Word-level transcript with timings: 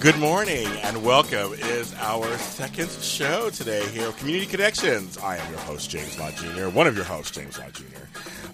Good 0.00 0.18
morning 0.18 0.66
and 0.82 1.04
welcome. 1.04 1.52
It 1.52 1.60
is 1.60 1.94
our 1.96 2.26
second 2.38 2.88
show 2.90 3.50
today 3.50 3.86
here 3.88 4.08
of 4.08 4.16
Community 4.16 4.46
Connections. 4.46 5.18
I 5.18 5.36
am 5.36 5.50
your 5.50 5.60
host, 5.60 5.90
James 5.90 6.18
Lott 6.18 6.34
Jr., 6.36 6.68
one 6.70 6.86
of 6.86 6.96
your 6.96 7.04
hosts, 7.04 7.32
James 7.36 7.58
Lott 7.58 7.74
Jr. 7.74 7.84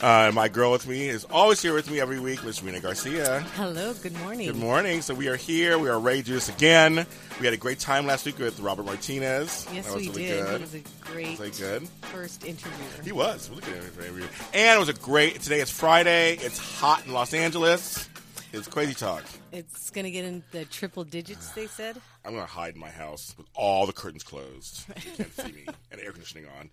Uh, 0.05 0.33
my 0.35 0.49
girl 0.49 0.73
with 0.73 0.89
me 0.89 1.09
is 1.09 1.25
always 1.31 1.63
here 1.63 1.73
with 1.73 1.89
me 1.89 2.01
every 2.01 2.19
week, 2.19 2.43
Miss 2.45 2.61
Rena 2.65 2.81
Garcia. 2.81 3.41
Hello, 3.55 3.95
good 3.95 4.19
morning. 4.21 4.49
Good 4.49 4.57
morning. 4.57 5.01
So 5.03 5.15
we 5.15 5.29
are 5.29 5.37
here. 5.37 5.79
We 5.79 5.89
are 5.89 6.01
ready 6.01 6.21
to 6.21 6.27
do 6.27 6.35
this 6.35 6.49
again. 6.49 7.07
We 7.39 7.47
had 7.47 7.55
a 7.55 7.59
great 7.59 7.79
time 7.79 8.07
last 8.07 8.27
week 8.27 8.39
with 8.41 8.59
Robert 8.59 8.85
Martinez. 8.85 9.69
Yes, 9.73 9.87
that 9.87 9.95
was 9.95 10.03
we 10.03 10.09
really 10.09 10.23
did. 10.25 10.45
Good. 10.47 10.57
He 10.59 10.63
was 10.63 10.75
a 10.75 10.83
great 11.13 11.39
Was 11.39 11.61
good? 11.61 11.89
first 12.13 12.45
interviewer. 12.45 13.03
He 13.05 13.13
was. 13.13 13.49
Really 13.51 13.63
good 13.63 13.77
interview. 14.01 14.27
And 14.53 14.77
it 14.77 14.81
was 14.81 14.89
a 14.89 14.95
great. 14.95 15.41
Today 15.43 15.61
it's 15.61 15.71
Friday. 15.71 16.35
It's 16.41 16.59
hot 16.59 17.07
in 17.07 17.13
Los 17.13 17.33
Angeles. 17.35 18.09
It's 18.57 18.69
crazy 18.69 18.95
talk. 18.95 19.23
It's 19.53 19.91
going 19.91 20.07
to 20.07 20.11
get 20.11 20.25
in 20.25 20.43
the 20.51 20.65
triple 20.65 21.05
digits, 21.05 21.51
they 21.51 21.67
said. 21.67 22.01
I'm 22.25 22.33
going 22.33 22.47
to 22.47 22.51
hide 22.51 22.75
in 22.75 22.81
my 22.81 22.89
house 22.89 23.35
with 23.37 23.47
all 23.55 23.85
the 23.85 23.93
curtains 23.93 24.23
closed. 24.23 24.87
You 24.89 25.13
can't 25.13 25.37
see 25.37 25.53
me 25.67 25.67
and 25.93 26.01
air 26.01 26.11
conditioning 26.11 26.47
on. 26.59 26.71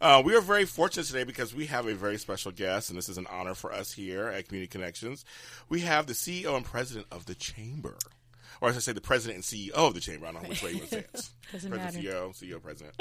Uh, 0.00 0.22
we 0.22 0.34
are 0.34 0.40
very 0.40 0.64
fortunate 0.64 1.04
today 1.04 1.24
because 1.24 1.54
we 1.54 1.66
have 1.66 1.86
a 1.86 1.94
very 1.94 2.16
special 2.16 2.52
guest, 2.52 2.88
and 2.88 2.96
this 2.96 3.10
is 3.10 3.18
an 3.18 3.26
honor 3.30 3.52
for 3.52 3.70
us 3.70 3.92
here 3.92 4.28
at 4.28 4.48
Community 4.48 4.70
Connections. 4.70 5.26
We 5.68 5.80
have 5.80 6.06
the 6.06 6.14
CEO 6.14 6.56
and 6.56 6.64
president 6.64 7.06
of 7.12 7.26
the 7.26 7.34
Chamber. 7.34 7.98
Or 8.60 8.68
as 8.68 8.76
I 8.76 8.80
say, 8.80 8.92
the 8.92 9.00
president 9.00 9.36
and 9.36 9.44
CEO 9.44 9.72
of 9.72 9.94
the 9.94 10.00
chamber. 10.00 10.26
I 10.26 10.32
don't 10.32 10.42
know 10.42 10.48
which 10.48 10.62
way 10.62 10.72
you 10.72 10.80
would 10.80 10.90
say 10.90 10.98
it. 10.98 11.12
Doesn't 11.52 11.70
president, 11.70 11.74
matter. 11.74 11.98
CEO, 11.98 12.34
CEO, 12.34 12.62
president. 12.62 12.94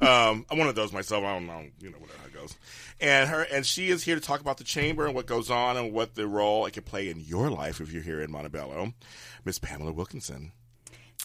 Um, 0.00 0.46
I'm 0.50 0.58
one 0.58 0.68
of 0.68 0.74
those 0.74 0.92
myself. 0.92 1.24
I 1.24 1.34
don't 1.34 1.46
know, 1.46 1.66
you 1.80 1.90
know, 1.90 1.98
whatever 1.98 2.26
it 2.26 2.34
goes. 2.34 2.56
And 3.00 3.28
her, 3.28 3.42
and 3.42 3.64
she 3.64 3.90
is 3.90 4.02
here 4.04 4.14
to 4.14 4.20
talk 4.20 4.40
about 4.40 4.58
the 4.58 4.64
chamber 4.64 5.06
and 5.06 5.14
what 5.14 5.26
goes 5.26 5.50
on 5.50 5.76
and 5.76 5.92
what 5.92 6.14
the 6.14 6.26
role 6.26 6.66
it 6.66 6.72
can 6.72 6.82
play 6.82 7.08
in 7.08 7.20
your 7.20 7.50
life 7.50 7.80
if 7.80 7.92
you're 7.92 8.02
here 8.02 8.20
in 8.20 8.30
Montebello. 8.30 8.94
Miss 9.44 9.58
Pamela 9.58 9.92
Wilkinson. 9.92 10.52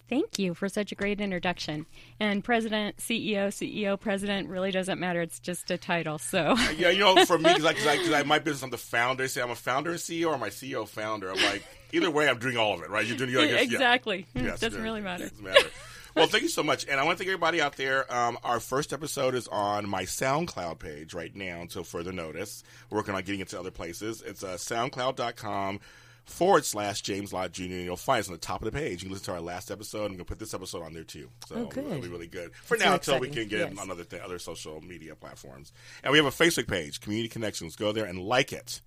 Thank 0.09 0.39
you 0.39 0.53
for 0.53 0.69
such 0.69 0.91
a 0.91 0.95
great 0.95 1.19
introduction. 1.19 1.85
And 2.19 2.43
president, 2.43 2.97
CEO, 2.97 3.47
CEO, 3.47 3.99
president 3.99 4.47
really 4.47 4.71
doesn't 4.71 4.99
matter. 4.99 5.21
It's 5.21 5.39
just 5.39 5.69
a 5.69 5.77
title. 5.77 6.17
So 6.17 6.55
Yeah, 6.77 6.89
you 6.89 6.99
know, 6.99 7.25
for 7.25 7.37
me, 7.37 7.49
because 7.49 7.65
I, 7.65 7.73
cause 7.73 7.87
I, 7.87 7.97
cause 7.97 8.11
I, 8.11 8.23
my 8.25 8.39
business, 8.39 8.63
I'm 8.63 8.69
the 8.69 8.77
founder. 8.77 9.23
They 9.23 9.27
say 9.27 9.41
I'm 9.41 9.51
a 9.51 9.55
founder 9.55 9.91
and 9.91 9.99
CEO, 9.99 10.27
or 10.27 10.35
I 10.35 10.49
CEO 10.49 10.87
founder? 10.87 11.29
I'm 11.29 11.43
like, 11.43 11.63
either 11.91 12.09
way, 12.11 12.27
I'm 12.29 12.39
doing 12.39 12.57
all 12.57 12.73
of 12.73 12.81
it, 12.81 12.89
right? 12.89 13.05
You're 13.05 13.17
doing, 13.17 13.29
I 13.35 13.47
guess, 13.47 13.51
yeah. 13.51 13.61
exactly. 13.61 14.25
Yes, 14.33 14.61
it 14.61 14.65
doesn't 14.67 14.83
really 14.83 15.01
matter. 15.01 15.29
doesn't 15.29 15.43
matter. 15.43 15.67
Well, 16.15 16.25
thank 16.25 16.41
you 16.41 16.49
so 16.49 16.63
much, 16.63 16.87
and 16.89 16.99
I 16.99 17.03
want 17.03 17.17
to 17.19 17.23
thank 17.23 17.29
everybody 17.29 17.61
out 17.61 17.75
there. 17.77 18.11
Um, 18.11 18.39
our 18.43 18.59
first 18.59 18.91
episode 18.91 19.35
is 19.35 19.47
on 19.49 19.87
my 19.87 20.03
SoundCloud 20.03 20.79
page 20.79 21.13
right 21.13 21.35
now 21.35 21.61
until 21.61 21.83
further 21.83 22.11
notice. 22.11 22.63
We're 22.89 22.97
working 22.97 23.13
on 23.13 23.21
getting 23.21 23.41
it 23.41 23.49
to 23.49 23.59
other 23.59 23.69
places. 23.69 24.23
It's 24.25 24.43
uh, 24.43 24.57
SoundCloud.com 24.57 25.79
forward 26.25 26.65
slash 26.65 27.01
James 27.03 27.31
Lott 27.31 27.51
Jr. 27.51 27.63
And 27.63 27.85
you'll 27.85 27.95
find 27.97 28.19
us 28.21 28.27
on 28.27 28.33
the 28.33 28.39
top 28.39 28.61
of 28.61 28.65
the 28.65 28.77
page. 28.77 29.03
You 29.03 29.07
can 29.07 29.11
listen 29.11 29.25
to 29.27 29.33
our 29.33 29.41
last 29.41 29.69
episode. 29.71 30.01
I'm 30.05 30.07
going 30.07 30.17
to 30.19 30.25
put 30.25 30.39
this 30.39 30.53
episode 30.53 30.81
on 30.83 30.93
there 30.93 31.03
too. 31.03 31.29
So 31.47 31.55
Oh, 31.55 31.65
good. 31.65 31.85
it'll 31.85 32.01
be 32.01 32.07
really 32.09 32.27
good 32.27 32.53
for 32.55 32.77
That's 32.77 32.85
now 32.85 32.99
so 32.99 33.13
until 33.15 33.19
we 33.19 33.29
can 33.29 33.47
get 33.47 33.69
Yes. 33.71 33.79
on 33.79 33.91
other 33.91 34.03
th- 34.03 34.21
other 34.21 34.39
social 34.39 34.81
media 34.81 35.15
platforms. 35.15 35.71
And 36.03 36.11
we 36.11 36.17
have 36.17 36.25
a 36.25 36.31
Facebook 36.31 36.67
page, 36.67 36.99
Community 36.99 37.29
Connections. 37.29 37.75
Go 37.75 37.91
there 37.91 38.05
and 38.05 38.19
like 38.19 38.51
it. 38.51 38.81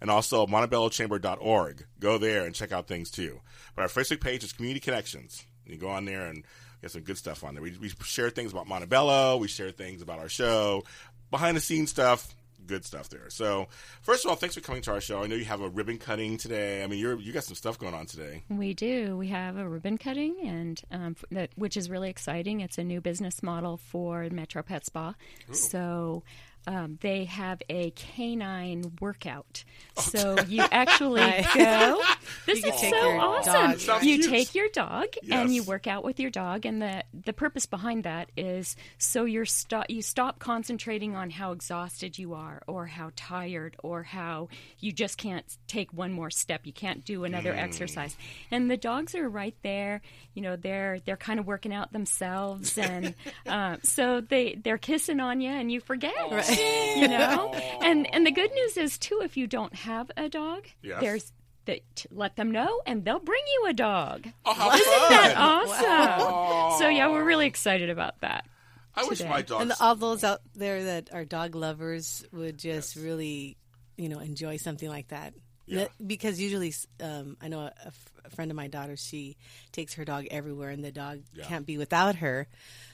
And 0.00 0.10
also 0.10 0.46
montebellochamber.org. 0.46 1.86
Go 2.00 2.18
there 2.18 2.44
and 2.44 2.54
check 2.54 2.72
out 2.72 2.86
things 2.86 3.10
too. 3.10 3.40
But 3.74 3.82
our 3.82 3.88
Facebook 3.88 4.20
page 4.20 4.44
is 4.44 4.52
Community 4.52 4.80
Connections. 4.80 5.44
You 5.66 5.78
go 5.78 5.88
on 5.88 6.04
there 6.04 6.26
and 6.26 6.44
get 6.82 6.90
some 6.90 7.02
good 7.02 7.18
stuff 7.18 7.44
on 7.44 7.54
there. 7.54 7.62
We, 7.62 7.76
we 7.80 7.88
share 8.04 8.30
things 8.30 8.52
about 8.52 8.68
Montebello. 8.68 9.38
We 9.38 9.48
share 9.48 9.70
things 9.70 10.02
about 10.02 10.18
our 10.18 10.28
show, 10.28 10.84
behind 11.30 11.56
the 11.56 11.60
scenes 11.60 11.90
stuff. 11.90 12.34
Good 12.66 12.84
stuff 12.84 13.08
there. 13.10 13.30
So, 13.30 13.68
first 14.02 14.24
of 14.24 14.30
all, 14.30 14.34
thanks 14.34 14.56
for 14.56 14.60
coming 14.60 14.82
to 14.82 14.92
our 14.92 15.00
show. 15.00 15.22
I 15.22 15.28
know 15.28 15.36
you 15.36 15.44
have 15.44 15.60
a 15.60 15.68
ribbon 15.68 15.98
cutting 15.98 16.36
today. 16.36 16.82
I 16.82 16.88
mean, 16.88 16.98
you're 16.98 17.16
you 17.16 17.32
got 17.32 17.44
some 17.44 17.54
stuff 17.54 17.78
going 17.78 17.94
on 17.94 18.06
today. 18.06 18.42
We 18.48 18.74
do. 18.74 19.16
We 19.16 19.28
have 19.28 19.56
a 19.56 19.68
ribbon 19.68 19.98
cutting, 19.98 20.34
and 20.44 20.82
um, 20.90 21.16
f- 21.16 21.24
that 21.30 21.50
which 21.54 21.76
is 21.76 21.88
really 21.88 22.10
exciting. 22.10 22.62
It's 22.62 22.76
a 22.76 22.82
new 22.82 23.00
business 23.00 23.40
model 23.40 23.76
for 23.76 24.28
Metro 24.32 24.64
Pet 24.64 24.84
Spa. 24.84 25.14
So 25.52 26.24
um, 26.66 26.98
they 27.00 27.24
have 27.24 27.62
a 27.68 27.90
canine 27.92 28.92
workout. 29.00 29.64
So 29.96 30.36
you 30.48 30.64
actually 30.70 31.20
go. 31.54 32.02
This 32.46 32.64
You 32.64 32.72
is 32.72 32.80
so 32.80 32.96
awesome. 33.18 33.78
dog. 33.86 34.02
You 34.02 34.22
take 34.28 34.54
your 34.54 34.68
dog 34.70 35.06
and 35.30 35.54
you 35.54 35.62
work 35.62 35.86
out 35.86 36.04
with 36.04 36.18
your 36.20 36.30
dog, 36.30 36.66
and 36.66 36.80
the 36.82 37.04
the 37.24 37.32
purpose 37.32 37.66
behind 37.66 38.04
that 38.04 38.30
is 38.36 38.76
so 38.98 39.24
you're 39.24 39.44
stop 39.44 39.86
you 39.88 40.02
stop 40.02 40.38
concentrating 40.38 41.14
on 41.16 41.30
how 41.30 41.52
exhausted 41.52 42.18
you 42.18 42.34
are, 42.34 42.62
or 42.66 42.86
how 42.86 43.10
tired, 43.16 43.76
or 43.82 44.02
how 44.02 44.48
you 44.80 44.92
just 44.92 45.18
can't 45.18 45.44
take 45.68 45.92
one 45.92 46.12
more 46.12 46.30
step. 46.30 46.62
You 46.64 46.72
can't 46.72 47.04
do 47.04 47.24
another 47.24 47.52
Mm. 47.52 47.58
exercise, 47.62 48.16
and 48.50 48.70
the 48.70 48.76
dogs 48.76 49.14
are 49.14 49.28
right 49.28 49.54
there. 49.62 50.02
You 50.34 50.42
know, 50.42 50.56
they're 50.56 51.00
they're 51.04 51.16
kind 51.16 51.38
of 51.40 51.46
working 51.46 51.72
out 51.72 51.92
themselves, 51.92 52.76
and 52.76 53.14
uh, 53.46 53.76
so 53.82 54.20
they 54.20 54.58
they're 54.62 54.78
kissing 54.78 55.20
on 55.20 55.40
you, 55.40 55.50
and 55.50 55.70
you 55.70 55.80
forget. 55.80 56.12
You 56.96 57.08
know, 57.08 57.52
and 57.82 58.12
and 58.14 58.26
the 58.26 58.30
good 58.30 58.50
news 58.54 58.76
is 58.78 58.96
too, 58.98 59.20
if 59.22 59.36
you 59.36 59.46
don't 59.46 59.74
have 59.74 60.10
a 60.16 60.28
dog, 60.30 60.66
Yes. 60.82 61.00
there's 61.02 61.32
that 61.66 62.06
let 62.10 62.36
them 62.36 62.50
know, 62.52 62.80
and 62.86 63.04
they'll 63.04 63.18
bring 63.18 63.42
you 63.54 63.66
a 63.68 63.72
dog. 63.74 64.26
Oh, 64.46 64.54
how 64.54 64.72
Isn't 64.72 64.84
fun! 64.86 65.10
that 65.10 65.34
awesome? 65.36 66.78
So 66.80 66.88
yeah, 66.88 67.08
we're 67.10 67.24
really 67.24 67.46
excited 67.46 67.90
about 67.90 68.20
that. 68.20 68.46
I 68.94 69.04
wish 69.04 69.22
my 69.24 69.42
dogs. 69.42 69.62
And 69.62 69.72
all 69.80 69.94
those 69.94 70.24
out 70.24 70.40
there 70.54 70.84
that 70.84 71.10
are 71.12 71.24
dog 71.26 71.54
lovers 71.54 72.24
would 72.32 72.56
just 72.58 72.96
really, 72.96 73.58
you 73.98 74.08
know, 74.08 74.20
enjoy 74.20 74.56
something 74.56 74.88
like 74.88 75.08
that. 75.08 75.34
Yeah. 75.66 75.86
Because 76.04 76.40
usually, 76.40 76.72
um, 77.02 77.36
I 77.40 77.48
know 77.48 77.60
a, 77.60 77.72
a 77.84 77.86
f- 77.88 78.12
a 78.24 78.30
friend 78.30 78.50
of 78.50 78.56
my 78.56 78.66
daughter, 78.68 78.96
she 78.96 79.36
takes 79.72 79.94
her 79.94 80.04
dog 80.04 80.26
everywhere, 80.30 80.70
and 80.70 80.82
the 80.84 80.92
dog 80.92 81.22
Yeah. 81.34 81.44
can't 81.44 81.66
be 81.66 81.78
without 81.78 82.16
her. 82.16 82.48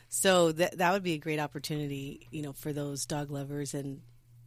So 0.08 0.52
that 0.52 0.78
that 0.78 0.92
would 0.92 1.02
be 1.02 1.12
a 1.14 1.18
great 1.18 1.38
opportunity, 1.40 2.28
you 2.30 2.42
know, 2.42 2.52
for 2.52 2.72
those 2.72 3.06
dog 3.06 3.30
lovers 3.30 3.72
and 3.74 4.00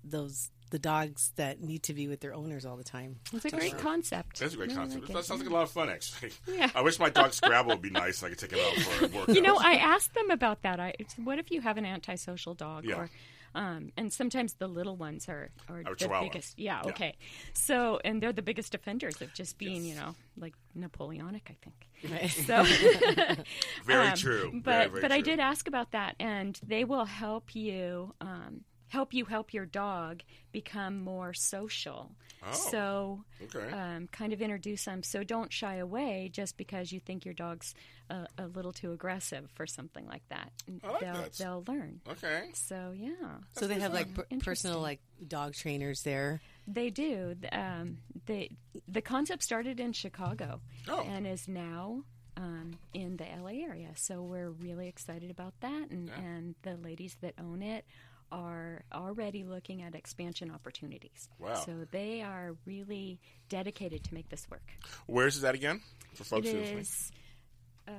those 0.04 0.50
the 0.72 0.80
dogs 0.80 1.32
that 1.36 1.62
need 1.62 1.84
to 1.84 1.94
be 1.94 2.08
with 2.08 2.20
their 2.20 2.34
owners 2.34 2.66
all 2.66 2.76
the 2.76 2.84
time. 2.84 3.18
It's 3.32 3.46
a 3.46 3.50
great 3.52 3.78
concept. 3.78 4.40
That's 4.40 4.54
a 4.56 4.58
great 4.58 4.70
Really 4.70 4.80
concept. 4.80 5.04
like 5.06 5.14
that 5.14 5.20
it. 5.20 5.26
sounds 5.26 5.42
like 5.42 5.50
a 5.50 5.54
lot 5.54 5.62
of 5.64 5.72
fun, 5.72 5.90
actually. 5.90 6.32
Yeah. 6.48 6.70
I 6.76 6.82
wish 6.82 7.00
my 7.00 7.10
dog 7.10 7.34
Scrabble 7.34 7.70
would 7.70 7.82
be 7.84 7.92
nice. 7.92 8.22
and 8.24 8.28
I 8.28 8.36
could 8.36 8.50
take 8.50 8.60
it 8.60 8.60
out 8.60 8.84
for 8.84 9.06
a 9.06 9.08
workout. 9.20 9.36
You 9.36 9.42
know, 9.44 9.58
I 9.58 9.74
asked 9.76 10.16
them 10.16 10.32
about 10.32 10.64
that. 10.64 10.80
I, 10.80 10.94
it's, 11.00 11.14
what 11.20 11.38
if 11.38 11.52
you 11.52 11.62
have 11.62 11.78
an 11.78 11.86
antisocial 11.86 12.56
dog? 12.56 12.84
Yeah. 12.84 12.96
Or, 12.96 13.10
um, 13.56 13.92
and 13.98 14.14
sometimes 14.14 14.54
the 14.56 14.68
little 14.68 14.96
ones 14.98 15.28
are, 15.30 15.50
are 15.70 15.80
Or 15.80 15.84
the 15.84 15.96
Chihuahua. 15.96 16.30
biggest. 16.30 16.60
Yeah, 16.60 16.82
Yeah. 16.84 16.90
okay. 16.92 17.16
So, 17.54 18.00
and 18.06 18.22
they're 18.22 18.34
the 18.34 18.42
biggest 18.44 18.76
offenders 18.76 19.22
of 19.22 19.34
just 19.34 19.58
being, 19.58 19.84
you 19.86 19.96
know, 19.96 20.14
like 20.38 20.54
Napoleonic, 20.76 21.50
I 21.50 21.58
think. 21.64 22.30
So, 22.46 22.64
very 23.86 24.08
um, 24.10 24.16
true. 24.18 24.52
But 24.54 24.62
very, 24.64 24.90
very 24.90 25.02
but 25.02 25.12
I 25.12 25.22
did 25.22 25.40
ask 25.40 25.68
about 25.68 25.92
that, 25.92 26.16
and 26.20 26.60
they 26.68 26.84
will 26.84 27.06
help 27.06 27.56
you. 27.56 28.14
Um, 28.22 28.62
help 28.88 29.14
you 29.14 29.26
help 29.26 29.54
your 29.54 29.66
dog 29.66 30.22
become 30.52 31.04
more 31.04 31.34
social. 31.34 32.12
Oh, 32.48 32.54
so, 32.54 33.24
okay. 33.44 33.72
um, 33.72 34.08
kind 34.12 34.32
of 34.32 34.42
introduce 34.42 34.86
them. 34.86 35.02
So 35.02 35.24
don't 35.24 35.52
shy 35.52 35.78
away 35.78 36.30
just 36.32 36.58
because 36.58 36.92
you 36.92 37.00
think 37.00 37.26
your 37.26 37.34
dog's 37.34 37.74
a, 38.12 38.28
a 38.38 38.46
little 38.48 38.72
too 38.72 38.92
aggressive 38.92 39.50
for 39.56 39.66
something 39.66 40.06
like 40.08 40.22
that. 40.30 40.52
I 40.84 40.88
like 40.92 41.00
they'll 41.02 41.14
that. 41.14 41.34
they'll 41.34 41.64
learn. 41.68 42.02
Okay. 42.08 42.50
So 42.54 42.94
yeah, 42.96 43.10
So 43.54 43.66
they 43.68 43.80
have 43.80 43.94
like 43.94 44.14
per- 44.14 44.28
personal 44.44 44.80
like 44.80 45.00
dog 45.28 45.56
trainers 45.56 46.04
there. 46.04 46.40
they 46.68 46.92
do. 46.92 47.36
Th- 47.42 47.52
Um, 47.52 47.98
they 48.28 48.52
the 48.88 49.02
concept 49.02 49.42
started 49.42 49.80
in 49.80 49.92
Chicago 49.94 50.62
Oh. 50.88 51.02
and 51.02 51.26
is 51.26 51.48
now. 51.48 52.04
Um, 52.38 52.72
in 52.94 53.16
the 53.16 53.24
LA 53.24 53.64
area, 53.66 53.92
so 53.96 54.22
we're 54.22 54.50
really 54.50 54.90
excited 54.90 55.32
about 55.32 55.54
that, 55.62 55.90
and, 55.90 56.10
and 56.18 56.56
the 56.64 56.76
ladies 56.76 57.16
that 57.22 57.34
own 57.40 57.62
it 57.62 57.86
are 58.36 58.84
already 58.94 59.44
looking 59.44 59.82
at 59.82 59.96
expansion 59.96 60.52
opportunities. 60.52 61.30
Wow. 61.40 61.56
So 61.56 61.88
they 61.92 62.22
are 62.22 62.56
really 62.66 63.20
dedicated 63.50 64.04
to 64.04 64.14
make 64.14 64.30
this 64.30 64.46
work. 64.52 64.70
Where's 65.08 65.38
is 65.38 65.42
that 65.42 65.56
again? 65.56 65.82
For 66.14 66.26
folks 66.26 66.48
It 66.48 66.52
who 66.52 66.76
listening? 66.76 67.20
Uh, 67.88 67.92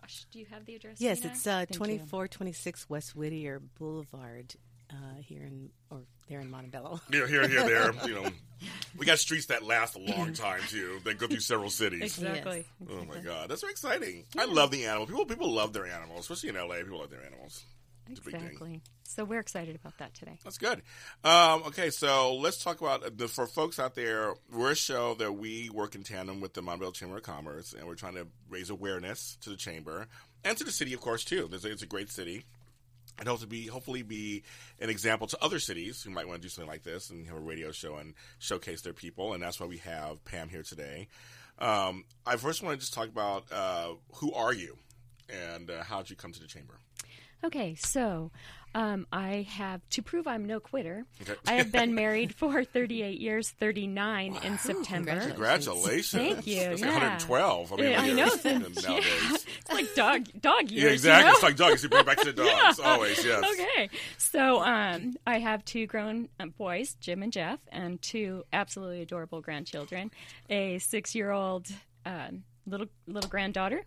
gosh, 0.00 0.26
do 0.30 0.38
you 0.38 0.46
have 0.46 0.64
the 0.64 0.76
address? 0.76 1.00
Yes, 1.00 1.20
Nina? 1.20 1.32
it's 1.32 1.46
uh, 1.46 1.50
Thank 1.50 1.70
you. 1.70 1.74
2426 1.74 2.90
West 2.90 3.16
Whittier 3.16 3.60
Boulevard 3.78 4.54
uh, 4.90 4.94
here 5.20 5.42
in 5.42 5.70
or 5.90 6.02
there 6.28 6.40
in 6.40 6.50
Montebello. 6.50 7.00
You 7.10 7.20
know, 7.20 7.26
here, 7.26 7.48
here, 7.48 7.64
there. 7.64 7.92
You 8.06 8.14
know, 8.14 8.30
we 8.98 9.06
got 9.06 9.18
streets 9.18 9.46
that 9.46 9.64
last 9.64 9.96
a 9.96 9.98
long 9.98 10.34
time 10.34 10.60
too. 10.68 11.00
They 11.04 11.14
go 11.14 11.26
through 11.26 11.40
several 11.40 11.70
cities. 11.70 12.02
Exactly. 12.02 12.64
Oh 12.88 13.04
my 13.04 13.18
god, 13.18 13.50
that's 13.50 13.62
so 13.62 13.68
exciting! 13.68 14.24
I 14.36 14.44
love 14.44 14.70
the 14.70 14.84
animal. 14.84 15.06
People, 15.06 15.24
people 15.24 15.52
love 15.52 15.72
their 15.72 15.86
animals, 15.86 16.20
especially 16.30 16.50
in 16.50 16.68
LA. 16.68 16.76
People 16.76 16.98
love 17.00 17.10
their 17.10 17.24
animals. 17.24 17.64
It's 18.10 18.20
a 18.20 18.22
big 18.22 18.34
thing. 18.34 18.44
Exactly. 18.44 18.82
So 19.04 19.24
we're 19.24 19.40
excited 19.40 19.74
about 19.74 19.98
that 19.98 20.14
today. 20.14 20.38
That's 20.44 20.58
good. 20.58 20.82
Um, 21.24 21.62
okay, 21.66 21.90
so 21.90 22.34
let's 22.36 22.62
talk 22.62 22.80
about 22.80 23.16
the, 23.16 23.28
for 23.28 23.46
folks 23.46 23.78
out 23.78 23.94
there. 23.94 24.34
We're 24.52 24.72
a 24.72 24.76
show 24.76 25.14
that 25.14 25.32
we 25.32 25.70
work 25.70 25.94
in 25.94 26.02
tandem 26.02 26.40
with 26.40 26.54
the 26.54 26.62
Montebello 26.62 26.92
Chamber 26.92 27.16
of 27.16 27.22
Commerce, 27.22 27.72
and 27.72 27.86
we're 27.86 27.94
trying 27.94 28.14
to 28.14 28.26
raise 28.48 28.70
awareness 28.70 29.38
to 29.40 29.50
the 29.50 29.56
chamber 29.56 30.06
and 30.44 30.56
to 30.58 30.64
the 30.64 30.70
city, 30.70 30.92
of 30.92 31.00
course, 31.00 31.24
too. 31.24 31.48
There's 31.48 31.64
a, 31.64 31.72
it's 31.72 31.82
a 31.82 31.86
great 31.86 32.10
city, 32.10 32.44
and 33.18 33.28
hope 33.28 33.40
to 33.40 33.46
be 33.46 33.66
hopefully 33.66 34.02
be 34.02 34.42
an 34.78 34.90
example 34.90 35.26
to 35.26 35.42
other 35.42 35.58
cities 35.58 36.02
who 36.02 36.10
might 36.10 36.28
want 36.28 36.40
to 36.40 36.42
do 36.42 36.48
something 36.48 36.70
like 36.70 36.84
this 36.84 37.10
and 37.10 37.26
have 37.26 37.36
a 37.36 37.40
radio 37.40 37.72
show 37.72 37.96
and 37.96 38.14
showcase 38.38 38.82
their 38.82 38.92
people. 38.92 39.32
And 39.32 39.42
that's 39.42 39.58
why 39.58 39.66
we 39.66 39.78
have 39.78 40.24
Pam 40.24 40.48
here 40.48 40.62
today. 40.62 41.08
Um, 41.58 42.04
I 42.24 42.36
first 42.36 42.62
want 42.62 42.74
to 42.74 42.80
just 42.80 42.94
talk 42.94 43.08
about 43.08 43.50
uh, 43.50 43.94
who 44.14 44.32
are 44.32 44.52
you 44.52 44.76
and 45.28 45.70
uh, 45.70 45.82
how 45.82 45.98
did 45.98 46.10
you 46.10 46.16
come 46.16 46.32
to 46.32 46.40
the 46.40 46.46
chamber? 46.46 46.74
Okay, 47.44 47.76
so 47.76 48.30
um, 48.74 49.06
I 49.12 49.46
have 49.50 49.80
to 49.90 50.02
prove 50.02 50.26
I'm 50.26 50.44
no 50.44 50.58
quitter. 50.60 51.04
I 51.46 51.52
have 51.54 51.70
been 51.72 51.94
married 51.96 52.34
for 52.34 52.64
38 52.64 53.20
years, 53.20 53.48
39 53.50 54.38
in 54.42 54.58
September. 54.58 55.20
congratulations. 55.20 56.10
Thank 56.10 56.46
you, 56.46 56.60
That's 56.60 56.82
like 56.82 56.90
yeah. 56.90 56.94
112. 56.94 57.72
I 57.72 57.76
mean, 57.76 57.90
Yeah, 57.90 58.00
I 58.00 58.06
know, 58.12 58.26
you're- 58.26 58.52
nowadays. 58.82 59.46
It's 59.60 59.72
like 59.72 59.94
dog 59.94 60.24
dog 60.40 60.70
years. 60.70 60.82
Yeah, 60.84 60.90
exactly. 60.90 61.20
You 61.20 61.26
know? 61.26 61.32
It's 61.34 61.42
like 61.42 61.56
dogs. 61.56 61.82
You 61.82 61.88
bring 61.88 62.04
back 62.04 62.18
to 62.22 62.32
the 62.32 62.44
dogs. 62.62 62.80
Always, 62.80 63.24
yes. 63.24 63.44
Okay, 63.52 63.90
so 64.16 64.60
um, 64.62 65.14
I 65.26 65.38
have 65.38 65.64
two 65.64 65.86
grown 65.86 66.28
uh, 66.40 66.46
boys, 66.46 66.96
Jim 67.00 67.22
and 67.22 67.32
Jeff, 67.32 67.60
and 67.70 68.00
two 68.02 68.44
absolutely 68.52 69.00
adorable 69.02 69.40
grandchildren. 69.40 70.10
A 70.50 70.78
six-year-old 70.78 71.68
um, 72.04 72.42
little 72.66 72.88
little 73.06 73.30
granddaughter. 73.30 73.84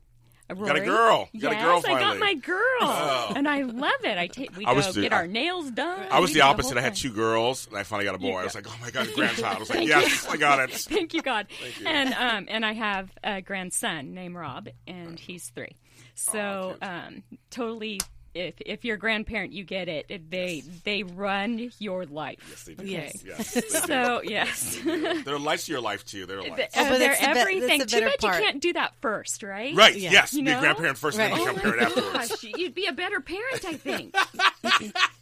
A 0.60 0.66
got 0.66 0.76
a 0.78 0.82
girl. 0.82 1.30
You 1.32 1.42
got 1.42 1.52
a 1.52 1.56
yes, 1.56 1.64
girl 1.66 1.96
I 1.96 2.00
got 2.00 2.18
my 2.20 2.34
girl, 2.36 2.58
Oh. 2.82 3.34
and 3.36 3.48
I 3.48 3.62
love 3.64 3.92
it. 4.04 4.18
I 4.18 4.28
take 4.28 4.56
we 4.58 4.66
I 4.68 4.74
go 4.74 4.82
the- 4.82 5.02
get 5.02 5.14
I- 5.14 5.18
our 5.18 5.28
nails 5.28 5.72
done. 5.72 6.08
I 6.12 6.20
was 6.20 6.34
the 6.34 6.42
opposite. 6.42 6.72
whole 6.74 6.80
I 6.80 6.82
had 6.82 6.96
two 6.96 7.12
girls, 7.12 7.68
and 7.68 7.78
I 7.78 7.84
finally 7.84 8.06
got 8.06 8.16
a 8.16 8.20
boy. 8.20 8.28
You 8.30 8.38
I 8.38 8.44
was 8.46 8.56
like, 8.56 8.68
oh 8.68 8.76
my 8.82 8.90
god, 8.92 9.08
a 9.08 9.14
grandchild. 9.14 9.56
I 9.58 9.60
was 9.60 9.70
like, 9.70 9.88
yes, 9.88 10.28
I 10.28 10.38
got 10.38 10.60
it. 10.60 10.72
Thank 10.76 11.14
you, 11.14 11.22
God. 11.22 11.48
Thank 11.62 11.80
you. 11.80 11.88
And 11.88 12.14
um, 12.14 12.46
and 12.50 12.66
I 12.66 12.74
have 12.74 13.12
a 13.24 13.42
grandson 13.42 14.14
named 14.14 14.36
Rob, 14.36 14.68
and 14.88 15.20
he's 15.20 15.50
three. 15.50 15.76
So 16.16 16.76
cute. 16.80 16.90
um, 16.92 17.24
totally, 17.50 18.02
if 18.34 18.56
if 18.66 18.86
you're 18.86 18.96
a 18.96 19.00
grandparent, 19.00 19.52
you 19.54 19.64
get 19.64 19.88
it. 19.90 20.30
They 20.30 20.64
they 20.84 21.04
run 21.04 21.72
your 21.80 22.06
life. 22.06 22.40
Yes, 22.50 22.64
they 22.64 22.74
do. 22.76 22.86
Yes. 22.86 23.24
Yes, 23.26 23.54
they 23.54 23.62
do. 23.62 23.68
So 23.70 24.22
yes, 24.24 24.80
They're 25.26 25.40
lights 25.40 25.66
to 25.66 25.72
your 25.72 25.82
life 25.82 26.06
too. 26.06 26.26
They're 26.26 26.42
lights. 26.42 26.76
Oh, 26.78 26.90
but 26.90 27.00
they're 27.00 27.10
that's 27.10 27.20
the 27.22 27.34
be- 27.34 27.40
everything. 27.40 27.80
the 27.80 27.86
Too 27.86 28.00
bad 28.02 28.18
part. 28.20 28.36
you 28.38 28.42
can't 28.44 28.62
do 28.62 28.74
that 28.74 28.94
first, 29.02 29.44
right? 29.44 29.76
Right. 29.76 29.96
Yeah. 29.96 30.12
Yes. 30.12 30.34
You 30.34 30.44
Be 30.46 30.52
a 30.52 30.60
grandparent 30.60 30.98
first, 30.98 31.20
and 31.20 31.32
then 31.34 31.46
Right. 31.46 31.56
become 31.56 31.60
Oh 31.60 31.62
parent 31.78 31.96
my 31.98 32.02
afterwards. 32.04 32.30
gosh, 32.42 32.44
you'd 32.58 32.74
be 32.76 32.86
a 32.88 32.92
better 32.94 33.20
parent, 33.20 33.66
I 33.66 33.74
think. 33.74 34.16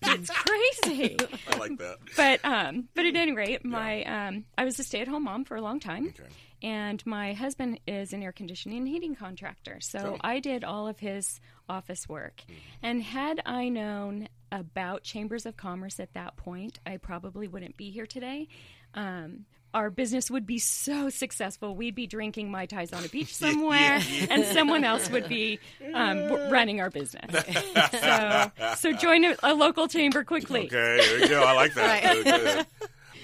it's 0.03 0.29
crazy. 0.29 1.17
I 1.51 1.57
like 1.57 1.77
that. 1.77 1.97
but 2.15 2.39
um, 2.45 2.87
but 2.95 3.05
at 3.05 3.15
any 3.15 3.33
rate, 3.33 3.63
my 3.65 4.03
um, 4.03 4.45
I 4.57 4.65
was 4.65 4.79
a 4.79 4.83
stay 4.83 5.01
at 5.01 5.07
home 5.07 5.23
mom 5.23 5.45
for 5.45 5.55
a 5.55 5.61
long 5.61 5.79
time, 5.79 6.07
Okay. 6.09 6.29
And 6.61 7.05
my 7.05 7.33
husband 7.33 7.79
is 7.87 8.13
an 8.13 8.21
air 8.23 8.31
conditioning 8.31 8.79
and 8.79 8.87
heating 8.87 9.15
contractor, 9.15 9.79
so 9.81 10.15
Oh. 10.15 10.17
I 10.21 10.39
did 10.39 10.63
all 10.63 10.87
of 10.87 10.99
his 10.99 11.39
office 11.67 12.07
work. 12.09 12.41
And 12.81 13.01
had 13.03 13.41
I 13.45 13.69
known 13.69 14.27
about 14.51 15.03
chambers 15.03 15.45
of 15.45 15.55
commerce 15.57 15.99
at 15.99 16.13
that 16.13 16.35
point, 16.35 16.79
I 16.85 16.97
probably 16.97 17.47
wouldn't 17.47 17.77
be 17.77 17.91
here 17.91 18.07
today. 18.07 18.47
Um, 18.95 19.45
our 19.71 19.91
business 19.91 20.31
would 20.31 20.47
be 20.47 20.57
so 20.57 21.09
successful. 21.09 21.75
We'd 21.75 21.93
be 21.93 22.07
drinking 22.07 22.49
mai 22.49 22.65
tais 22.65 22.91
on 22.91 23.05
a 23.05 23.07
beach 23.07 23.35
somewhere, 23.45 23.99
and 24.31 24.43
someone 24.45 24.83
else 24.83 25.11
would 25.11 25.29
be 25.29 25.59
um, 25.93 26.17
w- 26.27 26.49
running 26.51 26.81
our 26.81 26.89
business. 26.89 27.31
so, 27.91 28.51
so 28.77 28.93
join 28.93 29.23
a, 29.25 29.35
a 29.43 29.53
local 29.53 29.87
chamber 29.87 30.23
quickly. 30.23 30.61
Okay, 30.65 30.71
there 30.71 31.19
you 31.19 31.27
go. 31.29 31.43
I 31.43 31.51
like 31.53 31.75
that. 31.75 32.25
Right. 32.25 32.65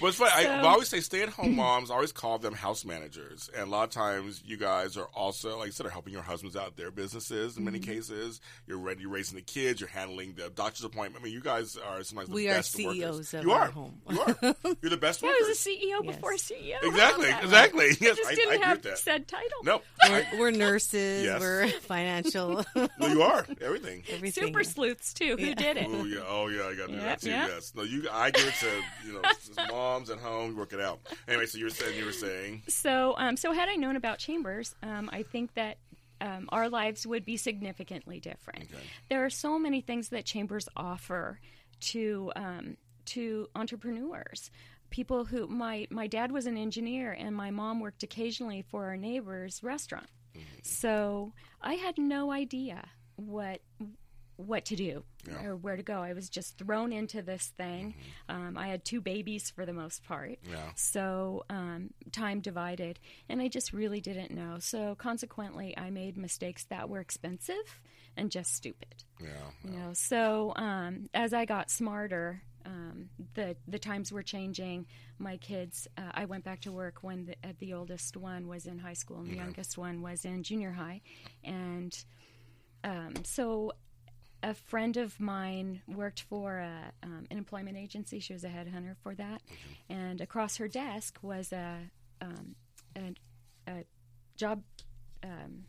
But 0.00 0.06
it's 0.08 0.16
funny. 0.16 0.30
I, 0.34 0.42
So- 0.44 0.50
I 0.68 0.72
always 0.72 0.88
say 0.88 1.00
stay-at-home 1.00 1.56
moms. 1.56 1.90
I 1.90 1.94
always 1.94 2.12
call 2.12 2.38
them 2.38 2.54
house 2.54 2.84
managers, 2.84 3.50
and 3.54 3.66
a 3.68 3.70
lot 3.70 3.84
of 3.84 3.90
times 3.90 4.42
you 4.44 4.56
guys 4.56 4.96
are 4.96 5.08
also, 5.14 5.58
like 5.58 5.68
I 5.68 5.70
said, 5.70 5.86
are 5.86 5.90
helping 5.90 6.12
your 6.12 6.22
husbands 6.22 6.56
out 6.56 6.76
their 6.76 6.90
businesses. 6.90 7.56
In 7.56 7.64
many 7.64 7.78
Mm-hmm. 7.80 7.92
cases, 7.92 8.40
you're 8.66 8.78
ready, 8.78 9.02
you're 9.02 9.10
raising 9.10 9.36
the 9.36 9.42
kids, 9.42 9.80
you're 9.80 9.88
handling 9.90 10.34
the 10.34 10.48
doctor's 10.50 10.84
appointment. 10.84 11.22
I 11.22 11.24
mean, 11.24 11.34
you 11.34 11.40
guys 11.40 11.76
are 11.76 12.02
sometimes 12.02 12.28
the 12.28 12.34
We 12.34 12.48
are 12.48 12.54
best 12.54 12.74
workers. 12.76 12.94
CEOs 12.94 13.34
of 13.34 13.42
you 13.44 13.50
our 13.52 13.60
are. 13.62 13.70
home. 13.70 14.00
You 14.08 14.20
are. 14.20 14.36
You're 14.82 14.90
the 14.90 14.96
best 14.96 15.22
I 15.24 15.26
workers. 15.28 15.48
was 15.48 15.66
a 15.66 15.68
CEO 15.68 16.04
Yes. 16.04 16.14
before 16.16 16.32
CEO. 16.34 16.76
Exactly, 16.82 17.26
How 17.30 17.32
about 17.38 17.44
exactly. 17.44 17.86
Yes, 18.00 18.02
I 18.02 18.14
just 18.16 18.28
I- 18.30 18.34
didn't 18.34 18.50
I 18.50 18.54
agree 18.54 18.64
have 18.66 18.76
with 18.78 18.84
that. 18.84 18.98
said 18.98 19.28
title. 19.28 19.48
no, 19.64 19.82
We're, 20.08 20.26
we're 20.38 20.50
nurses. 20.50 21.24
Yes. 21.24 21.40
We're 21.40 21.68
financial. 21.82 22.64
no, 22.74 23.06
you 23.06 23.22
are 23.22 23.46
everything. 23.60 24.02
everything. 24.08 24.44
Super 24.46 24.64
sleuths 24.64 25.12
too. 25.14 25.36
Who 25.38 25.54
did 25.54 25.76
it? 25.76 25.86
Oh 25.88 26.04
yeah, 26.04 26.20
oh 26.26 26.48
yeah, 26.48 26.64
I 26.66 26.74
got 26.74 26.86
to 26.86 26.92
do 26.92 26.98
Yeah, 26.98 27.04
that 27.04 27.20
too. 27.20 27.30
yeah. 27.30 27.46
Yes, 27.48 27.72
no, 27.74 27.82
you. 27.82 28.08
I 28.12 28.30
give 28.30 28.46
it 28.46 28.54
to 28.60 29.06
you 29.06 29.12
know 29.14 29.22
just 29.22 29.58
moms 29.86 30.10
at 30.10 30.18
home. 30.18 30.56
Work 30.56 30.72
it 30.72 30.80
out. 30.80 31.00
Anyway, 31.28 31.46
so 31.46 31.58
you 31.58 31.64
were 31.64 31.70
saying 31.70 31.98
you 31.98 32.04
were 32.04 32.12
saying 32.12 32.62
So, 32.68 33.14
um, 33.18 33.36
so 33.36 33.52
had 33.52 33.68
I 33.68 33.76
known 33.76 33.96
about 33.96 34.18
chambers, 34.18 34.74
um, 34.82 35.08
I 35.12 35.22
think 35.22 35.54
that 35.54 35.78
um, 36.20 36.48
our 36.50 36.68
lives 36.68 37.06
would 37.06 37.24
be 37.24 37.36
significantly 37.36 38.20
different. 38.20 38.64
Okay. 38.64 38.82
There 39.08 39.24
are 39.24 39.30
so 39.30 39.58
many 39.58 39.80
things 39.80 40.08
that 40.10 40.24
chambers 40.24 40.68
offer 40.76 41.40
to 41.80 42.32
um, 42.36 42.76
to 43.06 43.48
entrepreneurs. 43.54 44.50
People 44.90 45.24
who 45.24 45.46
my 45.46 45.86
my 45.90 46.06
dad 46.06 46.32
was 46.32 46.46
an 46.46 46.56
engineer 46.56 47.12
and 47.12 47.34
my 47.34 47.50
mom 47.50 47.80
worked 47.80 48.02
occasionally 48.02 48.64
for 48.70 48.86
our 48.86 48.96
neighbor's 48.96 49.62
restaurant. 49.62 50.08
So 50.62 51.32
I 51.62 51.74
had 51.74 51.96
no 51.96 52.30
idea 52.30 52.86
what 53.16 53.60
what 54.36 54.64
to 54.66 54.76
do 54.76 55.02
Yeah. 55.26 55.44
or 55.46 55.56
where 55.56 55.76
to 55.76 55.82
go. 55.82 56.02
I 56.02 56.12
was 56.12 56.28
just 56.28 56.58
thrown 56.58 56.92
into 56.92 57.22
this 57.22 57.46
thing. 57.56 57.94
Um, 58.28 58.56
I 58.58 58.68
had 58.68 58.84
two 58.84 59.00
babies 59.00 59.50
for 59.50 59.64
the 59.66 59.72
most 59.72 60.04
part. 60.04 60.38
Yeah. 60.48 60.70
So 60.74 61.44
um, 61.48 61.90
time 62.12 62.40
divided, 62.40 62.98
and 63.28 63.40
I 63.40 63.48
just 63.48 63.72
really 63.72 64.00
didn't 64.00 64.30
know. 64.30 64.58
So 64.58 64.94
consequently, 64.94 65.76
I 65.76 65.90
made 65.90 66.16
mistakes 66.16 66.64
that 66.64 66.88
were 66.88 67.00
expensive 67.00 67.80
and 68.16 68.30
just 68.30 68.54
stupid. 68.54 69.04
yeah. 69.20 69.28
You 69.64 69.70
know. 69.70 69.90
So 69.94 70.52
um, 70.56 71.08
as 71.14 71.32
I 71.32 71.44
got 71.44 71.70
smarter, 71.70 72.42
um, 72.66 73.08
the 73.34 73.56
the 73.68 73.78
times 73.78 74.10
were 74.12 74.22
changing. 74.22 74.86
My 75.18 75.36
kids, 75.38 75.88
uh, 75.96 76.10
I 76.12 76.26
went 76.26 76.44
back 76.44 76.60
to 76.62 76.72
work 76.72 76.98
when 77.02 77.24
the, 77.26 77.32
uh, 77.42 77.52
the 77.58 77.72
oldest 77.72 78.16
one 78.18 78.48
was 78.48 78.66
in 78.66 78.78
high 78.78 78.92
school 78.94 79.18
and 79.20 79.30
the 79.30 79.36
youngest 79.36 79.78
one 79.78 80.02
was 80.02 80.24
in 80.26 80.42
junior 80.42 80.72
high, 80.72 81.00
and 81.44 81.96
um, 82.84 83.14
so 83.24 83.72
a 84.42 84.54
friend 84.54 84.96
of 84.96 85.18
mine 85.18 85.82
worked 85.88 86.20
for 86.22 86.58
a, 86.58 86.92
um, 87.02 87.26
an 87.30 87.38
employment 87.38 87.76
agency. 87.76 88.20
She 88.20 88.32
was 88.32 88.44
a 88.44 88.48
headhunter 88.48 88.94
for 89.02 89.14
that, 89.14 89.42
and 89.88 90.20
across 90.20 90.56
her 90.58 90.68
desk 90.68 91.18
was 91.22 91.52
a 91.52 91.78
um, 92.20 92.54
a, 92.96 93.14
a 93.70 93.84
job 94.36 94.62
um, 95.24 95.64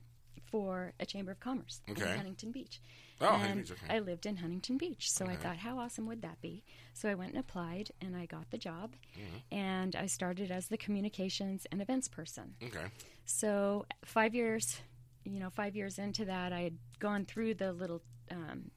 for 0.52 0.94
a 1.00 1.06
chamber 1.06 1.32
of 1.32 1.40
commerce 1.40 1.82
Okay. 1.90 2.10
in 2.12 2.16
Huntington 2.16 2.52
Beach. 2.52 2.82
Oh, 3.20 3.30
and 3.34 3.42
Huntington 3.42 3.62
Beach, 3.76 3.84
okay. 3.84 3.96
I 3.96 4.00
lived 4.00 4.26
in 4.26 4.38
Huntington 4.38 4.78
Beach, 4.78 5.12
so 5.12 5.26
I 5.26 5.36
thought, 5.36 5.58
how 5.58 5.78
awesome 5.80 6.06
would 6.08 6.22
that 6.22 6.40
be? 6.42 6.64
So 6.94 7.10
I 7.10 7.16
went 7.16 7.32
and 7.32 7.40
applied, 7.40 7.92
and 8.00 8.16
I 8.16 8.26
got 8.28 8.50
the 8.52 8.58
job, 8.58 8.96
Mm-hmm. 9.18 9.56
and 9.58 9.96
I 9.96 10.06
started 10.06 10.52
as 10.52 10.68
the 10.68 10.78
communications 10.78 11.66
and 11.72 11.82
events 11.82 12.08
person. 12.08 12.56
Okay. 12.64 12.86
So 13.26 13.86
five 14.06 14.36
years, 14.36 14.78
you 15.26 15.40
know, 15.40 15.50
five 15.50 15.76
years 15.76 15.98
into 16.00 16.24
that, 16.26 16.54
I 16.54 16.62
had 16.62 16.78
gone 17.00 17.26
through 17.26 17.56
the 17.56 17.74
little 17.74 18.02
um, 18.32 18.72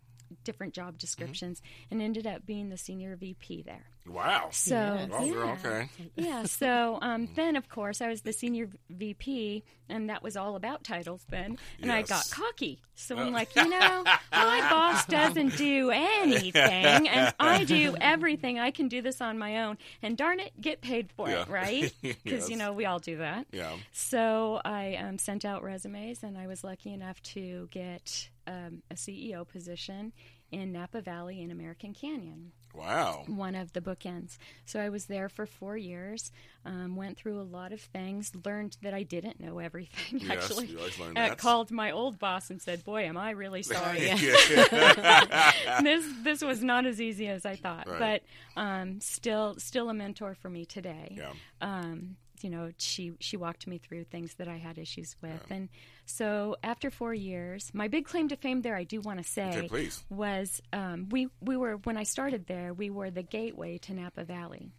different 0.44 0.74
job 0.74 0.98
descriptions, 0.98 1.62
and 1.90 2.00
ended 2.00 2.26
up 2.26 2.46
being 2.46 2.68
the 2.68 2.76
senior 2.76 3.16
VP 3.16 3.62
there. 3.62 3.86
Wow. 4.10 4.48
So 4.50 4.74
Yes. 4.74 5.08
Oh, 5.12 5.24
yeah. 5.24 5.56
okay. 5.64 5.88
Yeah. 6.16 6.42
So 6.44 6.98
um, 7.00 7.28
then, 7.36 7.54
of 7.56 7.68
course, 7.68 8.00
I 8.00 8.08
was 8.08 8.22
the 8.22 8.32
senior 8.32 8.68
VP, 8.90 9.62
and 9.88 10.10
that 10.10 10.22
was 10.22 10.36
all 10.36 10.56
about 10.56 10.82
titles 10.84 11.24
then. 11.28 11.58
And 11.80 11.92
I 11.92 12.02
got 12.02 12.28
cocky. 12.30 12.80
So 12.94 13.16
I'm 13.16 13.32
like, 13.32 13.54
you 13.56 13.68
know, 13.68 14.04
my 14.32 14.66
boss 14.68 15.06
doesn't 15.06 15.56
do 15.56 15.90
anything, 15.90 17.08
and 17.08 17.32
I 17.38 17.64
do 17.64 17.94
everything. 18.00 18.58
I 18.58 18.70
can 18.72 18.88
do 18.88 19.00
this 19.00 19.20
on 19.20 19.38
my 19.38 19.62
own, 19.64 19.78
and 20.02 20.16
darn 20.16 20.40
it, 20.40 20.52
get 20.60 20.80
paid 20.80 21.10
for 21.12 21.28
Yeah. 21.28 21.42
it, 21.42 21.48
right? 21.48 21.92
Because 22.02 22.16
Yes. 22.24 22.50
you 22.50 22.56
know 22.56 22.72
we 22.72 22.84
all 22.86 22.98
do 22.98 23.18
that. 23.18 23.46
Yeah. 23.52 23.72
So 23.92 24.60
I 24.64 24.96
um, 24.96 25.18
sent 25.18 25.44
out 25.44 25.62
resumes, 25.62 26.22
and 26.22 26.36
I 26.36 26.46
was 26.46 26.64
lucky 26.64 26.92
enough 26.92 27.22
to 27.34 27.68
get 27.70 28.28
um, 28.46 28.82
a 28.90 28.94
CEO 28.94 29.46
position 29.46 30.12
in 30.50 30.72
Napa 30.72 31.00
Valley 31.00 31.40
in 31.40 31.50
American 31.52 31.94
Canyon 31.94 32.50
Wow. 32.74 33.24
one 33.26 33.54
of 33.54 33.72
the 33.72 33.80
bookends. 33.80 34.38
So 34.64 34.78
I 34.80 34.88
was 34.88 35.06
there 35.06 35.28
for 35.28 35.44
four 35.46 35.76
years, 35.76 36.30
um, 36.64 36.94
went 36.96 37.16
through 37.16 37.40
a 37.40 37.42
lot 37.42 37.72
of 37.72 37.80
things, 37.80 38.32
learned 38.44 38.76
that 38.82 38.94
I 38.94 39.02
didn't 39.02 39.40
know 39.40 39.58
everything. 39.58 40.20
Yes, 40.20 40.30
actually, 40.44 40.66
you 40.66 40.78
always 40.78 40.98
learn 40.98 41.16
Uh, 41.16 41.28
that. 41.30 41.38
called 41.38 41.70
my 41.70 41.90
old 41.90 42.18
boss 42.18 42.50
and 42.50 42.60
said, 42.62 42.84
"Boy, 42.84 43.04
am 43.04 43.16
I 43.16 43.30
really 43.30 43.62
sorry." 43.74 44.10
This 45.82 46.04
this 46.22 46.42
was 46.42 46.62
not 46.62 46.86
as 46.86 47.00
easy 47.00 47.28
as 47.28 47.44
I 47.46 47.56
thought, 47.56 47.88
Right. 47.88 48.22
but 48.56 48.60
um, 48.60 49.00
still 49.00 49.54
still 49.58 49.88
a 49.88 49.94
mentor 49.94 50.34
for 50.34 50.48
me 50.50 50.64
today. 50.64 51.16
Yeah. 51.16 51.32
Um, 51.60 52.16
you 52.44 52.50
know, 52.50 52.70
she 52.78 53.12
she 53.20 53.36
walked 53.36 53.66
me 53.66 53.78
through 53.78 54.04
things 54.04 54.34
that 54.34 54.48
I 54.48 54.56
had 54.56 54.78
issues 54.78 55.16
with, 55.22 55.40
and 55.50 55.68
so 56.06 56.56
after 56.62 56.90
four 56.90 57.14
years, 57.14 57.70
my 57.72 57.88
big 57.88 58.06
claim 58.06 58.28
to 58.28 58.36
fame 58.36 58.62
there, 58.62 58.74
I 58.76 58.84
do 58.84 59.00
want 59.00 59.18
to 59.18 59.24
say, 59.24 59.62
Okay, 59.64 59.90
was 60.08 60.60
um, 60.72 61.08
we 61.10 61.28
we 61.40 61.56
were 61.56 61.76
when 61.84 61.96
I 61.96 62.02
started 62.02 62.46
there, 62.46 62.72
we 62.74 62.90
were 62.90 63.10
the 63.10 63.22
gateway 63.22 63.78
to 63.78 63.94
Napa 63.94 64.24
Valley, 64.24 64.72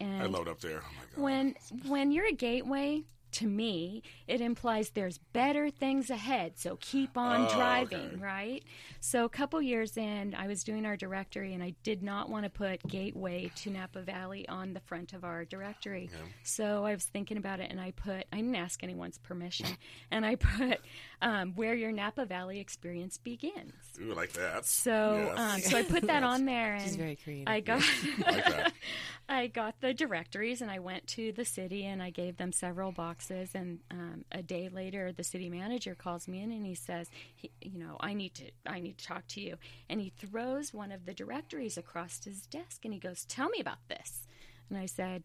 and 0.00 0.22
I 0.22 0.26
load 0.26 0.48
up 0.48 0.60
there. 0.60 0.82
Oh 0.84 0.92
my 0.96 1.04
god. 1.14 1.22
when 1.22 1.54
when 1.86 2.12
you're 2.12 2.26
a 2.28 2.32
gateway 2.32 3.04
to 3.34 3.46
me 3.46 4.02
it 4.26 4.40
implies 4.40 4.90
there's 4.90 5.18
better 5.32 5.70
things 5.70 6.10
ahead 6.10 6.52
so 6.58 6.76
keep 6.80 7.16
on 7.16 7.42
Oh, 7.50 7.54
driving 7.54 8.06
okay. 8.14 8.16
right 8.16 8.64
so 9.00 9.24
a 9.24 9.28
couple 9.28 9.60
years 9.60 9.96
in 9.96 10.34
i 10.38 10.46
was 10.46 10.62
doing 10.64 10.86
our 10.86 10.96
directory 10.96 11.52
and 11.54 11.62
i 11.62 11.74
did 11.82 12.02
not 12.02 12.30
want 12.30 12.44
to 12.44 12.50
put 12.50 12.82
gateway 12.88 13.50
to 13.56 13.70
napa 13.70 14.02
valley 14.02 14.48
on 14.48 14.72
the 14.72 14.80
front 14.80 15.12
of 15.12 15.24
our 15.24 15.44
directory 15.44 16.08
so 16.42 16.84
i 16.84 16.94
was 16.94 17.04
thinking 17.04 17.36
about 17.36 17.60
it 17.60 17.70
and 17.70 17.80
i 17.80 17.90
put 17.90 18.24
i 18.32 18.36
didn't 18.36 18.56
ask 18.56 18.82
anyone's 18.82 19.18
permission 19.18 19.66
and 20.10 20.24
i 20.24 20.34
put 20.36 20.80
um, 21.22 21.52
where 21.54 21.74
your 21.74 21.92
napa 21.92 22.24
valley 22.26 22.60
experience 22.60 23.18
begins 23.18 23.72
Ooh, 24.00 24.12
like 24.14 24.32
that. 24.32 24.64
so, 24.66 25.30
Yes. 25.36 25.38
um, 25.38 25.60
so 25.60 25.78
I 25.78 25.82
put 25.82 26.06
that 26.08 26.22
on 26.24 26.44
there, 26.46 26.74
and 26.74 26.82
She's 26.82 26.96
very 26.96 27.14
creative. 27.16 27.46
I 27.48 27.60
got, 27.60 27.82
like 28.26 28.72
I 29.28 29.46
got 29.46 29.80
the 29.80 29.94
directories, 29.94 30.60
and 30.60 30.70
I 30.70 30.80
went 30.80 31.06
to 31.08 31.30
the 31.32 31.44
city, 31.44 31.84
and 31.86 32.02
I 32.02 32.10
gave 32.10 32.36
them 32.36 32.50
several 32.52 32.90
boxes. 32.92 33.23
And 33.30 33.80
um, 33.90 34.24
a 34.32 34.42
day 34.42 34.68
later, 34.68 35.12
the 35.12 35.24
city 35.24 35.48
manager 35.48 35.94
calls 35.94 36.28
me 36.28 36.42
in, 36.42 36.52
and 36.52 36.66
he 36.66 36.74
says, 36.74 37.08
he, 37.36 37.50
"You 37.60 37.78
know, 37.78 37.96
I 38.00 38.14
need 38.14 38.34
to, 38.34 38.50
I 38.66 38.80
need 38.80 38.98
to 38.98 39.06
talk 39.06 39.26
to 39.28 39.40
you." 39.40 39.56
And 39.88 40.00
he 40.00 40.10
throws 40.10 40.72
one 40.72 40.92
of 40.92 41.06
the 41.06 41.14
directories 41.14 41.76
across 41.76 42.24
his 42.24 42.46
desk, 42.46 42.84
and 42.84 42.92
he 42.94 43.00
goes, 43.00 43.24
"Tell 43.24 43.48
me 43.48 43.60
about 43.60 43.88
this." 43.88 44.26
And 44.70 44.78
I 44.78 44.86
said, 44.86 45.24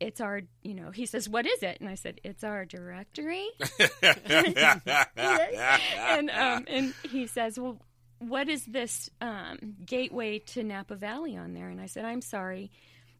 it's 0.00 0.20
our, 0.20 0.40
you 0.62 0.74
know, 0.74 0.90
he 0.90 1.06
says, 1.06 1.28
what 1.28 1.46
is 1.46 1.62
it? 1.62 1.78
And 1.80 1.88
I 1.88 1.94
said, 1.94 2.20
it's 2.24 2.42
our 2.42 2.64
directory. 2.64 3.48
and 5.16 6.30
um, 6.30 6.64
and 6.66 6.92
he 7.08 7.28
says, 7.28 7.58
well, 7.58 7.78
what 8.18 8.48
is 8.48 8.64
this 8.64 9.10
um, 9.20 9.74
gateway 9.84 10.38
to 10.40 10.62
Napa 10.62 10.94
Valley 10.94 11.36
on 11.36 11.54
there? 11.54 11.68
And 11.68 11.80
I 11.80 11.86
said, 11.86 12.04
I'm 12.04 12.20
sorry. 12.20 12.70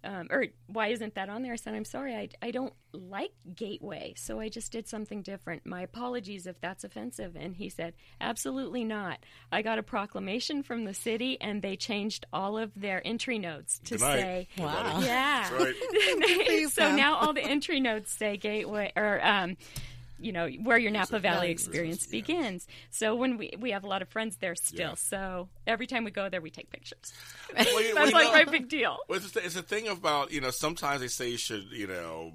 Um, 0.04 0.26
or 0.30 0.46
why 0.66 0.88
isn't 0.88 1.14
that 1.14 1.28
on 1.28 1.42
there? 1.42 1.52
I 1.52 1.56
said, 1.56 1.74
I'm 1.74 1.84
sorry, 1.84 2.14
I, 2.14 2.28
I 2.40 2.50
don't 2.50 2.72
like 2.92 3.32
Gateway, 3.54 4.14
so 4.16 4.40
I 4.40 4.48
just 4.48 4.72
did 4.72 4.88
something 4.88 5.22
different. 5.22 5.64
My 5.64 5.82
apologies 5.82 6.46
if 6.46 6.60
that's 6.60 6.84
offensive. 6.84 7.36
And 7.36 7.54
he 7.56 7.68
said, 7.68 7.94
Absolutely 8.20 8.84
not. 8.84 9.18
I 9.50 9.62
got 9.62 9.78
a 9.78 9.82
proclamation 9.82 10.62
from 10.62 10.84
the 10.84 10.94
city, 10.94 11.40
and 11.40 11.62
they 11.62 11.76
changed 11.76 12.26
all 12.32 12.58
of 12.58 12.72
their 12.74 13.00
entry 13.06 13.38
notes 13.38 13.78
to 13.84 13.94
Good 13.94 14.00
night. 14.00 14.20
say, 14.20 14.48
Wow. 14.58 15.00
Yeah. 15.02 15.48
That's 15.58 15.64
right. 15.64 16.68
so 16.72 16.94
now 16.96 17.16
all 17.16 17.32
the 17.32 17.42
entry 17.44 17.80
notes 17.80 18.12
say 18.12 18.36
Gateway, 18.36 18.92
or 18.96 19.24
um, 19.24 19.56
you 20.22 20.32
know 20.32 20.48
where 20.62 20.78
your 20.78 20.90
Napa 20.90 21.18
Valley 21.18 21.20
Valley 21.36 21.50
experience 21.50 22.06
business, 22.06 22.10
begins. 22.10 22.66
So 22.90 23.14
when 23.14 23.36
we 23.38 23.50
we 23.58 23.70
have 23.72 23.84
a 23.84 23.88
lot 23.88 24.02
of 24.02 24.08
friends 24.08 24.36
there 24.36 24.54
still, 24.54 24.90
Yeah. 24.90 24.94
so 24.94 25.48
every 25.66 25.86
time 25.86 26.04
we 26.04 26.10
go 26.10 26.28
there, 26.28 26.40
we 26.40 26.50
take 26.50 26.70
pictures. 26.70 27.12
Well, 27.54 27.82
you- 27.82 27.88
well, 27.94 28.04
That's 28.04 28.12
like 28.14 28.24
know- 28.26 28.32
my 28.32 28.44
big 28.44 28.68
deal. 28.68 28.98
Well, 29.08 29.18
it's, 29.18 29.34
a, 29.36 29.44
it's 29.44 29.56
a 29.56 29.62
thing 29.62 29.88
about 29.88 30.32
you 30.32 30.40
know. 30.40 30.50
Sometimes 30.50 31.00
they 31.00 31.08
say 31.08 31.28
you 31.30 31.36
should 31.38 31.64
you 31.72 31.86
know, 31.86 32.32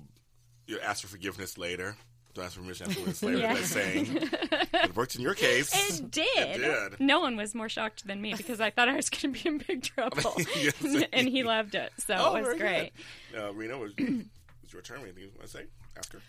you 0.67 0.79
ask 0.79 1.01
for 1.01 1.07
forgiveness 1.07 1.57
later. 1.57 1.95
Don't 2.33 2.45
ask 2.45 2.53
for 2.55 2.61
permission 2.61 2.91
afterwards 2.91 3.23
later. 3.23 3.39
Yeah. 3.39 3.53
That 3.55 3.63
saying 3.65 4.07
it 4.21 4.95
worked 4.95 5.15
in 5.15 5.21
your 5.21 5.33
case. 5.33 5.71
It 5.99 6.11
did. 6.11 6.27
it 6.37 6.57
did. 6.91 6.99
No 6.99 7.19
one 7.19 7.35
was 7.35 7.55
more 7.55 7.67
shocked 7.67 8.05
than 8.05 8.21
me 8.21 8.35
because 8.35 8.61
I 8.61 8.69
thought 8.69 8.87
I 8.87 8.95
was 8.95 9.09
going 9.09 9.33
to 9.33 9.41
be 9.43 9.49
in 9.49 9.57
big 9.57 9.81
trouble, 9.81 10.35
Yes. 10.55 10.75
and 11.13 11.27
he 11.27 11.41
loved 11.43 11.73
it. 11.73 11.91
So 11.97 12.13
Oh, 12.15 12.35
it 12.35 12.45
was 12.45 12.57
great. 12.59 12.91
good. 13.31 13.39
Uh, 13.41 13.53
Rena, 13.53 13.79
was, 13.79 13.91
was 13.97 14.71
your 14.71 14.83
turn. 14.83 14.99
Anything 15.01 15.23
you 15.23 15.29
want 15.29 15.41
to 15.43 15.47
say 15.47 15.63
after? 15.97 16.21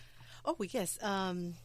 Oh 0.45 0.55
yes. 0.71 0.97
Um, 1.01 1.55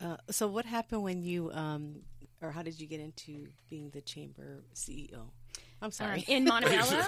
uh, 0.00 0.16
so 0.30 0.46
what 0.48 0.64
happened 0.64 1.02
when 1.02 1.22
you, 1.22 1.50
um, 1.52 2.02
or 2.42 2.50
how 2.50 2.62
did 2.62 2.80
you 2.80 2.86
get 2.86 3.00
into 3.00 3.48
being 3.68 3.90
the 3.90 4.00
chamber 4.00 4.64
CEO? 4.74 5.30
I'm 5.82 5.86
Um, 5.86 5.90
sorry. 5.92 6.24
in 6.28 6.44
Montebello. 6.46 7.02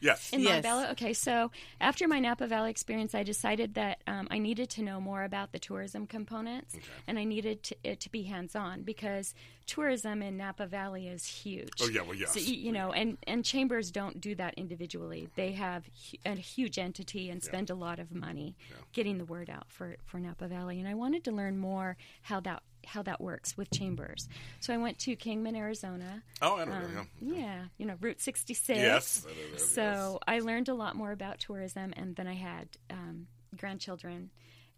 yes. 0.00 0.30
In 0.32 0.40
Yes. 0.40 0.62
Montebello? 0.64 0.90
Okay, 0.92 1.12
so 1.12 1.50
after 1.80 2.06
my 2.06 2.20
Napa 2.20 2.46
Valley 2.46 2.70
experience, 2.70 3.14
I 3.14 3.22
decided 3.24 3.74
that 3.74 4.02
um, 4.06 4.28
I 4.30 4.38
needed 4.38 4.70
to 4.70 4.82
know 4.82 5.00
more 5.00 5.24
about 5.24 5.52
the 5.52 5.58
tourism 5.58 6.06
components, 6.06 6.76
and 7.06 7.18
I 7.18 7.24
needed 7.24 7.62
to, 7.64 7.76
it 7.82 8.00
to 8.00 8.10
be 8.10 8.22
hands 8.22 8.54
on 8.54 8.82
because 8.82 9.34
tourism 9.66 10.22
in 10.22 10.36
Napa 10.36 10.66
Valley 10.66 11.08
is 11.08 11.26
huge. 11.26 11.70
Oh, 11.80 11.88
yeah, 11.88 12.02
well, 12.02 12.14
yes. 12.14 12.34
So, 12.34 12.40
you 12.40 12.70
know, 12.70 12.92
and, 12.92 13.16
and 13.26 13.44
chambers 13.44 13.90
don't 13.90 14.20
do 14.20 14.34
that 14.36 14.54
individually. 14.54 15.28
They 15.36 15.52
have 15.52 15.84
a 16.24 16.34
huge 16.34 16.78
entity 16.78 17.30
and 17.30 17.42
spend 17.42 17.70
a 17.70 17.74
lot 17.74 17.98
of 17.98 18.14
money 18.14 18.56
getting 18.92 19.18
the 19.18 19.24
word 19.24 19.48
out 19.50 19.70
for, 19.70 19.96
for 20.04 20.18
Napa 20.20 20.46
Valley. 20.48 20.78
And 20.78 20.86
I 20.88 20.94
wanted 20.94 21.24
to 21.24 21.32
learn 21.32 21.58
more 21.58 21.96
how 22.22 22.40
that 22.40 22.62
how 22.86 23.02
that 23.02 23.20
works 23.20 23.56
with 23.56 23.70
chambers. 23.70 24.28
So 24.60 24.72
I 24.72 24.76
went 24.76 24.98
to 25.00 25.16
Kingman, 25.16 25.56
Arizona. 25.56 26.22
Oh, 26.42 26.56
I 26.56 26.64
don't 26.64 26.94
know. 26.94 27.00
Um, 27.00 27.08
yeah. 27.20 27.34
yeah, 27.36 27.64
you 27.78 27.86
know, 27.86 27.94
Route 28.00 28.20
66. 28.20 28.78
Yes. 28.78 29.26
So 29.56 30.20
I 30.26 30.40
learned 30.40 30.68
a 30.68 30.74
lot 30.74 30.96
more 30.96 31.12
about 31.12 31.38
tourism, 31.38 31.92
and 31.96 32.16
then 32.16 32.26
I 32.26 32.34
had 32.34 32.68
um, 32.90 33.26
grandchildren 33.56 34.30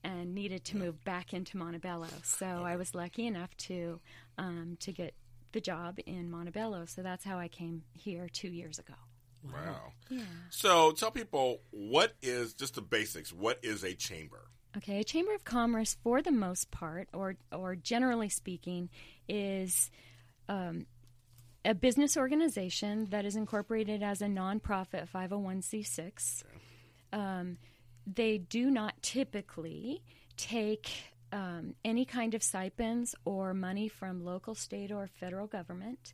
and 0.05 0.35
needed 0.35 0.65
to 0.65 0.77
move 0.77 1.03
back 1.05 1.33
into 1.33 1.57
Montebello. 1.57 2.09
So 2.23 2.47
I 2.47 2.77
was 2.77 2.95
lucky 2.95 3.27
enough 3.27 3.57
to 3.59 4.01
um, 4.39 4.77
to 4.81 4.93
get 4.93 5.15
the 5.53 5.61
job 5.61 5.99
in 6.07 6.31
Montebello. 6.31 6.85
So 6.87 7.03
that's 7.03 7.25
how 7.25 7.39
I 7.39 7.49
came 7.49 7.83
here 7.93 8.29
two 8.29 8.49
years 8.49 8.79
ago. 8.79 8.95
Wow. 9.45 9.93
Yeah. 10.11 10.23
So 10.51 10.93
tell 10.93 11.11
people 11.11 11.61
what 11.71 12.15
is 12.23 12.55
just 12.55 12.75
the 12.75 12.83
basics. 12.83 13.33
What 13.33 13.59
is 13.63 13.85
a 13.85 13.95
chamber? 13.95 14.49
Okay, 14.77 15.01
a 15.01 15.05
chamber 15.05 15.35
of 15.35 15.45
commerce, 15.45 15.97
for 16.03 16.21
the 16.21 16.33
most 16.33 16.71
part, 16.71 17.09
or 17.15 17.37
or 17.51 17.77
generally 17.77 18.29
speaking, 18.29 18.91
is 19.27 19.91
um, 20.49 20.87
a 21.65 21.75
business 21.75 22.17
organization 22.17 23.07
that 23.11 23.25
is 23.25 23.37
incorporated 23.37 24.03
as 24.03 24.21
a 24.21 24.27
nonprofit 24.27 25.09
501c6. 25.09 26.43
Um, 27.13 27.59
they 28.07 28.39
do 28.39 28.71
not 28.71 29.01
typically 29.03 30.03
take 30.37 30.91
um, 31.33 31.75
any 31.85 32.05
kind 32.05 32.35
of 32.35 32.43
stipends 32.43 33.15
or 33.25 33.55
money 33.55 33.89
from 33.89 34.25
local, 34.25 34.55
state, 34.55 34.93
or 34.93 35.09
federal 35.09 35.47
government. 35.47 36.13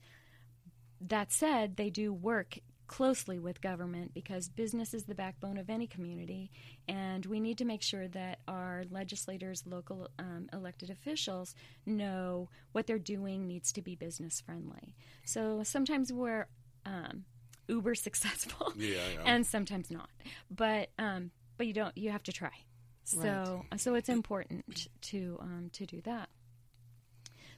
That 1.01 1.33
said, 1.33 1.77
they 1.77 1.91
do 1.91 2.13
work 2.13 2.59
closely 2.87 3.39
with 3.39 3.61
government 3.61 4.13
because 4.15 4.49
business 4.49 4.93
is 4.95 5.05
the 5.05 5.15
backbone 5.15 5.57
of 5.57 5.71
any 5.71 5.87
community, 5.87 6.51
and 6.89 7.25
we 7.27 7.41
need 7.41 7.59
to 7.59 7.65
make 7.65 7.83
sure 7.83 8.09
that 8.09 8.41
our 8.49 8.85
legislators, 8.91 9.63
local 9.67 10.09
um, 10.19 10.49
elected 10.53 10.91
officials, 10.91 11.55
know 11.87 12.49
what 12.73 12.87
they're 12.87 12.99
doing 12.99 13.47
needs 13.47 13.73
to 13.73 13.83
be 13.83 13.95
business 13.95 14.41
friendly. 14.41 14.95
So 15.25 15.63
sometimes 15.63 16.13
we're 16.13 16.47
um, 16.85 17.25
uber 17.69 17.95
successful, 18.09 18.73
Yeah, 18.77 18.97
yeah. 19.15 19.23
and 19.25 19.47
sometimes 19.47 19.91
not. 19.91 20.11
But 20.51 20.91
um, 20.99 21.31
but 21.57 21.67
you 21.67 21.73
don't. 21.73 21.97
You 21.97 22.11
have 22.11 22.23
to 22.25 22.33
try. 22.33 22.53
So 23.05 23.65
so 23.77 23.95
it's 23.95 24.09
important 24.09 24.89
to 25.03 25.39
um, 25.41 25.71
to 25.75 25.87
do 25.87 26.01
that. 26.03 26.29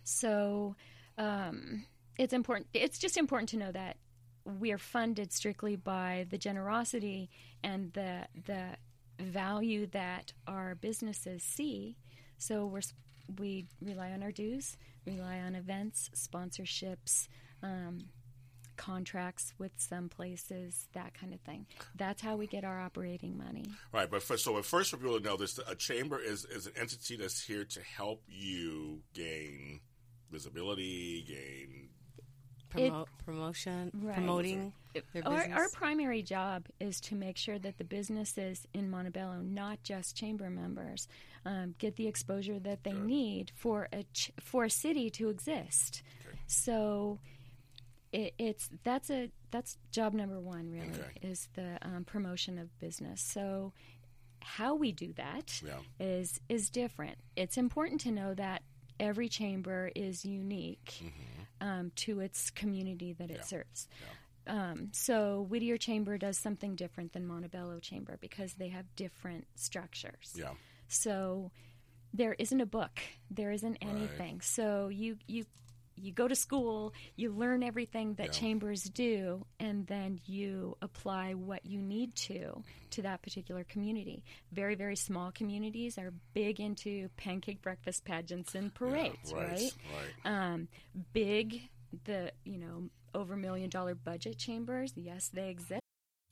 So 0.04 0.76
um, 1.19 1.85
it's 2.19 2.33
important. 2.33 2.69
It's 2.75 2.99
just 2.99 3.16
important 3.16 3.49
to 3.50 3.57
know 3.57 3.73
that 3.73 3.97
we 4.45 4.73
are 4.73 4.79
funded 4.79 5.33
strictly 5.33 5.77
by 5.77 6.27
the 6.31 6.39
generosity 6.39 7.31
and 7.63 7.93
the 7.93 8.27
the 8.47 8.77
value 9.19 9.87
that 9.87 10.33
our 10.47 10.75
businesses 10.75 11.43
see. 11.43 11.97
So 12.39 12.67
we're 12.67 12.83
we 13.39 13.67
rely 13.81 14.11
on 14.11 14.23
our 14.23 14.33
dues 14.33 14.77
rely 15.07 15.41
on 15.41 15.55
events, 15.55 16.11
sponsorships, 16.15 17.29
um, 17.63 17.99
contracts 18.77 19.55
with 19.59 19.73
some 19.77 20.09
places, 20.09 20.89
that 20.95 21.15
kind 21.15 21.33
of 21.33 21.41
thing. 21.41 21.67
That's 21.95 22.21
how 22.21 22.37
we 22.37 22.47
get 22.47 22.65
our 22.65 22.81
operating 22.81 23.39
money. 23.39 23.67
Right, 23.93 24.11
but 24.11 24.23
for, 24.23 24.37
so 24.37 24.61
first 24.63 24.91
for 24.91 24.97
people 24.97 25.19
to 25.19 25.25
know 25.25 25.37
this, 25.37 25.59
a 25.69 25.75
chamber 25.75 26.21
is, 26.21 26.45
is 26.45 26.67
an 26.67 26.73
entity 26.77 27.17
that's 27.17 27.43
here 27.43 27.65
to 27.65 27.81
help 27.83 28.23
you 28.27 29.01
gain 29.15 29.81
visibility, 30.31 31.25
gain 31.27 31.91
Promo- 32.83 33.07
promotion, 33.25 33.90
Right. 33.95 34.14
promoting 34.14 34.73
their 34.93 35.02
Our, 35.26 35.38
business. 35.38 35.59
our 35.59 35.69
primary 35.71 36.23
job 36.23 36.66
is 36.81 37.00
to 37.02 37.14
make 37.14 37.37
sure 37.37 37.59
that 37.59 37.78
the 37.78 37.85
businesses 37.85 38.66
in 38.75 38.90
Montebello, 38.90 39.40
not 39.40 39.83
just 39.83 40.16
chamber 40.16 40.50
members, 40.50 41.09
um, 41.45 41.75
get 41.78 41.97
the 41.97 42.07
exposure 42.07 42.59
that 42.61 42.85
they 42.85 42.93
need 42.93 43.50
for 43.54 43.88
a 43.93 44.04
ch- 44.12 44.33
for 44.40 44.64
a 44.64 44.71
city 44.71 45.11
to 45.11 45.28
exist. 45.28 46.02
So 46.47 47.19
it, 48.12 48.35
it's 48.38 48.69
that's 48.85 49.11
a 49.11 49.31
that's 49.50 49.76
job 49.90 50.14
number 50.14 50.38
one 50.40 50.71
really 50.71 50.88
Okay. 50.88 51.19
is 51.28 51.49
the 51.54 51.78
um, 51.83 52.04
promotion 52.04 52.59
of 52.59 52.76
business. 52.81 53.21
So 53.21 53.73
how 54.40 54.75
we 54.75 54.93
do 54.93 55.12
that 55.14 55.50
is 55.99 56.40
Yeah. 56.49 56.54
is 56.54 56.71
different. 56.71 57.19
It's 57.37 57.57
important 57.57 58.00
to 58.02 58.11
know 58.12 58.35
that 58.35 58.62
every 59.01 59.29
chamber 59.29 59.91
is 59.95 60.25
unique 60.25 61.13
um, 61.61 61.93
to 61.97 62.21
its 62.21 62.51
community 62.51 63.13
that 63.15 63.31
it 63.31 63.45
serves. 63.45 63.89
Um, 64.47 64.91
so 64.93 65.47
Whittier 65.49 65.79
Chamber 65.79 66.19
does 66.19 66.37
something 66.37 66.75
different 66.75 67.13
than 67.15 67.27
Montebello 67.27 67.79
Chamber 67.81 68.19
because 68.21 68.55
they 68.55 68.69
have 68.69 68.85
different 68.97 69.47
structures. 69.55 70.33
yeah. 70.35 70.51
So 70.89 71.51
there 72.13 72.35
isn't 72.39 72.61
a 72.61 72.67
book, 72.67 73.01
there 73.31 73.51
isn't 73.51 73.79
anything. 73.81 74.41
So 74.41 74.89
you 74.89 75.17
you 75.27 75.47
you 75.97 76.13
go 76.13 76.27
to 76.29 76.35
school, 76.35 76.93
you 77.17 77.31
learn 77.33 77.63
everything 77.63 78.15
that 78.15 78.27
Yeah. 78.27 78.33
chambers 78.33 78.83
do, 78.85 79.47
and 79.61 79.87
then 79.87 80.21
you 80.27 80.77
apply 80.83 81.35
what 81.35 81.65
you 81.67 81.81
need 81.81 82.15
to 82.17 82.63
to 82.91 83.03
that 83.03 83.23
particular 83.23 83.65
community. 83.65 84.23
Very 84.53 84.75
very 84.75 84.97
small 84.97 85.33
communities 85.33 85.99
are 85.99 86.13
big 86.33 86.61
into 86.61 87.09
pancake 87.17 87.61
breakfast 87.63 88.05
pageants 88.05 88.55
and 88.55 88.73
parades, 88.75 89.33
right, 89.33 89.49
right? 89.51 89.75
right. 90.25 90.53
Um, 90.53 90.69
big 91.13 91.69
the 92.05 92.33
you 92.45 92.59
know 92.59 92.89
over 93.15 93.37
million 93.37 93.71
dollar 93.71 93.95
budget 93.95 94.37
chambers, 94.39 94.93
yes, 94.97 95.29
they 95.29 95.49
exist. 95.51 95.81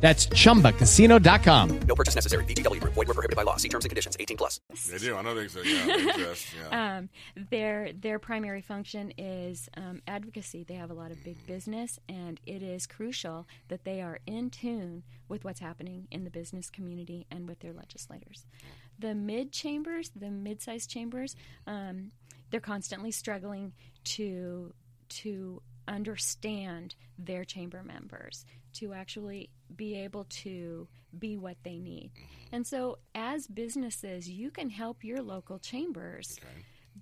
That's 0.00 0.26
chumbacasino.com. 0.26 1.80
No 1.80 1.94
purchase 1.94 2.14
necessary. 2.14 2.44
VGW 2.44 2.80
Group. 2.80 2.94
Void 2.94 3.08
were 3.08 3.14
prohibited 3.14 3.36
by 3.36 3.42
law. 3.42 3.56
See 3.56 3.68
terms 3.68 3.84
and 3.84 3.90
conditions. 3.90 4.16
18 4.20 4.36
plus. 4.36 4.60
They 4.90 4.98
do. 4.98 5.16
I 5.16 5.22
know 5.22 5.34
they 5.34 5.44
exist. 5.44 5.66
Yeah, 5.66 5.86
they 5.86 6.08
exist. 6.08 6.46
Yeah. 6.70 6.96
um, 6.98 7.08
their 7.50 7.92
their 7.92 8.18
primary 8.18 8.60
function 8.60 9.12
is 9.16 9.68
um, 9.76 10.02
advocacy. 10.06 10.64
They 10.64 10.74
have 10.74 10.90
a 10.90 10.94
lot 10.94 11.10
of 11.10 11.24
big 11.24 11.44
business, 11.46 11.98
and 12.08 12.38
it 12.46 12.62
is 12.62 12.86
crucial 12.86 13.46
that 13.68 13.84
they 13.84 14.02
are 14.02 14.18
in 14.26 14.50
tune 14.50 15.02
with 15.28 15.44
what's 15.44 15.60
happening 15.60 16.08
in 16.10 16.24
the 16.24 16.30
business 16.30 16.68
community 16.68 17.26
and 17.30 17.48
with 17.48 17.60
their 17.60 17.72
legislators. 17.72 18.44
The 18.98 19.14
mid 19.14 19.52
chambers, 19.52 20.10
the 20.14 20.30
mid-sized 20.30 20.90
chambers, 20.90 21.36
um, 21.66 22.12
they're 22.50 22.60
constantly 22.60 23.10
struggling 23.10 23.72
to 24.04 24.74
to 25.08 25.62
understand 25.88 26.94
their 27.18 27.44
chamber 27.44 27.82
members 27.82 28.44
to 28.74 28.92
actually 28.92 29.48
be 29.74 29.94
able 29.96 30.24
to 30.42 30.86
be 31.18 31.36
what 31.36 31.56
they 31.62 31.78
need. 31.78 32.10
And 32.52 32.66
so 32.66 32.98
as 33.14 33.46
businesses, 33.46 34.28
you 34.28 34.50
can 34.50 34.70
help 34.70 35.02
your 35.04 35.22
local 35.22 35.58
chambers 35.58 36.38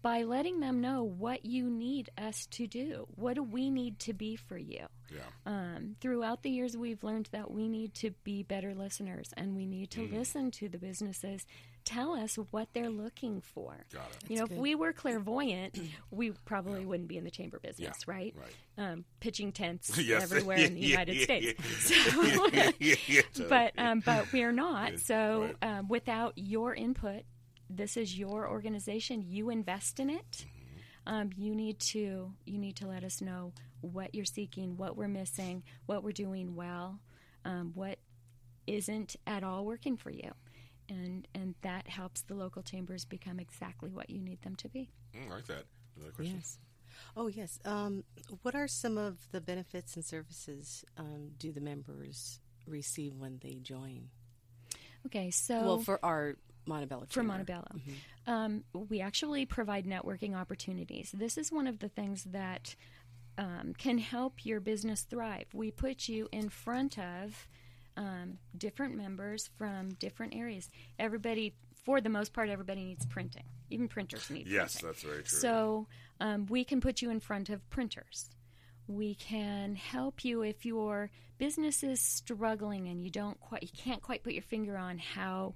by 0.02 0.22
letting 0.24 0.58
them 0.60 0.80
know 0.80 1.04
what 1.04 1.44
you 1.44 1.70
need 1.70 2.10
us 2.18 2.46
to 2.52 2.66
do. 2.66 3.06
What 3.14 3.34
do 3.34 3.42
we 3.42 3.70
need 3.70 3.98
to 4.00 4.12
be 4.12 4.34
for 4.36 4.58
you? 4.58 4.86
Yeah. 5.10 5.20
Um, 5.46 5.96
throughout 6.00 6.42
the 6.42 6.50
years, 6.50 6.76
we've 6.76 7.04
learned 7.04 7.28
that 7.32 7.50
we 7.50 7.68
need 7.68 7.94
to 7.94 8.10
be 8.24 8.42
better 8.42 8.74
listeners 8.74 9.32
and 9.36 9.54
we 9.54 9.66
need 9.66 9.90
to 9.92 10.00
Mm. 10.00 10.12
listen 10.12 10.50
to 10.52 10.68
the 10.68 10.78
businesses 10.78 11.46
tell 11.84 12.12
us 12.14 12.36
what 12.50 12.68
they're 12.72 12.90
looking 12.90 13.40
for. 13.40 13.84
Got 13.92 14.10
it. 14.22 14.30
You 14.30 14.38
know, 14.38 14.44
if 14.44 14.50
we 14.52 14.74
were 14.74 14.92
clairvoyant, 14.92 15.78
we 16.10 16.30
probably 16.44 16.84
wouldn't 16.86 17.08
be 17.08 17.16
in 17.16 17.24
the 17.24 17.30
chamber 17.30 17.58
business, 17.58 17.98
Yeah, 18.06 18.12
right? 18.12 18.34
right. 18.36 18.54
Um, 18.92 19.04
pitching 19.20 19.52
tents 19.52 19.96
Yes. 20.02 20.22
everywhere 20.22 20.58
in 20.58 20.74
the 20.74 20.80
United 20.86 21.20
States. 21.22 21.62
So, 21.94 22.46
yeah, 22.52 22.70
yeah, 23.06 23.20
but 23.48 23.72
um, 23.78 24.00
but 24.04 24.32
we're 24.32 24.52
not. 24.52 24.98
So 25.00 25.54
Right. 25.62 25.78
um, 25.78 25.88
without 25.88 26.32
your 26.36 26.74
input, 26.74 27.22
this 27.70 27.96
is 27.96 28.18
your 28.18 28.48
organization. 28.48 29.22
You 29.26 29.50
invest 29.50 30.00
in 30.00 30.10
it. 30.10 30.46
Um, 31.06 31.30
you 31.36 31.54
need 31.54 31.78
to 31.80 32.32
you 32.46 32.58
need 32.58 32.76
to 32.76 32.86
let 32.86 33.04
us 33.04 33.20
know 33.20 33.52
what 33.82 34.14
you're 34.14 34.24
seeking, 34.24 34.76
what 34.78 34.96
we're 34.96 35.08
missing, 35.08 35.62
what 35.86 36.02
we're 36.02 36.12
doing 36.12 36.54
well, 36.56 37.00
um, 37.44 37.72
what 37.74 37.98
isn't 38.66 39.16
at 39.26 39.44
all 39.44 39.66
working 39.66 39.96
for 39.98 40.10
you, 40.10 40.32
and 40.88 41.26
and 41.34 41.54
that 41.62 41.88
helps 41.88 42.22
the 42.22 42.34
local 42.34 42.62
chambers 42.62 43.04
become 43.04 43.38
exactly 43.40 43.90
what 43.90 44.10
you 44.10 44.20
need 44.20 44.42
them 44.42 44.56
to 44.56 44.68
be. 44.68 44.90
Mm, 45.16 45.30
I 45.30 45.34
like 45.36 45.46
that. 45.46 45.64
Another 45.96 46.12
question? 46.12 46.36
Yes. 46.36 46.58
Oh, 47.16 47.26
yes. 47.26 47.58
Um, 47.64 48.04
what 48.42 48.54
are 48.54 48.68
some 48.68 48.96
of 48.98 49.18
the 49.32 49.40
benefits 49.40 49.96
and 49.96 50.04
services 50.04 50.84
um, 50.96 51.30
do 51.38 51.52
the 51.52 51.60
members 51.60 52.40
receive 52.66 53.14
when 53.16 53.38
they 53.42 53.54
join? 53.62 54.08
Okay, 55.06 55.30
so 55.30 55.60
Well, 55.64 55.78
for 55.80 56.04
our 56.04 56.36
Montebello 56.66 57.02
for 57.06 57.20
Chamber. 57.20 57.28
Montebello. 57.32 57.66
Um, 58.26 58.64
we 58.72 59.00
actually 59.00 59.44
provide 59.44 59.86
networking 59.86 60.34
opportunities. 60.34 61.12
This 61.12 61.36
is 61.36 61.52
one 61.52 61.66
of 61.66 61.80
the 61.80 61.88
things 61.88 62.24
that 62.24 62.74
um, 63.36 63.74
can 63.76 63.98
help 63.98 64.44
your 64.46 64.60
business 64.60 65.02
thrive. 65.02 65.46
We 65.52 65.70
put 65.70 66.08
you 66.08 66.28
in 66.32 66.48
front 66.48 66.98
of 66.98 67.48
um, 67.96 68.38
different 68.56 68.96
members 68.96 69.50
from 69.56 69.90
different 69.94 70.34
areas. 70.34 70.68
Everybody, 70.98 71.54
for 71.84 72.00
the 72.00 72.08
most 72.08 72.32
part, 72.32 72.48
everybody 72.48 72.84
needs 72.84 73.06
printing. 73.06 73.44
Even 73.70 73.88
printers 73.88 74.28
need 74.30 74.46
Yes, 74.46 74.74
printing. 74.80 74.88
that's 74.88 75.02
very 75.02 75.22
true. 75.22 75.38
So 75.38 75.86
um, 76.20 76.46
we 76.46 76.64
can 76.64 76.80
put 76.80 77.02
you 77.02 77.10
in 77.10 77.20
front 77.20 77.50
of 77.50 77.68
printers. 77.70 78.30
We 78.86 79.14
can 79.14 79.76
help 79.76 80.24
you 80.24 80.42
if 80.42 80.66
your 80.66 81.10
business 81.38 81.82
is 81.82 82.00
struggling 82.00 82.88
and 82.88 83.02
you 83.02 83.10
don't 83.10 83.40
quite, 83.40 83.62
you 83.62 83.68
can't 83.76 84.02
quite 84.02 84.22
put 84.22 84.34
your 84.34 84.42
finger 84.42 84.76
on 84.76 84.98
how, 84.98 85.54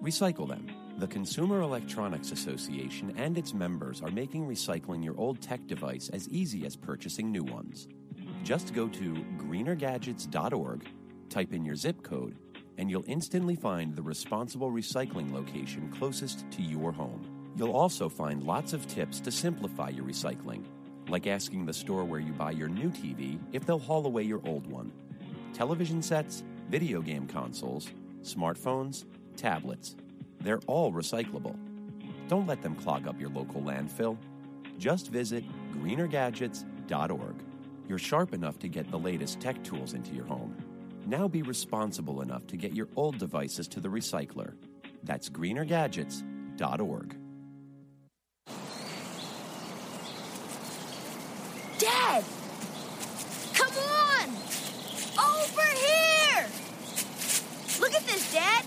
Recycle 0.02 0.48
them. 0.48 0.68
The 0.98 1.08
Consumer 1.08 1.62
Electronics 1.62 2.32
Association 2.32 3.14
and 3.18 3.38
its 3.38 3.54
members 3.54 4.02
are 4.02 4.12
making 4.12 4.48
recycling 4.48 5.04
your 5.04 5.18
old 5.18 5.42
tech 5.42 5.68
device 5.68 6.10
as 6.10 6.30
easy 6.30 6.66
as 6.66 6.76
purchasing 6.76 7.32
new 7.32 7.44
ones. 7.44 7.88
Just 8.44 8.74
go 8.74 8.88
to 8.88 9.14
greenergadgets.org, 9.38 10.88
type 11.30 11.54
in 11.54 11.66
your 11.66 11.76
zip 11.76 12.02
code, 12.04 12.38
and 12.78 12.90
you'll 12.90 13.04
instantly 13.08 13.56
find 13.56 13.96
the 13.96 14.02
responsible 14.02 14.72
recycling 14.72 15.34
location 15.34 15.92
closest 15.92 16.50
to 16.52 16.62
your 16.62 16.92
home. 16.92 17.26
You'll 17.58 17.76
also 17.76 18.10
find 18.10 18.44
lots 18.44 18.74
of 18.74 18.88
tips 18.88 19.20
to 19.22 19.32
simplify 19.32 19.90
your 19.90 20.06
recycling, 20.06 20.64
like 21.10 21.28
asking 21.28 21.66
the 21.66 21.74
store 21.74 22.04
where 22.04 22.20
you 22.20 22.34
buy 22.34 22.52
your 22.52 22.70
new 22.70 22.90
TV 22.90 23.40
if 23.52 23.66
they'll 23.66 23.80
haul 23.80 24.06
away 24.06 24.24
your 24.24 24.42
old 24.46 24.68
one. 24.68 24.92
Television 25.54 26.02
sets, 26.02 26.44
video 26.70 27.02
game 27.02 27.28
consoles, 27.28 27.90
smartphones, 28.24 29.06
tablets, 29.36 29.96
they're 30.46 30.62
all 30.68 30.92
recyclable. 30.92 31.56
Don't 32.28 32.48
let 32.48 32.62
them 32.62 32.76
clog 32.76 33.08
up 33.08 33.20
your 33.20 33.30
local 33.30 33.62
landfill. 33.62 34.18
Just 34.78 35.10
visit 35.10 35.44
greenergadgets.org. 35.74 37.36
You're 37.88 37.98
sharp 37.98 38.34
enough 38.34 38.60
to 38.60 38.68
get 38.68 38.90
the 38.92 39.00
latest 39.00 39.40
tech 39.40 39.64
tools 39.64 39.94
into 39.94 40.14
your 40.14 40.26
home. 40.26 40.56
Now 41.08 41.28
be 41.28 41.42
responsible 41.42 42.22
enough 42.22 42.46
to 42.48 42.58
get 42.58 42.76
your 42.76 42.90
old 42.96 43.18
devices 43.18 43.68
to 43.70 43.80
the 43.80 43.90
recycler. 43.90 44.54
That's 45.04 45.30
greenergadgets.org. 45.30 47.25
Dad! 51.80 52.24
Come 53.54 53.74
on! 53.78 54.30
Over 55.20 55.68
here! 55.86 56.46
Look 57.80 57.94
at 57.94 58.06
this, 58.08 58.32
Dad! 58.34 58.64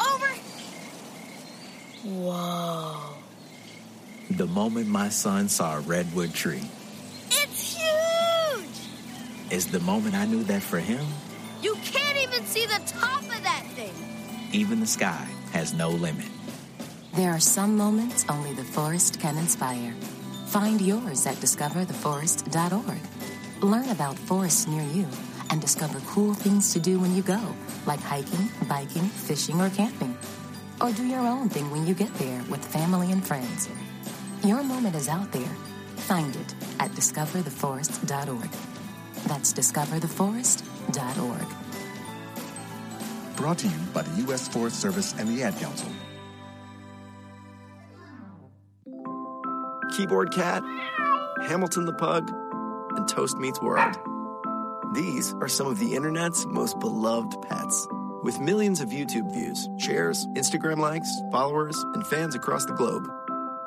Over! 0.00 0.28
Whoa. 2.04 3.00
The 4.30 4.46
moment 4.46 4.88
my 4.88 5.08
son 5.10 5.48
saw 5.48 5.76
a 5.76 5.80
redwood 5.80 6.34
tree 6.34 6.62
It's 7.30 7.76
huge! 7.76 9.52
is 9.52 9.66
the 9.68 9.80
moment 9.80 10.14
I 10.14 10.24
knew 10.26 10.42
that 10.44 10.62
for 10.62 10.78
him, 10.80 11.04
You 11.62 11.76
can't 11.84 12.18
even 12.18 12.44
see 12.46 12.66
the 12.66 12.80
top 12.86 13.22
of 13.22 13.42
that 13.42 13.64
thing! 13.74 13.92
even 14.52 14.80
the 14.80 14.86
sky 14.86 15.26
has 15.52 15.72
no 15.74 15.90
limit. 15.90 16.26
There 17.14 17.30
are 17.30 17.40
some 17.40 17.76
moments 17.76 18.24
only 18.28 18.52
the 18.54 18.64
forest 18.64 19.20
can 19.20 19.36
inspire. 19.38 19.94
Find 20.54 20.80
yours 20.80 21.26
at 21.26 21.34
discovertheforest.org. 21.38 23.00
Learn 23.60 23.88
about 23.88 24.16
forests 24.16 24.68
near 24.68 24.84
you 24.84 25.08
and 25.50 25.60
discover 25.60 25.98
cool 26.06 26.32
things 26.32 26.72
to 26.74 26.78
do 26.78 27.00
when 27.00 27.12
you 27.12 27.22
go, 27.22 27.40
like 27.86 27.98
hiking, 27.98 28.48
biking, 28.68 29.02
fishing, 29.02 29.60
or 29.60 29.68
camping. 29.70 30.16
Or 30.80 30.92
do 30.92 31.04
your 31.04 31.26
own 31.26 31.48
thing 31.48 31.72
when 31.72 31.88
you 31.88 31.94
get 31.94 32.14
there 32.18 32.40
with 32.48 32.64
family 32.64 33.10
and 33.10 33.26
friends. 33.26 33.68
Your 34.44 34.62
moment 34.62 34.94
is 34.94 35.08
out 35.08 35.32
there. 35.32 35.56
Find 36.06 36.36
it 36.36 36.54
at 36.78 36.92
discovertheforest.org. 36.92 38.50
That's 39.26 39.52
discovertheforest.org. 39.52 41.48
Brought 43.36 43.58
to 43.58 43.66
you 43.66 43.78
by 43.92 44.02
the 44.02 44.22
U.S. 44.26 44.46
Forest 44.46 44.78
Service 44.78 45.16
and 45.18 45.28
the 45.28 45.42
Ad 45.42 45.58
Council. 45.58 45.90
Keyboard 49.96 50.32
Cat, 50.32 50.64
Hamilton 51.42 51.84
the 51.84 51.92
Pug, 51.92 52.28
and 52.96 53.08
Toast 53.08 53.38
Meets 53.38 53.62
World. 53.62 53.96
These 54.92 55.34
are 55.34 55.48
some 55.48 55.68
of 55.68 55.78
the 55.78 55.94
internet's 55.94 56.44
most 56.46 56.80
beloved 56.80 57.40
pets. 57.42 57.86
With 58.24 58.40
millions 58.40 58.80
of 58.80 58.88
YouTube 58.88 59.32
views, 59.32 59.68
shares, 59.78 60.26
Instagram 60.28 60.78
likes, 60.78 61.08
followers, 61.30 61.76
and 61.94 62.04
fans 62.06 62.34
across 62.34 62.64
the 62.64 62.72
globe. 62.72 63.06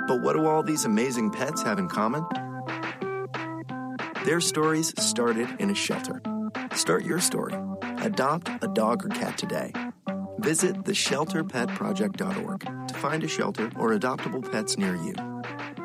But 0.08 0.22
what 0.22 0.34
do 0.34 0.46
all 0.46 0.63
these 0.63 0.84
amazing 0.84 1.32
pets 1.32 1.63
have 1.63 1.80
in 1.80 1.88
common? 1.88 2.26
Their 4.26 4.42
stories 4.42 4.94
started 5.02 5.48
in 5.60 5.70
a 5.70 5.76
shelter. 5.76 6.22
Start 6.74 7.06
your 7.06 7.22
story. 7.22 7.56
Adopt 8.00 8.50
a 8.62 8.68
dog 8.68 9.06
or 9.06 9.10
cat 9.10 9.38
today. 9.38 9.72
Visit 10.40 10.84
theshelterpetproject.org 10.84 12.88
to 12.88 12.94
find 12.96 13.24
a 13.24 13.28
shelter 13.28 13.72
or 13.78 13.98
adoptable 13.98 14.52
pets 14.52 14.78
near 14.78 14.96
you. 14.96 15.37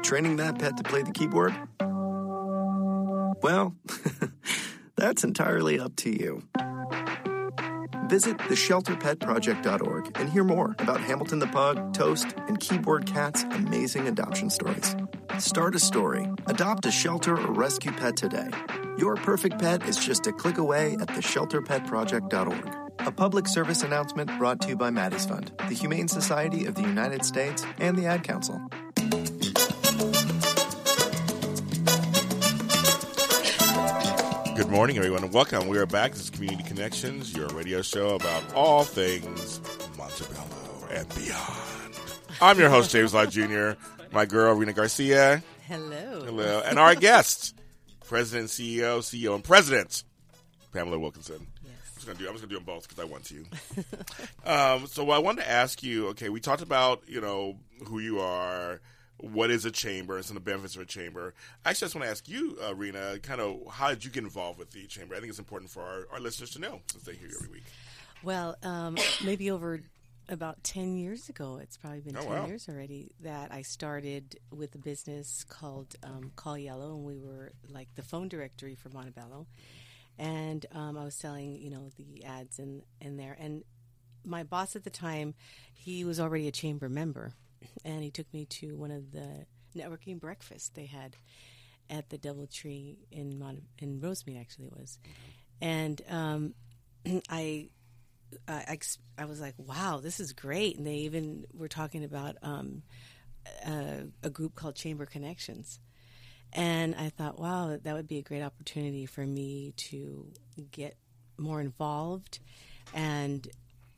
Training 0.02 0.36
that 0.36 0.58
pet 0.58 0.76
to 0.76 0.82
play 0.82 1.02
the 1.02 1.12
keyboard? 1.12 1.54
Well, 3.42 3.74
that's 4.96 5.24
entirely 5.24 5.80
up 5.80 5.96
to 5.96 6.10
you. 6.10 6.42
Visit 8.08 8.36
theshelterpetproject.org 8.38 10.18
and 10.18 10.28
hear 10.28 10.44
more 10.44 10.76
about 10.80 11.00
Hamilton 11.00 11.38
the 11.38 11.46
Pug, 11.46 11.94
Toast, 11.94 12.26
and 12.46 12.60
Keyboard 12.60 13.06
Cat's 13.06 13.42
amazing 13.44 14.06
adoption 14.06 14.50
stories. 14.50 14.94
Start 15.38 15.74
a 15.74 15.78
story, 15.78 16.28
adopt 16.46 16.84
a 16.84 16.90
shelter 16.90 17.34
or 17.34 17.52
rescue 17.52 17.92
pet 17.92 18.16
today. 18.16 18.50
Your 18.98 19.14
perfect 19.16 19.58
pet 19.58 19.88
is 19.88 19.96
just 19.96 20.26
a 20.26 20.32
click 20.32 20.58
away 20.58 20.92
at 21.00 21.08
theshelterpetproject.org. 21.08 23.06
A 23.06 23.10
public 23.10 23.48
service 23.48 23.82
announcement 23.82 24.30
brought 24.38 24.60
to 24.60 24.68
you 24.68 24.76
by 24.76 24.90
Maddie's 24.90 25.24
Fund, 25.24 25.50
the 25.68 25.74
Humane 25.74 26.08
Society 26.08 26.66
of 26.66 26.74
the 26.74 26.82
United 26.82 27.24
States, 27.24 27.64
and 27.78 27.96
the 27.96 28.04
Ad 28.04 28.22
Council. 28.22 28.60
Good 34.54 34.68
morning, 34.68 34.98
everyone, 34.98 35.24
and 35.24 35.32
welcome. 35.32 35.68
We 35.68 35.78
are 35.78 35.86
back. 35.86 36.12
This 36.12 36.22
is 36.24 36.30
Community 36.30 36.62
Connections, 36.64 37.34
your 37.34 37.48
radio 37.48 37.80
show 37.80 38.14
about 38.14 38.42
all 38.54 38.84
things 38.84 39.60
Montebello 39.96 40.88
and 40.90 41.08
beyond. 41.14 42.00
I'm 42.40 42.58
your 42.58 42.68
host, 42.68 42.90
James 42.90 43.14
Lott 43.14 43.30
Jr., 43.30 43.72
my 44.12 44.26
girl, 44.26 44.54
Rena 44.54 44.74
Garcia. 44.74 45.42
Hello. 45.66 46.22
Hello. 46.24 46.62
And 46.66 46.78
our 46.78 46.94
guest, 46.94 47.54
President, 48.06 48.50
CEO, 48.50 48.98
CEO, 48.98 49.34
and 49.34 49.42
President, 49.42 50.04
Pamela 50.72 50.98
Wilkinson. 50.98 51.46
Yes. 51.64 51.72
I 51.72 51.96
was 51.96 52.04
gonna 52.04 52.18
do. 52.18 52.28
I 52.28 52.32
was 52.32 52.40
gonna 52.42 52.50
do 52.50 52.56
them 52.56 52.64
both 52.64 52.88
because 52.88 53.02
I 53.02 53.06
want 53.06 53.24
to. 53.24 53.44
um, 54.50 54.86
so 54.86 55.10
I 55.10 55.18
wanted 55.18 55.42
to 55.42 55.50
ask 55.50 55.82
you. 55.82 56.08
Okay, 56.08 56.28
we 56.28 56.40
talked 56.40 56.62
about 56.62 57.02
you 57.06 57.20
know 57.20 57.56
who 57.86 58.00
you 58.00 58.20
are, 58.20 58.80
what 59.22 59.50
is 59.50 59.64
a 59.64 59.70
chamber, 59.70 60.16
and 60.16 60.24
some 60.24 60.37
of 60.37 60.44
the 60.44 60.50
benefits 60.50 60.74
of 60.76 60.82
a 60.82 60.87
chamber. 60.87 61.32
Actually, 61.64 61.85
I 61.85 61.88
just 61.88 61.94
want 61.94 62.04
to 62.06 62.11
ask 62.11 62.28
you, 62.28 62.58
uh, 62.66 62.74
Rena, 62.74 63.18
kind 63.20 63.40
of 63.40 63.61
how 63.70 63.88
did 63.90 64.04
you 64.04 64.11
get 64.11 64.24
involved 64.24 64.58
with 64.58 64.72
the 64.72 64.87
chamber? 64.87 65.14
I 65.14 65.18
think 65.20 65.30
it's 65.30 65.38
important 65.38 65.70
for 65.70 65.82
our, 65.82 66.06
our 66.12 66.20
listeners 66.20 66.50
to 66.50 66.58
know 66.58 66.80
since 66.90 67.04
they 67.04 67.14
hear 67.14 67.28
you 67.28 67.37
every 67.38 67.48
week. 67.52 67.62
Well, 68.22 68.56
um, 68.62 68.96
maybe 69.24 69.50
over 69.50 69.80
about 70.28 70.62
10 70.64 70.96
years 70.96 71.28
ago, 71.28 71.58
it's 71.62 71.76
probably 71.76 72.00
been 72.00 72.16
Oh, 72.16 72.22
10 72.22 72.30
wow. 72.30 72.46
years 72.46 72.68
already, 72.68 73.12
that 73.20 73.52
I 73.52 73.62
started 73.62 74.38
with 74.50 74.74
a 74.74 74.78
business 74.78 75.44
called 75.44 75.94
um, 76.02 76.32
Call 76.37 76.56
Yellow, 76.58 76.94
and 76.94 77.04
we 77.04 77.18
were 77.18 77.52
like 77.68 77.94
the 77.94 78.02
phone 78.02 78.28
directory 78.28 78.74
for 78.74 78.88
Montebello. 78.88 79.46
And 80.18 80.64
um, 80.72 80.96
I 80.98 81.04
was 81.04 81.14
selling, 81.14 81.56
you 81.56 81.70
know, 81.70 81.88
the 81.96 82.24
ads 82.24 82.58
in, 82.58 82.82
in 83.00 83.16
there. 83.16 83.37
And 83.38 83.64
my 84.24 84.42
boss 84.42 84.76
at 84.76 84.85
the 84.85 84.90
time, 84.90 85.35
he 85.74 86.04
was 86.04 86.20
already 86.20 86.46
a 86.48 86.52
chamber 86.52 86.88
member, 86.88 87.32
and 87.85 88.03
he 88.03 88.11
took 88.11 88.33
me 88.33 88.46
to 88.46 88.77
one 88.77 88.90
of 88.90 89.12
the 89.12 89.46
networking 89.77 90.20
breakfasts 90.20 90.70
they 90.70 90.87
had 90.87 91.16
at 91.90 92.11
the 92.11 92.18
DoubleTree 92.18 92.96
in 93.11 93.38
Mon- 93.38 93.62
in 93.79 94.01
Rosemead, 94.01 94.40
actually 94.40 94.66
it 94.66 94.77
was. 94.77 94.98
And 95.61 96.01
um, 96.09 96.55
I 97.29 97.68
I, 98.48 98.79
I 99.18 99.27
was 99.27 99.40
like, 99.40 99.55
wow, 99.59 100.01
this 100.03 100.18
is 100.18 100.33
great. 100.33 100.79
And 100.79 100.87
they 100.87 100.96
even 100.96 101.44
were 101.53 101.68
talking 101.68 102.03
about 102.03 102.37
um, 102.42 102.83
a, 103.66 104.05
a 104.22 104.31
group 104.31 104.55
called 104.55 104.75
Chamber 104.75 105.05
Connections. 105.05 105.81
And 106.53 106.94
I 106.94 107.11
thought, 107.11 107.38
wow, 107.38 107.79
that 107.83 107.94
would 107.94 108.09
be 108.09 108.18
a 108.18 108.22
great 108.22 108.42
opportunity 108.42 109.07
for 109.07 109.27
me 109.27 109.72
to 109.77 110.33
get 110.70 110.96
more 111.38 111.61
involved 111.61 112.40
and 112.94 113.46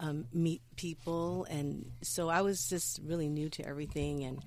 um, 0.00 0.26
meet 0.32 0.62
people. 0.76 1.46
And 1.50 1.90
so 2.02 2.28
I 2.28 2.42
was 2.42 2.68
just 2.68 3.00
really 3.04 3.28
new 3.28 3.48
to 3.50 3.66
everything. 3.66 4.24
And 4.24 4.38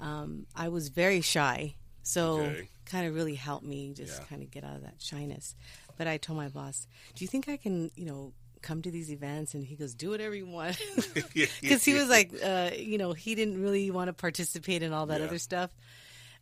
um, 0.00 0.46
I 0.54 0.68
was 0.68 0.88
very 0.88 1.20
shy. 1.20 1.74
So 2.02 2.40
Okay. 2.40 2.68
kind 2.84 3.06
of 3.06 3.14
really 3.14 3.34
helped 3.34 3.64
me 3.66 3.92
just 3.94 4.20
Yeah. 4.20 4.26
kind 4.28 4.42
of 4.42 4.50
get 4.50 4.64
out 4.64 4.76
of 4.76 4.82
that 4.82 4.94
shyness. 5.00 5.54
But 5.98 6.06
I 6.06 6.18
told 6.18 6.36
my 6.38 6.48
boss, 6.48 6.86
"Do 7.14 7.24
you 7.24 7.28
think 7.28 7.48
I 7.48 7.56
can, 7.56 7.90
you 7.96 8.04
know, 8.06 8.32
come 8.62 8.80
to 8.82 8.90
these 8.90 9.10
events?" 9.10 9.54
And 9.54 9.64
he 9.64 9.74
goes, 9.76 9.94
"Do 9.94 10.10
whatever 10.10 10.34
you 10.34 10.46
want," 10.46 10.76
because 11.60 11.84
he 11.84 11.94
was 11.94 12.08
like, 12.08 12.30
uh, 12.42 12.70
you 12.76 12.96
know, 12.98 13.12
he 13.12 13.34
didn't 13.34 13.60
really 13.60 13.90
want 13.90 14.08
to 14.08 14.12
participate 14.12 14.82
in 14.82 14.92
all 14.92 15.06
that 15.06 15.20
Yeah. 15.20 15.26
other 15.26 15.38
stuff. 15.38 15.70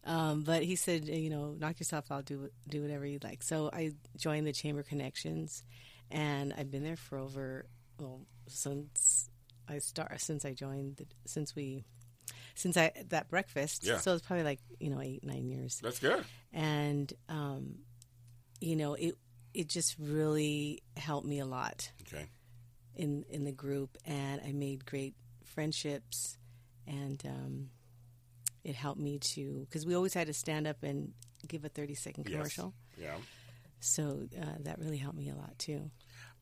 Um, 0.04 0.42
but 0.42 0.62
he 0.62 0.76
said, 0.76 1.06
you 1.08 1.30
know, 1.30 1.54
knock 1.58 1.80
yourself 1.80 2.10
out, 2.10 2.26
do 2.26 2.50
do 2.68 2.82
whatever 2.82 3.06
you 3.06 3.18
like. 3.22 3.42
So 3.42 3.70
I 3.72 3.92
joined 4.18 4.46
the 4.46 4.52
Chamber 4.52 4.82
Connections, 4.82 5.62
and 6.10 6.52
I've 6.58 6.70
been 6.70 6.84
there 6.84 6.96
for 6.96 7.16
over 7.16 7.64
well 7.98 8.20
since 8.46 9.28
I 9.68 9.78
start 9.78 10.20
since 10.20 10.44
I 10.44 10.52
joined 10.52 10.96
the, 10.96 11.06
since 11.26 11.54
we 11.54 11.84
since 12.54 12.76
I 12.76 12.92
that 13.08 13.28
breakfast. 13.28 13.84
Yeah. 13.84 13.98
So 13.98 14.14
it's 14.14 14.26
probably 14.26 14.44
like 14.44 14.60
you 14.78 14.90
know 14.90 15.00
eight 15.00 15.24
nine 15.24 15.46
years. 15.48 15.80
That's 15.82 15.98
good. 15.98 16.24
And 16.52 17.12
um, 17.28 17.76
you 18.60 18.76
know 18.76 18.94
it 18.94 19.16
it 19.54 19.68
just 19.68 19.96
really 19.98 20.82
helped 20.96 21.26
me 21.26 21.38
a 21.40 21.46
lot 21.46 21.90
Okay. 22.02 22.26
in 22.96 23.24
in 23.30 23.44
the 23.44 23.52
group, 23.52 23.96
and 24.04 24.40
I 24.46 24.52
made 24.52 24.84
great 24.84 25.14
friendships, 25.44 26.36
and 26.86 27.22
um, 27.24 27.68
it 28.64 28.74
helped 28.74 29.00
me 29.00 29.18
to 29.20 29.60
because 29.68 29.86
we 29.86 29.94
always 29.94 30.14
had 30.14 30.26
to 30.26 30.32
stand 30.34 30.66
up 30.66 30.82
and 30.82 31.12
give 31.46 31.64
a 31.64 31.68
thirty 31.68 31.94
second 31.94 32.24
Yes. 32.26 32.34
commercial. 32.34 32.74
Yeah. 33.00 33.16
So 33.80 34.26
uh, 34.40 34.44
that 34.60 34.78
really 34.78 34.96
helped 34.96 35.18
me 35.18 35.28
a 35.28 35.34
lot 35.34 35.58
too. 35.58 35.90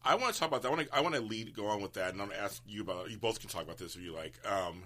I 0.05 0.15
want 0.17 0.35
to 0.35 0.39
talk 0.41 0.49
about 0.49 0.63
that. 0.63 0.69
I 0.69 0.71
want 0.75 0.89
to, 0.89 0.97
I 0.97 1.01
want 1.01 1.15
to 1.15 1.21
lead, 1.21 1.55
go 1.55 1.67
on 1.67 1.81
with 1.81 1.93
that, 1.95 2.13
and 2.13 2.21
I'm 2.21 2.29
going 2.29 2.39
to 2.39 2.45
ask 2.45 2.63
you 2.67 2.83
about. 2.83 3.11
You 3.11 3.19
both 3.19 3.41
can 3.41 3.49
talk 3.49 3.63
about 3.63 3.79
this 3.79 3.95
if 3.95 4.03
you 4.03 4.13
like. 4.13 4.35
Um, 4.45 4.85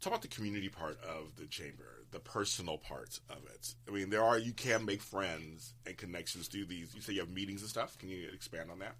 talk 0.00 0.12
about 0.12 0.22
the 0.22 0.28
community 0.28 0.68
part 0.68 0.98
of 1.02 1.36
the 1.36 1.46
chamber, 1.46 2.04
the 2.10 2.18
personal 2.20 2.76
parts 2.76 3.20
of 3.30 3.38
it. 3.54 3.74
I 3.88 3.92
mean, 3.92 4.10
there 4.10 4.22
are 4.22 4.38
you 4.38 4.52
can 4.52 4.84
make 4.84 5.00
friends 5.00 5.74
and 5.86 5.96
connections 5.96 6.48
through 6.48 6.66
these. 6.66 6.94
You 6.94 7.00
say 7.00 7.14
you 7.14 7.20
have 7.20 7.30
meetings 7.30 7.62
and 7.62 7.70
stuff. 7.70 7.96
Can 7.98 8.08
you 8.10 8.28
expand 8.34 8.70
on 8.70 8.78
that? 8.80 8.94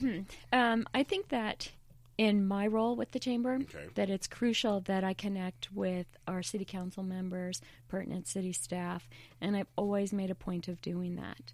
Hmm. 0.00 0.20
Um, 0.52 0.88
I 0.94 1.02
think 1.02 1.28
that 1.28 1.70
in 2.16 2.46
my 2.46 2.66
role 2.66 2.96
with 2.96 3.12
the 3.12 3.18
chamber, 3.18 3.54
Okay. 3.62 3.86
that 3.94 4.10
it's 4.10 4.26
crucial 4.26 4.80
that 4.80 5.04
I 5.04 5.14
connect 5.14 5.72
with 5.72 6.06
our 6.26 6.42
city 6.42 6.64
council 6.64 7.02
members, 7.02 7.60
pertinent 7.88 8.26
city 8.26 8.52
staff, 8.52 9.08
and 9.40 9.56
I've 9.56 9.68
always 9.76 10.12
made 10.12 10.30
a 10.30 10.34
point 10.34 10.68
of 10.68 10.80
doing 10.82 11.16
that. 11.16 11.52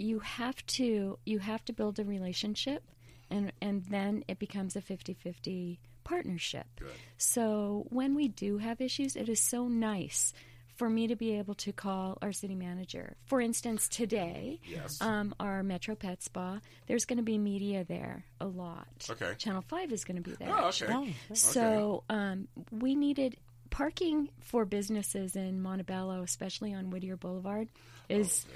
You 0.00 0.20
have 0.20 0.64
to 0.78 1.18
you 1.26 1.38
have 1.40 1.62
to 1.66 1.72
build 1.74 1.98
a 1.98 2.04
relationship, 2.04 2.82
and 3.30 3.52
and 3.60 3.84
then 3.90 4.24
it 4.28 4.38
becomes 4.38 4.74
a 4.76 4.80
50-50 4.80 5.78
partnership. 6.04 6.66
So 7.18 7.84
when 7.90 8.14
we 8.14 8.28
do 8.28 8.58
have 8.58 8.80
issues, 8.80 9.14
it 9.14 9.28
is 9.28 9.40
so 9.40 9.68
nice 9.68 10.32
for 10.74 10.88
me 10.88 11.06
to 11.08 11.14
be 11.16 11.36
able 11.36 11.54
to 11.56 11.72
call 11.72 12.16
our 12.22 12.32
city 12.32 12.54
manager. 12.54 13.14
For 13.26 13.42
instance, 13.42 13.86
today, 13.88 14.60
Yes. 14.64 14.98
um, 15.02 15.34
our 15.38 15.62
Metro 15.62 15.94
Pet 15.94 16.22
Spa, 16.22 16.60
there's 16.86 17.04
going 17.04 17.18
to 17.18 17.22
be 17.22 17.36
media 17.36 17.84
there 17.84 18.24
a 18.40 18.46
lot. 18.46 18.88
Okay. 19.10 19.34
Channel 19.36 19.60
5 19.68 19.92
is 19.92 20.04
going 20.04 20.16
to 20.16 20.22
be 20.30 20.34
there. 20.36 20.48
Oh, 20.50 20.68
okay. 20.68 20.86
Oh, 20.88 21.02
okay. 21.02 21.14
So 21.34 22.04
um, 22.08 22.48
we 22.70 22.94
needed 22.94 23.36
parking 23.68 24.30
for 24.40 24.64
businesses 24.64 25.36
in 25.36 25.60
Montebello, 25.60 26.22
especially 26.22 26.72
on 26.72 26.88
Whittier 26.88 27.16
Boulevard, 27.18 27.68
is. 28.08 28.46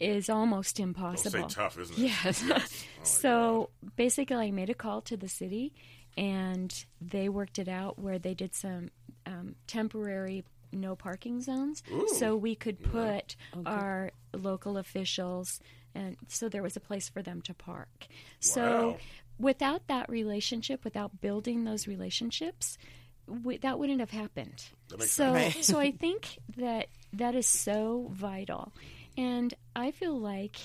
Is 0.00 0.28
almost 0.28 0.80
impossible. 0.80 1.48
tough, 1.48 1.78
isn't 1.78 1.96
it? 1.98 2.02
Yes. 2.02 2.44
Yes. 2.46 2.84
Oh, 3.02 3.04
so 3.04 3.70
basically, 3.96 4.36
I 4.36 4.50
made 4.52 4.70
a 4.70 4.74
call 4.74 5.00
to 5.02 5.16
the 5.16 5.28
city, 5.28 5.72
and 6.16 6.72
they 7.00 7.28
worked 7.28 7.58
it 7.58 7.68
out 7.68 7.98
where 7.98 8.18
they 8.18 8.32
did 8.34 8.54
some 8.54 8.90
um, 9.26 9.56
temporary 9.66 10.44
no 10.72 10.96
parking 10.96 11.40
zones, 11.40 11.82
Ooh. 11.92 12.08
so 12.14 12.36
we 12.36 12.54
could 12.54 12.82
put 12.82 13.36
Oh, 13.52 13.56
good. 13.58 13.66
our 13.66 14.10
local 14.32 14.78
officials, 14.78 15.60
and 15.94 16.16
so 16.28 16.48
there 16.48 16.62
was 16.62 16.76
a 16.76 16.80
place 16.80 17.08
for 17.08 17.22
them 17.22 17.42
to 17.42 17.54
park. 17.54 18.06
So 18.40 18.96
without 19.38 19.86
that 19.88 20.08
relationship, 20.08 20.84
without 20.84 21.20
building 21.20 21.64
those 21.64 21.86
relationships, 21.86 22.78
we, 23.26 23.58
that 23.58 23.78
wouldn't 23.78 24.00
have 24.00 24.10
happened. 24.10 24.64
That 24.88 25.02
so, 25.02 25.34
sense. 25.34 25.66
So 25.66 25.78
I 25.78 25.90
think 26.00 26.38
that 26.56 26.86
that 27.12 27.34
is 27.34 27.46
so 27.46 28.08
vital, 28.12 28.72
and 29.16 29.54
I 29.74 29.90
feel 29.90 30.18
like 30.18 30.56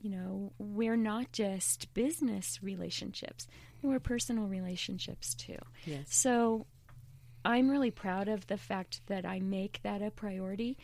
you 0.00 0.10
know 0.10 0.52
we're 0.58 0.96
not 0.96 1.32
just 1.32 1.92
business 1.94 2.62
relationships; 2.62 3.46
we're 3.82 4.00
personal 4.00 4.46
relationships 4.46 5.34
too. 5.34 5.58
Yes. 5.84 6.04
So 6.08 6.66
I'm 7.44 7.68
really 7.68 7.90
proud 7.90 8.28
of 8.28 8.46
the 8.46 8.56
fact 8.56 9.00
that 9.06 9.24
I 9.26 9.40
make 9.40 9.80
that 9.82 10.02
a 10.02 10.10
priority, 10.10 10.78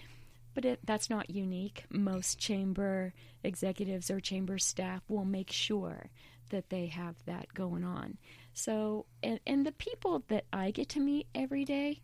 but 0.54 0.64
it, 0.64 0.80
that's 0.84 1.08
not 1.08 1.30
unique. 1.30 1.84
Most 1.90 2.38
chamber 2.38 3.14
executives 3.44 4.10
or 4.10 4.20
chamber 4.20 4.58
staff 4.58 5.02
will 5.08 5.24
make 5.24 5.50
sure 5.50 6.10
that 6.50 6.70
they 6.70 6.86
have 6.86 7.14
that 7.26 7.52
going 7.54 7.84
on. 7.84 8.18
So, 8.54 9.06
and, 9.22 9.38
and 9.46 9.64
the 9.64 9.72
people 9.72 10.24
that 10.28 10.46
I 10.52 10.70
get 10.70 10.88
to 10.90 11.00
meet 11.00 11.28
every 11.34 11.64
day, 11.64 12.00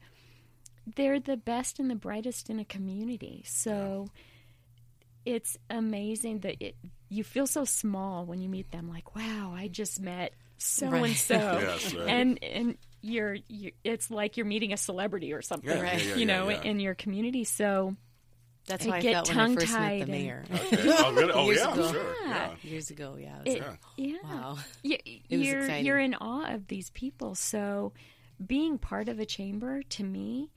they're 0.94 1.18
the 1.18 1.36
best 1.36 1.80
and 1.80 1.90
the 1.90 1.96
brightest 1.96 2.48
in 2.48 2.60
a 2.60 2.64
community. 2.64 3.42
So 3.46 4.08
it's 5.24 5.56
amazing 5.70 6.40
that 6.40 6.56
it, 6.64 6.76
you 7.08 7.24
feel 7.24 7.46
so 7.46 7.64
small 7.64 8.24
when 8.26 8.40
you 8.40 8.48
meet 8.48 8.70
them. 8.70 8.88
Like, 8.88 9.14
wow, 9.16 9.54
I 9.56 9.68
just 9.68 10.00
met 10.00 10.32
so 10.58 10.86
and 10.92 11.14
so, 11.16 11.34
Yes, 11.62 11.94
right. 11.94 12.08
and 12.08 12.42
and 12.42 12.76
you're, 13.02 13.36
you 13.48 13.72
it's 13.84 14.10
like 14.10 14.36
you're 14.36 14.46
meeting 14.46 14.72
a 14.72 14.76
celebrity 14.76 15.32
or 15.32 15.42
something, 15.42 15.68
Yeah, 15.70 15.82
yeah, 15.96 15.98
yeah, 15.98 16.14
you 16.16 16.26
know, 16.26 16.48
yeah, 16.48 16.56
yeah. 16.62 16.70
in 16.70 16.80
your 16.80 16.94
community. 16.94 17.44
So 17.44 17.96
That's 18.66 18.86
I 18.86 18.90
how 18.90 18.96
I 18.96 19.00
get 19.00 19.12
felt 19.14 19.28
when 19.28 19.38
I 19.38 19.54
first 19.54 19.56
met 19.56 19.66
tongue-tied 19.78 19.98
the 19.98 20.02
and- 20.02 20.10
mayor. 20.10 20.44
Okay. 20.54 20.76
Oh, 20.98 21.12
really? 21.12 21.32
Oh, 21.32 21.44
Years 21.46 21.58
yeah, 21.60 21.72
ago. 21.74 21.92
sure, 21.92 22.14
yeah. 22.26 22.50
Years 22.62 22.90
ago, 22.90 23.16
yeah. 23.20 23.34
I 23.38 23.42
was 23.44 23.54
It- 23.54 23.60
like, 23.62 23.78
yeah. 23.96 24.16
Wow. 24.24 24.56
You, 24.82 24.98
It 25.04 25.38
was 25.38 25.46
you're 25.46 25.60
exciting. 25.60 25.86
you're 25.86 25.98
in 25.98 26.14
awe 26.14 26.54
of 26.54 26.66
these 26.68 26.90
people. 26.90 27.34
So 27.34 27.92
being 28.44 28.78
part 28.78 29.08
of 29.08 29.18
a 29.20 29.26
chamber 29.26 29.82
to 29.82 30.02
me, 30.04 30.50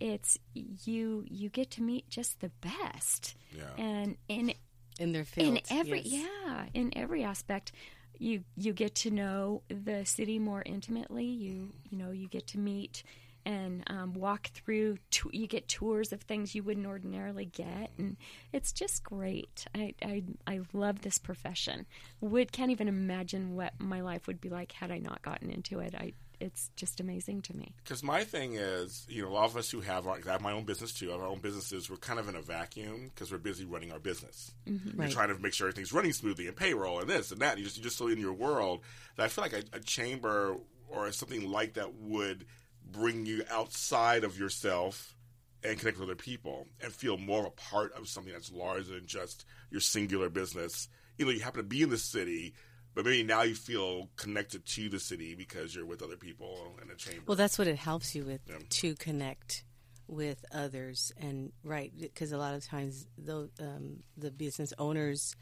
it's 0.00 0.38
you 0.54 1.24
you 1.28 1.48
get 1.50 1.70
to 1.72 1.82
meet 1.82 2.08
just 2.08 2.40
the 2.40 2.50
best. 2.60 3.36
Yeah. 3.52 3.82
And 3.84 4.16
in 4.28 4.54
in 4.98 5.12
their 5.12 5.26
in 5.36 5.60
every 5.70 6.00
yes. 6.00 6.26
yeah 6.46 6.64
in 6.74 6.92
every 6.96 7.22
aspect. 7.22 7.72
You 8.18 8.44
you 8.56 8.72
get 8.72 8.94
to 8.96 9.10
know 9.10 9.62
the 9.68 10.04
city 10.04 10.38
more 10.38 10.62
intimately. 10.64 11.24
You 11.24 11.72
you 11.90 11.98
know 11.98 12.10
you 12.10 12.28
get 12.28 12.46
to 12.48 12.58
meet 12.58 13.02
and 13.46 13.82
um, 13.86 14.12
walk 14.12 14.48
through. 14.48 14.98
To, 15.12 15.30
you 15.32 15.46
get 15.46 15.68
tours 15.68 16.12
of 16.12 16.20
things 16.22 16.54
you 16.54 16.62
wouldn't 16.62 16.86
ordinarily 16.86 17.46
get, 17.46 17.90
and 17.96 18.16
it's 18.52 18.72
just 18.72 19.02
great. 19.02 19.66
I 19.74 19.94
I, 20.02 20.22
I 20.46 20.60
love 20.72 21.00
this 21.00 21.18
profession. 21.18 21.86
Would 22.20 22.52
can't 22.52 22.70
even 22.70 22.88
imagine 22.88 23.54
what 23.54 23.72
my 23.78 24.00
life 24.00 24.26
would 24.26 24.40
be 24.40 24.50
like 24.50 24.72
had 24.72 24.90
I 24.90 24.98
not 24.98 25.22
gotten 25.22 25.50
into 25.50 25.80
it. 25.80 25.94
I 25.94 26.12
it's 26.40 26.70
just 26.76 27.00
amazing 27.00 27.42
to 27.42 27.56
me. 27.56 27.74
Because 27.84 28.02
my 28.02 28.24
thing 28.24 28.54
is, 28.54 29.06
you 29.08 29.22
know, 29.22 29.28
a 29.28 29.34
lot 29.34 29.44
of 29.44 29.56
us 29.56 29.70
who 29.70 29.80
have 29.80 30.06
our, 30.06 30.18
I 30.26 30.30
have 30.32 30.40
my 30.40 30.52
own 30.52 30.64
business 30.64 30.92
too, 30.92 31.10
I 31.10 31.12
have 31.12 31.20
our 31.20 31.26
own 31.28 31.40
businesses, 31.40 31.90
we're 31.90 31.96
kind 31.96 32.18
of 32.18 32.28
in 32.28 32.34
a 32.34 32.40
vacuum 32.42 33.10
because 33.14 33.30
we're 33.30 33.38
busy 33.38 33.64
running 33.64 33.92
our 33.92 33.98
business. 33.98 34.52
Mhm. 34.66 34.96
You're 34.98 35.08
trying 35.08 35.28
to 35.28 35.38
make 35.38 35.52
sure 35.52 35.68
everything's 35.68 35.92
running 35.92 36.12
smoothly 36.12 36.46
and 36.46 36.56
payroll 36.56 37.00
and 37.00 37.08
this 37.08 37.30
and 37.30 37.40
that. 37.40 37.58
You 37.58 37.64
just, 37.64 37.76
you're 37.76 37.84
just 37.84 37.98
so 37.98 38.08
in 38.08 38.18
your 38.18 38.32
world 38.32 38.80
that 39.16 39.24
I 39.24 39.28
feel 39.28 39.44
like 39.44 39.52
a, 39.52 39.62
a 39.76 39.80
chamber 39.80 40.56
or 40.88 41.12
something 41.12 41.50
like 41.50 41.74
that 41.74 41.94
would 41.94 42.46
bring 42.90 43.26
you 43.26 43.44
outside 43.50 44.24
of 44.24 44.38
yourself 44.38 45.14
and 45.62 45.78
connect 45.78 45.98
with 45.98 46.08
other 46.08 46.16
people 46.16 46.66
and 46.82 46.92
feel 46.92 47.18
more 47.18 47.40
of 47.40 47.46
a 47.46 47.50
part 47.50 47.92
of 47.92 48.08
something 48.08 48.32
that's 48.32 48.50
larger 48.50 48.94
than 48.94 49.06
just 49.06 49.44
your 49.70 49.80
singular 49.80 50.30
business 50.30 50.88
you 51.18 51.26
know 51.26 51.32
you 51.32 51.40
happen 51.40 51.60
to 51.60 51.68
be 51.68 51.82
in 51.82 51.90
the 51.90 51.98
city, 51.98 52.54
but 52.94 53.04
maybe 53.04 53.22
now 53.22 53.42
you 53.42 53.54
feel 53.54 54.08
connected 54.16 54.66
to 54.66 54.88
the 54.88 55.00
city 55.00 55.34
because 55.34 55.74
you're 55.74 55.86
with 55.86 56.02
other 56.02 56.16
people 56.16 56.76
in 56.82 56.90
a 56.90 56.94
chamber. 56.94 57.22
Well, 57.26 57.36
that's 57.36 57.58
what 57.58 57.68
it 57.68 57.76
helps 57.76 58.14
you 58.14 58.24
with 58.24 58.40
to 58.68 58.94
connect 58.96 59.64
with 60.08 60.44
others, 60.52 61.12
and 61.16 61.52
right 61.62 61.92
because 62.00 62.32
a 62.32 62.38
lot 62.38 62.54
of 62.54 62.64
times 62.64 63.06
the 63.16 63.48
um, 63.60 64.02
the 64.16 64.30
business 64.30 64.72
owners 64.78 65.36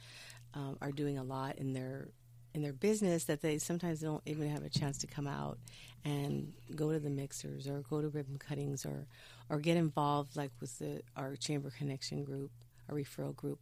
um, 0.55 0.77
are 0.81 0.93
doing 0.93 1.19
a 1.19 1.25
lot 1.25 1.57
in 1.57 1.73
their 1.73 2.09
in 2.55 2.63
their 2.63 2.73
business 2.73 3.25
that 3.25 3.41
they 3.41 3.59
sometimes 3.59 4.01
don't 4.01 4.23
even 4.27 4.49
have 4.49 4.65
a 4.65 4.69
chance 4.69 4.99
to 4.99 5.07
come 5.07 5.27
out 5.27 5.59
and 6.05 6.53
go 6.75 6.93
to 6.93 6.99
the 6.99 7.11
mixers 7.11 7.69
or 7.69 7.81
go 7.89 8.01
to 8.01 8.09
ribbon 8.09 8.39
cuttings 8.39 8.85
or 8.85 9.07
or 9.49 9.59
get 9.59 9.77
involved 9.77 10.37
like 10.37 10.51
with 10.61 10.79
the 10.79 11.01
our 11.17 11.37
chamber 11.37 11.71
connection 11.71 12.25
group, 12.25 12.51
our 12.89 12.97
referral 12.97 13.35
group. 13.35 13.61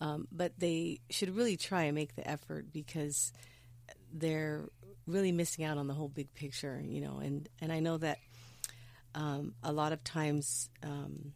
Um, 0.00 0.28
but 0.30 0.52
they 0.58 1.00
should 1.10 1.34
really 1.36 1.56
try 1.56 1.84
and 1.84 1.94
make 1.94 2.14
the 2.14 2.28
effort 2.28 2.72
because 2.72 3.32
they're 4.12 4.64
really 5.06 5.32
missing 5.32 5.64
out 5.64 5.78
on 5.78 5.86
the 5.88 5.94
whole 5.94 6.08
big 6.08 6.32
picture, 6.34 6.80
you 6.84 7.00
know. 7.00 7.18
And 7.18 7.48
and 7.60 7.72
I 7.72 7.80
know 7.80 7.96
that 7.98 8.18
um, 9.14 9.54
a 9.62 9.72
lot 9.72 9.92
of 9.92 10.04
times. 10.04 10.70
Um, 10.82 11.32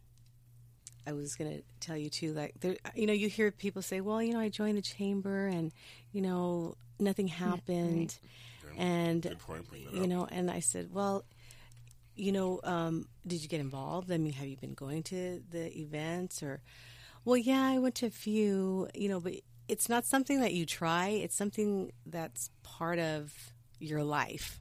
I 1.05 1.11
was 1.11 1.35
going 1.35 1.51
to 1.57 1.63
tell 1.81 1.97
you 1.97 2.09
too, 2.09 2.31
like 2.31 2.53
there, 2.61 2.77
you 2.95 3.07
know, 3.07 3.11
you 3.11 3.27
hear 3.27 3.51
people 3.51 3.81
say, 3.81 3.99
"Well, 3.99 4.23
you 4.23 4.31
know, 4.31 4.39
I 4.39 4.47
joined 4.47 4.77
the 4.77 4.81
chamber, 4.81 5.47
and 5.47 5.73
you 6.13 6.21
know, 6.21 6.77
nothing 6.97 7.27
happened," 7.27 8.17
Yeah, 8.77 8.81
and 8.81 9.21
good 9.21 9.39
point, 9.39 9.65
you 9.91 10.03
up. 10.03 10.07
know, 10.07 10.27
and 10.31 10.49
I 10.49 10.61
said, 10.61 10.93
"Well, 10.93 11.25
you 12.15 12.31
know, 12.31 12.61
um, 12.63 13.09
did 13.27 13.41
you 13.41 13.49
get 13.49 13.59
involved? 13.59 14.13
I 14.13 14.17
mean, 14.17 14.31
have 14.31 14.47
you 14.47 14.55
been 14.55 14.75
going 14.75 15.03
to 15.03 15.43
the 15.51 15.77
events 15.77 16.41
or?" 16.41 16.61
Well, 17.25 17.37
yeah, 17.37 17.61
I 17.61 17.79
went 17.79 17.95
to 17.95 18.05
a 18.07 18.09
few, 18.11 18.87
you 18.93 19.09
know, 19.09 19.19
but 19.19 19.33
it's 19.67 19.87
not 19.89 20.05
something 20.05 20.41
that 20.41 20.53
you 20.53 20.65
try. 20.65 21.07
It's 21.07 21.35
something 21.35 21.91
that's 22.05 22.49
part 22.63 22.99
of 22.99 23.33
your 23.79 24.03
life. 24.03 24.59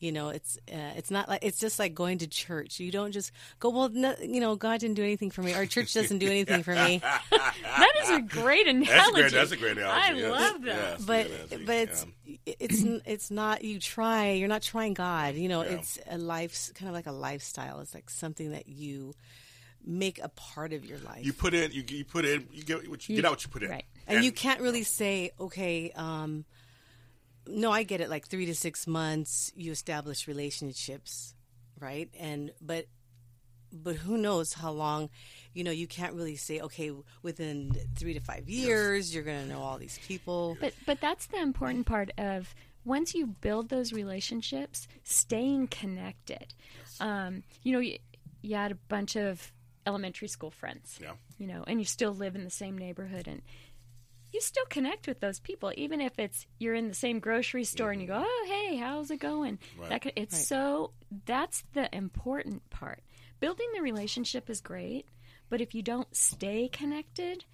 You 0.00 0.10
know, 0.10 0.30
it's 0.30 0.58
uh, 0.68 0.94
it's 0.96 1.12
not 1.12 1.28
like 1.28 1.44
it's 1.44 1.60
just 1.60 1.78
like 1.78 1.94
going 1.94 2.18
to 2.18 2.26
church. 2.26 2.80
You 2.80 2.90
don't 2.90 3.12
just 3.12 3.30
go. 3.60 3.70
Well, 3.70 3.88
no, 3.88 4.16
you 4.20 4.40
know, 4.40 4.56
God 4.56 4.80
didn't 4.80 4.96
do 4.96 5.04
anything 5.04 5.30
for 5.30 5.42
me. 5.42 5.54
Our 5.54 5.64
church 5.64 5.94
doesn't 5.94 6.18
do 6.18 6.26
anything 6.26 6.64
for 6.64 6.74
me. 6.74 7.00
that 7.30 7.92
is 8.02 8.10
a 8.10 8.20
great 8.20 8.66
analogy. 8.66 8.90
That's 8.90 9.08
a 9.08 9.12
great, 9.12 9.32
that's 9.32 9.52
a 9.52 9.56
great 9.56 9.78
analogy. 9.78 10.00
I 10.02 10.28
yes. 10.28 10.30
love 10.32 10.62
that. 10.62 10.98
Yes, 10.98 11.04
but 11.04 11.30
but 11.66 11.76
it's 11.76 12.06
it's 12.46 12.82
it's 13.06 13.30
not 13.30 13.62
you 13.62 13.78
try. 13.78 14.32
You're 14.32 14.48
not 14.48 14.62
trying 14.62 14.94
God. 14.94 15.36
You 15.36 15.48
know, 15.48 15.62
Yeah. 15.62 15.70
it's 15.70 16.00
a 16.10 16.18
life 16.18 16.72
kind 16.74 16.88
of 16.88 16.94
like 16.96 17.06
a 17.06 17.12
lifestyle. 17.12 17.78
It's 17.78 17.94
like 17.94 18.10
something 18.10 18.50
that 18.50 18.66
you 18.68 19.14
make 19.84 20.18
a 20.22 20.28
part 20.30 20.72
of 20.72 20.84
your 20.84 20.98
life. 20.98 21.24
you 21.24 21.32
put 21.32 21.54
in, 21.54 21.72
you, 21.72 21.82
you 21.88 22.04
put 22.04 22.24
in, 22.24 22.46
you 22.52 22.62
get 22.62 22.88
what 22.88 23.08
you, 23.08 23.16
get 23.16 23.24
out 23.24 23.32
what 23.32 23.44
you 23.44 23.50
put 23.50 23.62
in, 23.62 23.70
Right. 23.70 23.84
and, 24.06 24.24
you 24.24 24.32
can't 24.32 24.60
really 24.60 24.84
say, 24.84 25.30
okay, 25.40 25.90
um, 25.96 26.44
no, 27.46 27.70
I 27.72 27.82
get 27.82 28.00
it. 28.00 28.08
Like 28.08 28.26
three 28.26 28.46
to 28.46 28.54
six 28.54 28.86
months, 28.86 29.52
you 29.56 29.72
establish 29.72 30.28
relationships, 30.28 31.34
right? 31.80 32.08
And 32.18 32.52
but 32.60 32.86
but 33.72 33.96
who 33.96 34.18
knows 34.18 34.52
how 34.52 34.70
long? 34.70 35.08
You 35.54 35.64
know, 35.64 35.70
you 35.70 35.86
can't 35.86 36.14
really 36.14 36.36
say, 36.36 36.60
okay, 36.60 36.92
within 37.22 37.74
three 37.96 38.14
to 38.14 38.20
five 38.20 38.48
years, 38.48 39.14
you're 39.14 39.24
going 39.24 39.42
to 39.42 39.48
know 39.48 39.60
all 39.60 39.78
these 39.78 39.98
people. 40.06 40.56
But 40.60 40.74
but 40.86 41.00
that's 41.00 41.26
the 41.26 41.40
important 41.40 41.86
part 41.86 42.10
of 42.18 42.54
once 42.84 43.14
you 43.14 43.26
build 43.26 43.68
those 43.68 43.92
relationships, 43.92 44.86
staying 45.04 45.68
connected. 45.68 46.54
Um, 47.00 47.42
you 47.62 47.72
know, 47.72 47.78
you, 47.80 47.98
you 48.42 48.56
had 48.56 48.72
a 48.72 48.76
bunch 48.88 49.16
of 49.16 49.52
elementary 49.86 50.28
school 50.28 50.50
friends. 50.50 50.98
Yeah. 51.00 51.12
You 51.38 51.46
know, 51.46 51.64
and 51.66 51.78
you 51.78 51.84
still 51.84 52.12
live 52.12 52.34
in 52.34 52.44
the 52.44 52.50
same 52.50 52.76
neighborhood 52.78 53.26
and 53.28 53.42
you 54.32 54.40
still 54.40 54.64
connect 54.70 55.06
with 55.06 55.20
those 55.20 55.40
people, 55.40 55.72
even 55.76 56.00
if 56.00 56.18
it's 56.18 56.46
you're 56.58 56.74
in 56.74 56.88
the 56.88 56.94
same 56.94 57.20
grocery 57.20 57.64
store 57.64 57.90
and 57.90 58.00
you 58.00 58.06
go, 58.06 58.22
"Oh, 58.24 58.46
hey, 58.48 58.76
how's 58.76 59.10
it 59.10 59.18
going?" 59.20 59.58
Right. 59.78 59.90
That 59.90 60.00
could, 60.02 60.12
it's 60.16 60.34
Right. 60.34 60.44
so 60.46 60.92
that's 61.26 61.62
the 61.74 61.94
important 61.94 62.68
part. 62.70 63.02
Building 63.40 63.66
the 63.74 63.82
relationship 63.82 64.48
is 64.48 64.62
great, 64.62 65.06
but 65.50 65.60
if 65.60 65.74
you 65.74 65.82
don't 65.82 66.08
stay 66.16 66.68
connected, 66.68 67.44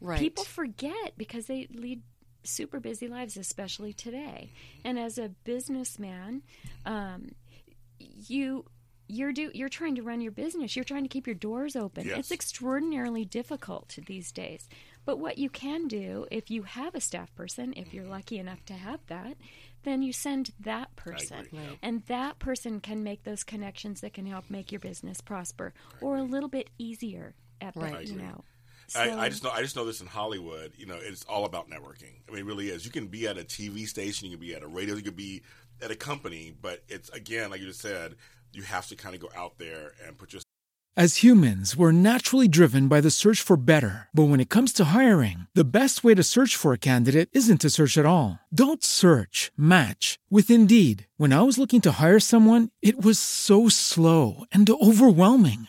Right. 0.00 0.20
people 0.20 0.44
forget 0.44 1.14
because 1.16 1.46
they 1.46 1.66
lead 1.72 2.02
super 2.44 2.78
busy 2.78 3.08
lives, 3.08 3.36
especially 3.36 3.92
today. 3.92 4.52
And 4.84 4.98
as 5.00 5.18
a 5.18 5.30
businessman, 5.44 6.42
um, 6.84 7.30
you 7.98 8.66
you're 9.08 9.32
do 9.32 9.50
you're 9.54 9.68
trying 9.68 9.94
to 9.96 10.02
run 10.02 10.20
your 10.20 10.32
business. 10.32 10.76
You're 10.76 10.84
trying 10.84 11.02
to 11.02 11.08
keep 11.08 11.26
your 11.26 11.34
doors 11.34 11.76
open. 11.76 12.06
Yes. 12.06 12.18
It's 12.18 12.32
extraordinarily 12.32 13.24
difficult 13.24 13.96
these 14.06 14.32
days. 14.32 14.68
But 15.04 15.18
what 15.18 15.38
you 15.38 15.48
can 15.48 15.86
do 15.86 16.26
if 16.30 16.50
you 16.50 16.64
have 16.64 16.94
a 16.94 17.00
staff 17.00 17.34
person, 17.34 17.72
if 17.76 17.94
you're 17.94 18.04
mm-hmm. 18.04 18.12
lucky 18.12 18.38
enough 18.38 18.64
to 18.66 18.74
have 18.74 19.00
that, 19.06 19.36
then 19.84 20.02
you 20.02 20.12
send 20.12 20.50
that 20.60 20.94
person. 20.96 21.46
agree. 21.46 21.78
And 21.82 22.02
that 22.06 22.38
person 22.38 22.80
can 22.80 23.04
make 23.04 23.22
those 23.22 23.44
connections 23.44 24.00
that 24.00 24.12
can 24.12 24.26
help 24.26 24.50
make 24.50 24.72
your 24.72 24.80
business 24.80 25.20
prosper 25.20 25.72
or 26.00 26.16
a 26.16 26.24
little 26.24 26.48
bit 26.48 26.70
easier 26.76 27.34
at 27.60 27.74
the, 27.74 27.80
Right. 27.80 28.06
You 28.06 28.16
know. 28.16 28.44
I, 28.94 29.10
I 29.24 29.28
just 29.28 29.42
know 29.42 29.50
I 29.50 29.62
just 29.62 29.74
know 29.74 29.84
this 29.84 30.00
in 30.00 30.06
Hollywood. 30.06 30.72
You 30.76 30.86
know, 30.86 30.98
it's 31.00 31.24
all 31.24 31.44
about 31.44 31.68
networking. 31.68 32.20
I 32.28 32.32
mean, 32.32 32.40
it 32.40 32.46
really 32.46 32.68
is. 32.68 32.84
You 32.84 32.92
can 32.92 33.08
be 33.08 33.26
at 33.26 33.36
a 33.36 33.42
TV 33.42 33.86
station, 33.86 34.28
you 34.28 34.36
can 34.36 34.46
be 34.46 34.54
at 34.54 34.62
a 34.62 34.68
radio, 34.68 34.94
you 34.94 35.02
can 35.02 35.14
be 35.14 35.42
at 35.82 35.90
a 35.90 35.96
company, 35.96 36.54
but 36.60 36.84
it's 36.88 37.08
again, 37.10 37.50
like 37.50 37.60
you 37.60 37.66
just 37.66 37.80
said, 37.80 38.14
you 38.56 38.62
have 38.62 38.86
to 38.88 38.96
kind 38.96 39.14
of 39.14 39.20
go 39.20 39.28
out 39.36 39.58
there 39.58 39.92
and 40.04 40.16
put 40.16 40.32
your 40.32 40.40
As 40.96 41.16
humans, 41.16 41.76
we're 41.76 41.92
naturally 41.92 42.48
driven 42.48 42.88
by 42.88 43.02
the 43.02 43.10
search 43.10 43.42
for 43.42 43.58
better. 43.58 44.08
But 44.14 44.30
when 44.30 44.40
it 44.40 44.48
comes 44.48 44.72
to 44.74 44.96
hiring, 44.96 45.46
the 45.54 45.70
best 45.70 46.02
way 46.02 46.14
to 46.14 46.22
search 46.22 46.56
for 46.56 46.72
a 46.72 46.78
candidate 46.78 47.28
isn't 47.32 47.60
to 47.60 47.70
search 47.70 47.98
at 47.98 48.06
all. 48.06 48.38
Don't 48.50 48.82
search, 48.82 49.52
match 49.58 50.18
with 50.30 50.50
Indeed. 50.50 51.06
When 51.18 51.34
I 51.34 51.42
was 51.42 51.58
looking 51.58 51.82
to 51.82 52.00
hire 52.00 52.20
someone, 52.20 52.70
it 52.80 53.04
was 53.04 53.18
so 53.18 53.68
slow 53.68 54.44
and 54.50 54.66
overwhelming. 54.70 55.68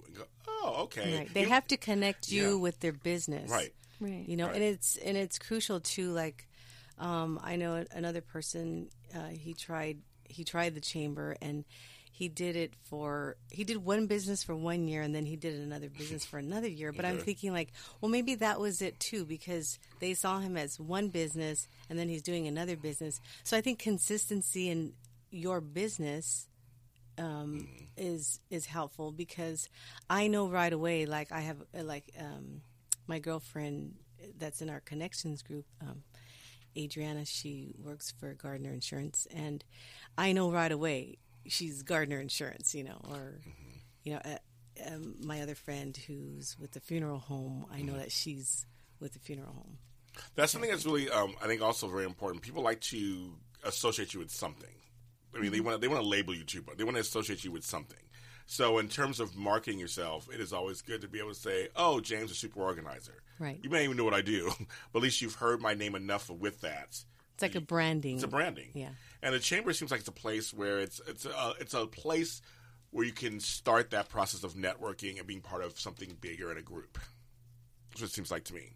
oh, 0.61 0.83
okay. 0.83 1.17
Right. 1.19 1.33
They 1.33 1.41
You- 1.41 1.49
have 1.49 1.67
to 1.67 1.77
connect 1.77 2.31
you 2.31 2.49
Yeah. 2.51 2.55
with 2.55 2.79
their 2.79 2.93
business. 2.93 3.49
Right. 3.49 3.73
Right. 3.99 4.27
You 4.27 4.35
know, 4.37 4.47
Right. 4.47 4.55
and 4.55 4.63
it's 4.63 4.95
and 4.97 5.15
it's 5.17 5.37
crucial 5.39 5.79
too. 5.79 6.11
Like, 6.11 6.47
um, 6.97 7.39
I 7.43 7.55
know 7.55 7.85
another 7.91 8.21
person. 8.21 8.89
Uh, 9.13 9.27
he 9.29 9.53
tried 9.53 9.99
he 10.27 10.43
tried 10.43 10.75
the 10.75 10.81
chamber 10.81 11.35
and 11.41 11.65
he 12.13 12.27
did 12.29 12.55
it 12.55 12.73
for 12.83 13.35
he 13.51 13.63
did 13.63 13.77
one 13.77 14.05
business 14.07 14.43
for 14.43 14.55
one 14.55 14.87
year 14.87 15.01
and 15.01 15.13
then 15.13 15.25
he 15.25 15.35
did 15.35 15.59
another 15.59 15.89
business 15.97 16.25
for 16.25 16.37
another 16.39 16.67
year. 16.67 16.91
But 16.91 17.05
I'm 17.05 17.19
thinking 17.19 17.51
like, 17.51 17.71
well, 17.99 18.09
maybe 18.09 18.35
that 18.35 18.59
was 18.59 18.81
it 18.81 18.99
too 18.99 19.25
because 19.25 19.77
they 19.99 20.13
saw 20.13 20.39
him 20.39 20.55
as 20.57 20.79
one 20.79 21.09
business 21.09 21.67
and 21.89 21.97
then 21.99 22.07
he's 22.09 22.21
doing 22.21 22.47
another 22.47 22.75
business. 22.77 23.19
So 23.43 23.57
I 23.57 23.61
think 23.61 23.79
consistency 23.79 24.69
in 24.69 24.93
your 25.31 25.61
business 25.61 26.47
um, 27.21 27.67
is 27.97 28.39
is 28.49 28.65
helpful 28.65 29.11
because 29.11 29.69
I 30.09 30.27
know 30.27 30.47
right 30.47 30.73
away. 30.73 31.05
Like 31.05 31.31
I 31.31 31.41
have 31.41 31.61
uh, 31.77 31.83
like 31.83 32.13
um, 32.19 32.61
my 33.07 33.19
girlfriend 33.19 33.95
that's 34.37 34.61
in 34.61 34.69
our 34.69 34.79
connections 34.79 35.41
group, 35.41 35.65
um, 35.81 36.03
Adriana, 36.77 37.25
she 37.25 37.73
works 37.77 38.11
for 38.11 38.33
Gardner 38.33 38.71
Insurance, 38.71 39.27
and 39.33 39.63
I 40.17 40.31
know 40.31 40.51
right 40.51 40.71
away 40.71 41.17
she's 41.47 41.83
Gardner 41.83 42.19
Insurance, 42.19 42.73
you 42.73 42.83
know, 42.83 43.01
or 43.09 43.39
you 44.03 44.13
know, 44.13 44.21
uh, 44.25 44.87
um, 44.87 45.15
my 45.23 45.41
other 45.41 45.55
friend 45.55 45.95
who's 46.07 46.57
with 46.59 46.71
the 46.71 46.79
funeral 46.79 47.19
home, 47.19 47.65
I 47.71 47.81
know 47.81 47.97
that 47.97 48.11
she's 48.11 48.65
with 48.99 49.13
the 49.13 49.19
funeral 49.19 49.53
home. 49.53 49.77
That's 50.35 50.51
something 50.51 50.69
that's 50.69 50.85
really, 50.85 51.09
um, 51.09 51.35
I 51.41 51.47
think, 51.47 51.61
also 51.61 51.87
very 51.87 52.05
important. 52.05 52.41
People 52.41 52.63
like 52.63 52.81
to 52.81 53.33
associate 53.63 54.13
you 54.13 54.19
with 54.19 54.31
something. 54.31 54.80
I 55.35 55.39
mean, 55.39 55.51
they 55.51 55.59
want 55.59 55.81
they 55.81 55.87
want 55.87 56.01
to 56.01 56.07
label 56.07 56.35
you 56.35 56.43
too, 56.43 56.61
but 56.61 56.77
they 56.77 56.83
want 56.83 56.97
to 56.97 57.01
associate 57.01 57.43
you 57.43 57.51
with 57.51 57.63
something. 57.63 57.99
So, 58.47 58.79
in 58.79 58.89
terms 58.89 59.19
of 59.19 59.35
marketing 59.35 59.79
yourself, 59.79 60.27
it 60.33 60.41
is 60.41 60.51
always 60.51 60.81
good 60.81 61.01
to 61.01 61.07
be 61.07 61.19
able 61.19 61.29
to 61.29 61.35
say, 61.35 61.69
"Oh, 61.75 62.01
James, 62.01 62.31
is 62.31 62.31
a 62.31 62.39
super 62.39 62.61
organizer." 62.61 63.23
Right. 63.39 63.59
You 63.63 63.69
may 63.69 63.77
not 63.79 63.83
even 63.85 63.97
know 63.97 64.03
what 64.03 64.13
I 64.13 64.21
do, 64.21 64.51
but 64.91 64.99
at 64.99 65.03
least 65.03 65.21
you've 65.21 65.35
heard 65.35 65.61
my 65.61 65.73
name 65.73 65.95
enough 65.95 66.29
with 66.29 66.61
that. 66.61 66.87
It's 66.89 67.41
like 67.41 67.55
a 67.55 67.61
branding. 67.61 68.15
It's 68.15 68.23
a 68.23 68.27
branding. 68.27 68.69
Yeah. 68.73 68.89
And 69.23 69.33
the 69.33 69.39
chamber 69.39 69.73
seems 69.73 69.89
like 69.89 70.01
it's 70.01 70.09
a 70.09 70.13
place 70.13 70.53
where 70.53 70.79
it's 70.79 71.01
it's 71.07 71.25
a, 71.25 71.53
it's 71.59 71.73
a 71.73 71.87
place 71.87 72.41
where 72.91 73.05
you 73.05 73.13
can 73.13 73.39
start 73.39 73.91
that 73.91 74.09
process 74.09 74.43
of 74.43 74.53
networking 74.53 75.17
and 75.17 75.25
being 75.25 75.41
part 75.41 75.63
of 75.63 75.79
something 75.79 76.17
bigger 76.19 76.51
in 76.51 76.57
a 76.57 76.61
group. 76.61 76.99
That's 77.89 78.01
what 78.01 78.09
it 78.09 78.13
seems 78.13 78.31
like 78.31 78.43
to 78.45 78.53
me. 78.53 78.73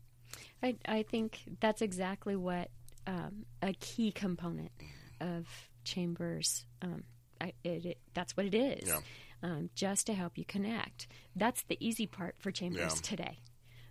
I, 0.63 0.75
I 0.87 1.03
think 1.03 1.41
that's 1.59 1.81
exactly 1.81 2.35
what 2.35 2.69
um, 3.07 3.45
a 3.61 3.73
key 3.73 4.11
component 4.11 4.71
of 5.19 5.47
chambers. 5.85 6.65
Um, 6.81 7.03
I, 7.39 7.53
it, 7.63 7.85
it, 7.85 7.97
that's 8.13 8.35
what 8.35 8.45
it 8.45 8.53
is. 8.55 8.87
Yeah. 8.89 8.99
Um, 9.43 9.69
just 9.75 10.07
to 10.07 10.13
help 10.13 10.37
you 10.37 10.45
connect. 10.45 11.07
That's 11.35 11.61
the 11.63 11.77
easy 11.79 12.07
part 12.07 12.35
for 12.39 12.51
chambers 12.51 12.79
Yeah. 12.95 13.01
today. 13.01 13.39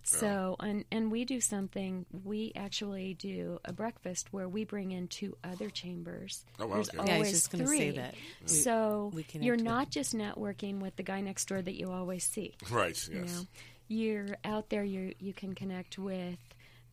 So 0.07 0.55
and 0.59 0.85
and 0.91 1.11
we 1.11 1.25
do 1.25 1.41
something. 1.41 2.05
We 2.23 2.51
actually 2.55 3.15
do 3.15 3.59
a 3.65 3.73
breakfast 3.73 4.27
where 4.31 4.47
we 4.47 4.63
bring 4.63 4.91
in 4.91 5.07
two 5.07 5.35
other 5.43 5.71
chambers. 5.71 6.45
Oh, 6.59 6.67
wow, 6.67 6.75
There's 6.75 6.89
okay. 6.89 6.97
always 6.99 7.09
Yeah, 7.09 7.15
I 7.15 7.19
was 7.19 7.31
just 7.31 7.51
gonna 7.51 7.65
three. 7.65 7.77
say 7.79 7.91
that. 7.91 8.13
We- 8.43 8.47
so 8.47 9.11
we 9.15 9.23
connect 9.23 9.45
you're 9.45 9.55
with- 9.55 9.63
not 9.65 9.89
just 9.89 10.13
networking 10.15 10.79
with 10.79 10.95
the 10.95 11.01
guy 11.01 11.21
next 11.21 11.47
door 11.47 11.59
that 11.59 11.73
you 11.73 11.89
always 11.91 12.23
see. 12.23 12.53
Right, 12.69 12.95
You 13.07 13.21
yes. 13.21 13.33
know, 13.35 13.47
you're 13.87 14.37
out 14.43 14.69
there. 14.69 14.83
You 14.83 15.15
you 15.19 15.33
can 15.33 15.55
connect 15.55 15.97
with 15.97 16.37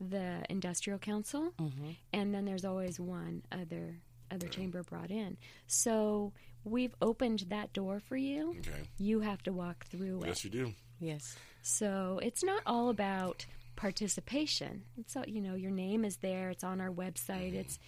the 0.00 0.42
industrial 0.48 0.98
council, 0.98 1.52
Mhm. 1.60 1.96
and 2.14 2.34
then 2.34 2.46
there's 2.46 2.64
always 2.64 2.98
one 2.98 3.42
other 3.52 4.00
other 4.32 4.48
chamber 4.48 4.82
brought 4.82 5.10
in. 5.10 5.36
So 5.66 6.32
we've 6.64 6.94
opened 7.00 7.46
that 7.48 7.72
door 7.72 8.00
for 8.00 8.16
you. 8.16 8.56
Okay. 8.60 8.82
You 8.98 9.20
have 9.20 9.42
to 9.44 9.52
walk 9.52 9.86
through 9.86 10.22
it. 10.22 10.28
Yes, 10.28 10.44
you 10.44 10.50
do. 10.50 10.72
Yes. 11.00 11.36
So 11.62 12.20
it's 12.22 12.42
not 12.44 12.62
all 12.66 12.88
about 12.88 13.46
participation. 13.76 14.82
It's 14.98 15.16
all, 15.16 15.24
you 15.26 15.40
know 15.40 15.54
your 15.54 15.70
name 15.70 16.04
is 16.04 16.16
there. 16.18 16.50
It's 16.50 16.64
on 16.64 16.80
our 16.80 16.90
website. 16.90 17.50
Mm-hmm. 17.50 17.60
It's 17.60 17.78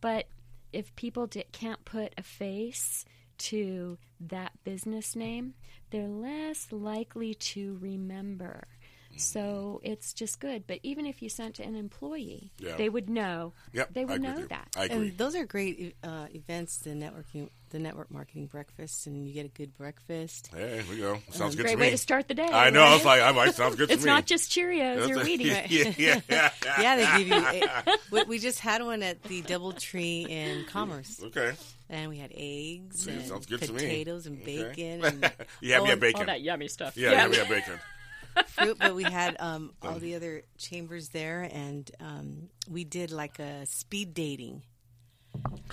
but 0.00 0.26
if 0.72 0.94
people 0.96 1.26
di- 1.26 1.44
can't 1.52 1.84
put 1.84 2.12
a 2.18 2.22
face 2.22 3.04
to 3.38 3.98
that 4.20 4.52
business 4.64 5.14
name, 5.16 5.54
they're 5.90 6.08
less 6.08 6.68
likely 6.70 7.34
to 7.34 7.78
remember. 7.80 8.66
So 9.18 9.80
it's 9.84 10.12
just 10.12 10.40
good. 10.40 10.66
But 10.66 10.80
even 10.82 11.06
if 11.06 11.22
you 11.22 11.28
sent 11.28 11.56
to 11.56 11.62
an 11.62 11.74
employee, 11.76 12.50
Yeah. 12.58 12.76
they 12.76 12.88
would 12.88 13.08
know. 13.10 13.52
Yep, 13.72 13.92
they 13.94 14.02
I 14.02 14.04
would 14.04 14.14
agree 14.24 14.28
know 14.28 14.46
that. 14.46 14.68
I 14.76 14.84
agree. 14.84 14.96
And 15.08 15.18
those 15.18 15.34
are 15.34 15.44
great 15.44 15.96
uh, 16.02 16.26
events, 16.34 16.78
the 16.78 16.90
networking, 16.90 17.48
the 17.70 17.78
network 17.78 18.10
marketing 18.10 18.46
breakfast, 18.46 19.06
and 19.06 19.26
you 19.28 19.34
get 19.34 19.44
a 19.44 19.48
good 19.50 19.76
breakfast. 19.76 20.50
Hey, 20.54 20.80
here 20.82 20.84
we 20.90 20.96
go. 21.00 21.18
Sounds 21.30 21.54
good 21.54 21.62
Great 21.64 21.72
to 21.72 21.76
me. 21.78 21.86
way 21.86 21.90
to 21.90 21.98
start 21.98 22.26
the 22.28 22.34
day. 22.34 22.46
I 22.50 22.70
know. 22.70 22.82
I 22.82 22.94
was 22.94 23.04
right? 23.04 23.18
like, 23.20 23.28
I'm 23.28 23.36
like, 23.36 23.52
sounds 23.54 23.76
good 23.76 23.88
to 23.88 23.92
me. 23.92 23.94
it's 23.94 24.04
me. 24.04 24.10
not 24.10 24.24
just 24.26 24.50
Cheerios 24.50 24.96
or 25.10 25.14
That's 25.14 25.20
a- 25.20 25.24
Wheaties. 25.30 25.44
yeah, 25.68 25.92
yeah, 25.98 26.20
yeah. 26.30 26.50
yeah, 26.80 26.96
they 26.96 27.24
give 27.24 27.28
you. 27.28 27.34
A, 27.44 27.98
we, 28.10 28.22
we 28.24 28.38
just 28.38 28.60
had 28.60 28.82
one 28.82 29.02
at 29.02 29.22
the 29.24 29.42
DoubleTree 29.42 30.28
in 30.30 30.64
Commerce. 30.66 31.20
Okay. 31.22 31.52
And 31.90 32.10
we 32.10 32.18
had 32.18 32.30
eggs 32.34 33.04
See, 33.04 33.10
and 33.12 33.22
sounds 33.26 33.46
good 33.46 33.62
to 33.62 33.72
me. 33.72 33.80
potatoes 33.80 34.26
and 34.26 34.40
Okay. 34.42 34.62
bacon. 34.74 35.04
And, 35.04 35.32
Yeah, 35.62 35.80
we 35.80 35.88
had 35.88 36.00
bacon. 36.00 36.20
All 36.20 36.26
that 36.26 36.40
yummy 36.42 36.68
stuff. 36.68 36.96
Yeah, 36.96 37.10
Yeah. 37.12 37.16
yeah, 37.22 37.28
we 37.28 37.36
had 37.36 37.48
bacon. 37.48 37.80
Fruit, 38.46 38.78
but 38.80 38.94
we 38.94 39.04
had 39.04 39.36
um, 39.40 39.72
all 39.82 39.98
the 39.98 40.14
other 40.14 40.42
chambers 40.58 41.08
there, 41.10 41.48
and 41.52 41.90
um, 42.00 42.48
we 42.68 42.84
did 42.84 43.10
like 43.10 43.38
a 43.38 43.66
speed 43.66 44.14
dating. 44.14 44.62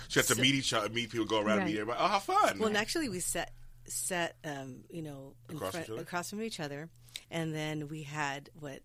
She 0.10 0.20
had 0.20 0.28
to 0.28 0.36
meet 0.36 0.56
each 0.56 0.74
other, 0.74 0.90
meet 0.90 1.10
people, 1.12 1.26
go 1.26 1.38
around, 1.38 1.50
and 1.52 1.60
Right. 1.60 1.66
meet 1.68 1.80
everybody. 1.80 2.00
Oh, 2.02 2.08
how 2.08 2.20
fun! 2.20 2.60
Well, 2.60 2.68
and 2.68 2.78
actually, 2.78 3.10
we 3.10 3.20
set 3.20 3.52
sat 3.88 4.36
um, 4.44 4.84
you 4.90 5.02
know 5.02 5.36
in 5.50 5.56
Across 5.58 5.72
front, 5.72 5.86
each 5.86 5.92
other? 5.92 6.02
across 6.02 6.30
from 6.30 6.42
each 6.42 6.60
other, 6.60 6.90
and 7.32 7.54
then 7.54 7.88
we 7.88 8.04
had 8.04 8.50
what 8.60 8.80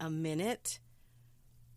a 0.00 0.10
minute, 0.10 0.78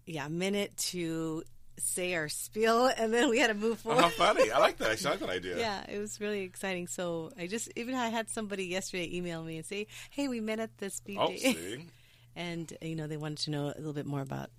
yeah, 0.05 0.25
a 0.25 0.29
minute 0.29 0.75
to 0.77 1.43
say 1.77 2.15
our 2.15 2.27
spiel, 2.29 2.87
and 2.97 3.13
then 3.13 3.29
we 3.29 3.39
had 3.39 3.47
to 3.47 3.53
move 3.53 3.79
Oh, 3.85 3.89
forward. 3.95 4.01
how 4.01 4.09
funny! 4.09 4.51
I 4.51 4.59
like 4.59 4.77
that. 4.77 5.05
I 5.05 5.09
like 5.09 5.19
that 5.19 5.29
idea. 5.29 5.57
Yeah, 5.59 5.83
it 5.89 5.99
was 5.99 6.19
really 6.19 6.41
exciting. 6.43 6.87
So 6.87 7.31
I 7.37 7.47
just 7.47 7.69
even 7.75 7.95
I 7.95 8.09
had 8.09 8.29
somebody 8.29 8.65
yesterday 8.65 9.15
email 9.15 9.43
me 9.43 9.57
and 9.57 9.65
say, 9.65 9.87
"Hey, 10.09 10.27
we 10.27 10.39
met 10.41 10.59
at 10.59 10.77
this 10.77 10.95
speed 10.95 11.17
Oh, 11.19 11.33
see? 11.35 11.85
and 12.35 12.71
you 12.81 12.95
know 12.95 13.07
they 13.07 13.17
wanted 13.17 13.39
to 13.39 13.51
know 13.51 13.65
a 13.67 13.77
little 13.77 13.93
bit 13.93 14.05
more 14.05 14.21
about 14.21 14.49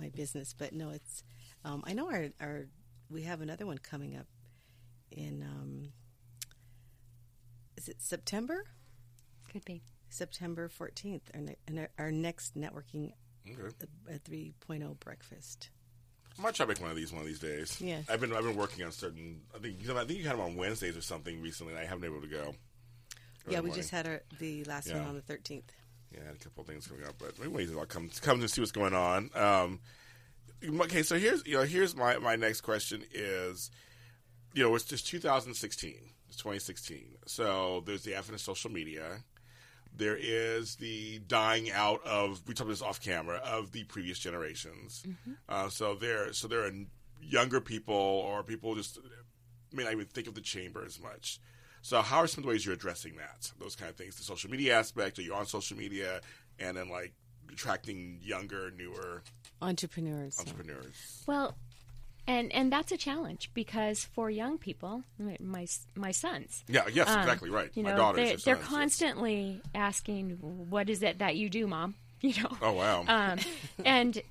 my 0.00 0.08
business. 0.10 0.54
But 0.56 0.72
no, 0.72 0.90
it's 0.90 1.22
um, 1.64 1.82
I 1.86 1.92
know 1.92 2.10
our 2.10 2.28
our 2.40 2.66
we 3.10 3.22
have 3.22 3.40
another 3.40 3.66
one 3.66 3.78
coming 3.78 4.16
up 4.16 4.26
in 5.10 5.42
um, 5.42 5.92
is 7.76 7.88
it 7.88 8.00
September? 8.00 8.64
Could 9.52 9.64
be 9.64 9.82
September 10.08 10.68
fourteenth. 10.68 11.30
Our, 11.34 11.40
ne- 11.40 11.56
and 11.66 11.78
our- 11.78 11.90
our 11.98 12.10
next 12.12 12.56
networking 12.56 13.12
Okay. 13.46 13.74
a 14.10 14.18
three 14.18 14.54
oh 14.70 14.94
breakfast. 15.00 15.68
I 16.38 16.42
might 16.42 16.54
try 16.54 16.64
to 16.66 16.68
make 16.68 16.80
one 16.80 16.90
of 16.90 16.96
these 16.96 17.12
one 17.12 17.22
of 17.22 17.26
these 17.28 17.38
days. 17.38 17.80
Yes. 17.80 18.04
I've 18.08 18.20
been 18.20 18.32
I've 18.32 18.42
been 18.44 18.56
working 18.56 18.84
on 18.84 18.92
certain. 18.92 19.40
I 19.54 19.58
think 19.58 19.80
you 19.80 19.88
know, 19.88 19.96
I 19.98 20.04
think 20.04 20.18
you 20.18 20.24
had 20.26 20.34
them 20.34 20.40
on 20.44 20.56
Wednesdays 20.56 20.96
or 20.96 21.00
something 21.02 21.40
recently. 21.40 21.72
and 21.74 21.80
I 21.80 21.84
haven't 21.84 22.00
been 22.00 22.10
able 22.10 22.22
to 22.22 22.28
go. 22.28 22.54
yeah, 23.48 23.60
we 23.60 23.70
just 23.70 23.90
had 23.90 24.06
our, 24.06 24.22
the 24.38 24.64
last 24.64 24.88
Yeah. 24.88 24.98
one 24.98 25.08
on 25.08 25.14
the 25.14 25.22
thirteenth. 25.22 25.70
Yeah, 26.12 26.20
I 26.22 26.26
had 26.26 26.36
a 26.36 26.38
couple 26.38 26.62
of 26.62 26.68
things 26.68 26.86
coming 26.86 27.04
up, 27.06 27.14
but 27.18 27.38
maybe 27.38 27.50
wait 27.52 27.68
till 27.68 27.80
I 27.80 27.84
come 27.84 28.10
come 28.22 28.40
to 28.40 28.48
see 28.48 28.60
what's 28.60 28.72
going 28.72 28.94
on. 28.94 29.30
Um, 29.34 29.80
okay, 30.82 31.02
so 31.02 31.18
here's 31.18 31.46
you 31.46 31.54
know 31.54 31.62
here's 31.64 31.94
my 31.96 32.18
my 32.18 32.36
next 32.36 32.60
question 32.62 33.04
is, 33.12 33.70
you 34.54 34.62
know, 34.62 34.74
it's 34.74 34.84
just 34.84 35.06
2016, 35.08 35.94
it's 36.28 36.36
2016. 36.36 37.16
So 37.26 37.82
there's 37.86 38.02
the 38.04 38.14
advent 38.14 38.34
of 38.36 38.40
social 38.40 38.70
media. 38.70 39.22
There 39.96 40.16
is 40.20 40.76
the 40.76 41.20
dying 41.28 41.70
out 41.70 42.04
of 42.04 42.42
we 42.46 42.54
talked 42.54 42.62
about 42.62 42.70
this 42.70 42.82
off 42.82 43.00
camera 43.00 43.36
of 43.44 43.72
the 43.72 43.84
previous 43.84 44.18
generations. 44.18 45.04
Uh, 45.48 45.68
so 45.68 45.94
there 45.94 46.32
so 46.32 46.48
there 46.48 46.64
are 46.64 46.72
younger 47.22 47.60
people 47.60 47.94
or 47.94 48.42
people 48.42 48.74
just 48.74 48.98
may 49.72 49.84
not 49.84 49.92
even 49.92 50.06
think 50.06 50.26
of 50.26 50.34
the 50.34 50.40
chamber 50.40 50.84
as 50.84 51.00
much. 51.00 51.40
So 51.82 52.00
how 52.00 52.18
are 52.18 52.26
some 52.26 52.40
of 52.40 52.46
the 52.46 52.48
ways 52.48 52.64
you're 52.64 52.74
addressing 52.74 53.16
that? 53.16 53.52
Those 53.58 53.76
kind 53.76 53.90
of 53.90 53.96
things, 53.96 54.16
the 54.16 54.24
social 54.24 54.50
media 54.50 54.78
aspect, 54.78 55.18
are 55.18 55.22
you 55.22 55.34
on 55.34 55.46
social 55.46 55.76
media, 55.76 56.20
and 56.58 56.76
then 56.76 56.88
like 56.88 57.12
attracting 57.52 58.18
younger, 58.22 58.70
newer 58.76 59.22
Entrepreneurs. 59.62 60.38
entrepreneurs? 60.38 61.22
Well, 61.26 61.56
and 62.26 62.52
and 62.52 62.72
that's 62.72 62.92
a 62.92 62.96
challenge 62.96 63.50
because 63.54 64.04
for 64.04 64.30
young 64.30 64.58
people, 64.58 65.02
my 65.18 65.36
my, 65.40 65.66
my 65.94 66.10
sons. 66.10 66.64
Yeah, 66.68 66.86
yes, 66.92 67.08
exactly 67.08 67.50
right. 67.50 67.70
You 67.74 67.82
My 67.82 67.90
know, 67.90 67.96
daughters, 67.96 68.16
they're, 68.16 68.54
they're 68.56 68.62
sons, 68.62 68.70
yes. 68.70 68.78
constantly 68.78 69.60
asking, 69.74 70.30
"What 70.40 70.88
is 70.88 71.02
it 71.02 71.18
that 71.18 71.36
you 71.36 71.48
do, 71.48 71.66
mom?" 71.66 71.94
You 72.24 72.42
know. 72.42 72.56
Oh, 72.62 72.72
wow. 72.72 73.04
Um, 73.06 73.38
and 73.84 74.22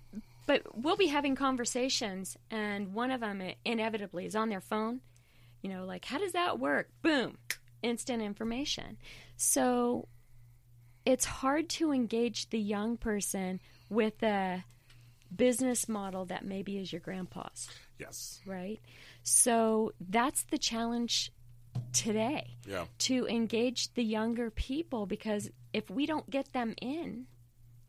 but 0.48 0.64
we'll 0.74 0.98
be 0.98 1.06
having 1.08 1.36
conversations, 1.36 2.36
and 2.50 2.96
one 2.96 3.12
of 3.12 3.22
them 3.22 3.44
inevitably 3.64 4.26
is 4.26 4.36
on 4.36 4.50
their 4.50 4.62
phone. 4.62 5.02
You 5.62 5.70
know, 5.70 5.86
like 5.86 6.06
how 6.06 6.18
does 6.18 6.32
that 6.32 6.60
work? 6.60 6.90
Boom, 7.04 7.38
instant 7.84 8.24
information. 8.24 8.98
So 9.38 10.08
it's 11.06 11.26
hard 11.26 11.70
to 11.70 11.92
engage 11.92 12.50
the 12.50 12.60
young 12.60 12.98
person 12.98 13.60
with 13.90 14.24
a 14.24 14.64
business 15.36 15.90
model 15.90 16.26
that 16.26 16.46
maybe 16.46 16.78
is 16.78 16.92
your 16.92 17.02
grandpa's 17.02 17.68
Yes. 18.04 18.42
right? 18.46 18.80
So 19.24 19.94
that's 20.00 20.44
the 20.44 20.58
challenge 20.58 21.32
today 21.92 22.56
Yeah. 22.68 22.86
to 23.00 23.28
engage 23.28 23.94
the 23.94 24.04
younger 24.04 24.50
people 24.52 25.06
because 25.06 25.50
if 25.74 25.90
we 25.90 26.06
don't 26.06 26.30
get 26.30 26.52
them 26.54 26.76
in, 26.82 27.26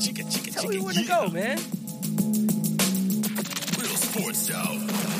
Chicka, 0.00 0.24
chicka, 0.24 0.54
Tell 0.54 0.64
chicka, 0.64 0.70
me 0.70 0.80
where 0.80 0.94
to 0.94 1.04
go, 1.04 1.28
man. 1.28 1.58
Real 3.76 3.96
sports 3.96 4.48
show. 4.48 5.17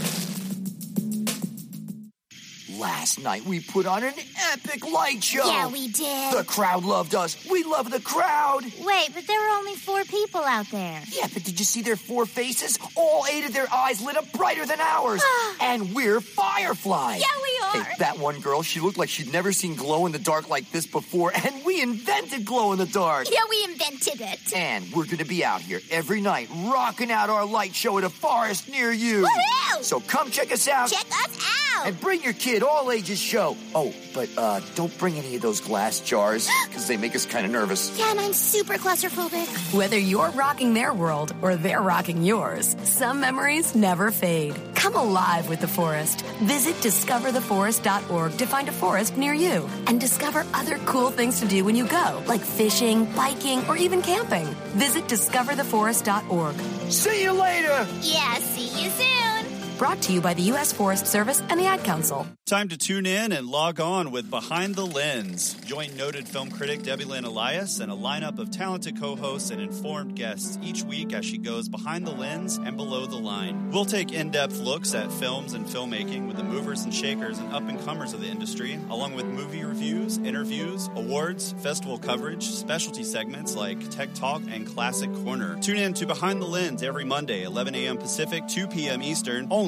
Last 2.78 3.18
night 3.20 3.44
we 3.44 3.58
put 3.58 3.86
on 3.86 4.04
an 4.04 4.14
epic 4.52 4.88
light 4.88 5.24
show. 5.24 5.44
Yeah, 5.44 5.66
we 5.66 5.88
did. 5.88 6.32
The 6.32 6.44
crowd 6.44 6.84
loved 6.84 7.12
us. 7.12 7.36
We 7.50 7.64
love 7.64 7.90
the 7.90 8.00
crowd. 8.00 8.62
Wait, 8.64 9.08
but 9.12 9.26
there 9.26 9.40
were 9.40 9.56
only 9.56 9.74
four 9.74 10.04
people 10.04 10.42
out 10.42 10.70
there. 10.70 11.02
Yeah, 11.08 11.26
but 11.32 11.42
did 11.42 11.58
you 11.58 11.64
see 11.64 11.82
their 11.82 11.96
four 11.96 12.24
faces? 12.24 12.78
All 12.94 13.24
eight 13.28 13.44
of 13.44 13.52
their 13.52 13.66
eyes 13.72 14.00
lit 14.00 14.16
up 14.16 14.30
brighter 14.32 14.64
than 14.64 14.80
ours. 14.80 15.24
and 15.60 15.92
we're 15.92 16.20
fireflies. 16.20 17.20
Yeah, 17.20 17.26
we 17.42 17.80
are. 17.80 17.84
Hey, 17.84 17.94
that 17.98 18.18
one 18.18 18.38
girl, 18.40 18.62
she 18.62 18.78
looked 18.78 18.96
like 18.96 19.08
she'd 19.08 19.32
never 19.32 19.52
seen 19.52 19.74
glow 19.74 20.06
in 20.06 20.12
the 20.12 20.18
dark 20.20 20.48
like 20.48 20.70
this 20.70 20.86
before, 20.86 21.32
and 21.34 21.64
we 21.64 21.82
invented 21.82 22.44
glow 22.44 22.70
in 22.72 22.78
the 22.78 22.86
dark. 22.86 23.28
Yeah, 23.28 23.40
we 23.50 23.64
invented 23.64 24.20
it. 24.20 24.54
And 24.54 24.86
we're 24.92 25.06
gonna 25.06 25.24
be 25.24 25.44
out 25.44 25.62
here 25.62 25.80
every 25.90 26.20
night, 26.20 26.48
rocking 26.52 27.10
out 27.10 27.28
our 27.28 27.44
light 27.44 27.74
show 27.74 27.98
at 27.98 28.04
a 28.04 28.10
forest 28.10 28.68
near 28.68 28.92
you. 28.92 29.26
Woohoo! 29.26 29.82
So 29.82 29.98
come 29.98 30.30
check 30.30 30.52
us 30.52 30.68
out. 30.68 30.90
Check 30.90 31.06
us 31.06 31.38
out. 31.38 31.67
And 31.86 32.00
bring 32.00 32.22
your 32.22 32.32
kid, 32.32 32.62
all 32.62 32.90
ages 32.90 33.18
show. 33.18 33.56
Oh, 33.74 33.94
but 34.14 34.28
uh, 34.36 34.60
don't 34.74 34.96
bring 34.98 35.16
any 35.16 35.36
of 35.36 35.42
those 35.42 35.60
glass 35.60 36.00
jars, 36.00 36.48
because 36.68 36.86
they 36.88 36.96
make 36.96 37.14
us 37.14 37.26
kind 37.26 37.46
of 37.46 37.52
nervous. 37.52 37.96
Yeah, 37.98 38.10
and 38.10 38.20
I'm 38.20 38.32
super 38.32 38.74
claustrophobic. 38.74 39.46
Whether 39.74 39.98
you're 39.98 40.30
rocking 40.30 40.74
their 40.74 40.92
world 40.92 41.34
or 41.42 41.56
they're 41.56 41.80
rocking 41.80 42.22
yours, 42.22 42.76
some 42.82 43.20
memories 43.20 43.74
never 43.74 44.10
fade. 44.10 44.54
Come 44.74 44.94
alive 44.94 45.48
with 45.48 45.60
the 45.60 45.68
forest. 45.68 46.22
Visit 46.42 46.74
discovertheforest.org 46.76 48.38
to 48.38 48.46
find 48.46 48.68
a 48.68 48.72
forest 48.72 49.16
near 49.16 49.34
you 49.34 49.68
and 49.86 50.00
discover 50.00 50.46
other 50.54 50.78
cool 50.86 51.10
things 51.10 51.40
to 51.40 51.46
do 51.46 51.64
when 51.64 51.74
you 51.76 51.86
go, 51.86 52.22
like 52.26 52.40
fishing, 52.40 53.04
biking, 53.16 53.64
or 53.68 53.76
even 53.76 54.02
camping. 54.02 54.46
Visit 54.76 55.04
discovertheforest.org. 55.04 56.54
See 56.90 57.22
you 57.22 57.32
later! 57.32 57.86
Yeah, 58.02 58.34
see 58.38 58.82
you 58.82 58.90
soon. 58.90 59.37
Brought 59.78 60.02
to 60.02 60.12
you 60.12 60.20
by 60.20 60.34
the 60.34 60.42
U.S. 60.42 60.72
Forest 60.72 61.06
Service 61.06 61.40
and 61.48 61.60
the 61.60 61.66
Ad 61.66 61.84
Council. 61.84 62.26
Time 62.46 62.68
to 62.70 62.76
tune 62.76 63.06
in 63.06 63.30
and 63.30 63.46
log 63.46 63.78
on 63.78 64.10
with 64.10 64.28
Behind 64.28 64.74
the 64.74 64.84
Lens. 64.84 65.54
Join 65.66 65.96
noted 65.96 66.26
film 66.26 66.50
critic 66.50 66.82
Debbie 66.82 67.04
Lynn 67.04 67.24
Elias 67.24 67.78
and 67.78 67.92
a 67.92 67.94
lineup 67.94 68.40
of 68.40 68.50
talented 68.50 68.98
co 68.98 69.14
hosts 69.14 69.50
and 69.50 69.60
informed 69.60 70.16
guests 70.16 70.58
each 70.60 70.82
week 70.82 71.12
as 71.12 71.24
she 71.24 71.38
goes 71.38 71.68
behind 71.68 72.06
the 72.06 72.10
lens 72.10 72.56
and 72.56 72.76
below 72.76 73.06
the 73.06 73.18
line. 73.18 73.70
We'll 73.70 73.84
take 73.84 74.12
in 74.12 74.30
depth 74.32 74.58
looks 74.58 74.94
at 74.94 75.12
films 75.12 75.52
and 75.52 75.64
filmmaking 75.64 76.26
with 76.26 76.38
the 76.38 76.42
movers 76.42 76.82
and 76.82 76.92
shakers 76.92 77.38
and 77.38 77.52
up 77.52 77.68
and 77.68 77.78
comers 77.84 78.14
of 78.14 78.20
the 78.20 78.28
industry, 78.28 78.80
along 78.90 79.14
with 79.14 79.26
movie 79.26 79.62
reviews, 79.62 80.18
interviews, 80.18 80.88
awards, 80.96 81.54
festival 81.58 81.98
coverage, 81.98 82.48
specialty 82.48 83.04
segments 83.04 83.54
like 83.54 83.90
Tech 83.90 84.12
Talk 84.14 84.42
and 84.50 84.66
Classic 84.66 85.12
Corner. 85.22 85.56
Tune 85.60 85.76
in 85.76 85.94
to 85.94 86.06
Behind 86.06 86.42
the 86.42 86.46
Lens 86.46 86.82
every 86.82 87.04
Monday, 87.04 87.44
11 87.44 87.76
a.m. 87.76 87.98
Pacific, 87.98 88.48
2 88.48 88.66
p.m. 88.66 89.02
Eastern, 89.02 89.46
only 89.50 89.67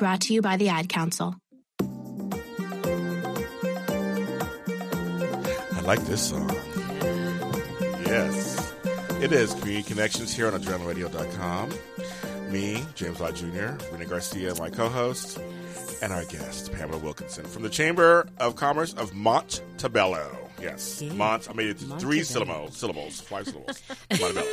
Brought 0.00 0.22
to 0.22 0.32
you 0.32 0.40
by 0.40 0.56
the 0.56 0.70
Ad 0.70 0.88
Council. 0.88 1.36
I 1.82 1.84
like 5.84 6.00
this 6.06 6.30
song. 6.30 6.48
Yes. 8.06 8.72
It 9.20 9.30
is 9.30 9.52
Community 9.52 9.82
Connections 9.82 10.34
here 10.34 10.46
on 10.46 10.54
AdrenalineRadio.com. 10.58 11.74
Me, 12.50 12.82
James 12.94 13.20
Lott 13.20 13.34
Jr., 13.34 13.76
Rena 13.92 14.06
Garcia, 14.06 14.54
my 14.54 14.70
co 14.70 14.88
host, 14.88 15.38
and 16.00 16.14
our 16.14 16.24
guest, 16.24 16.72
Pamela 16.72 16.96
Wilkinson 16.96 17.44
from 17.44 17.62
the 17.62 17.68
Chamber 17.68 18.26
of 18.38 18.56
Commerce 18.56 18.94
of 18.94 19.12
Montebello. 19.12 20.34
Yes. 20.62 21.02
Yeah. 21.02 21.12
Mont, 21.12 21.46
I 21.50 21.52
made 21.52 21.68
it 21.68 21.74
Montebello. 21.82 22.00
three 22.00 22.22
syllables, 22.22 22.74
syllables, 22.74 23.20
five 23.20 23.46
syllables. 23.46 23.82
Montebello. 24.18 24.46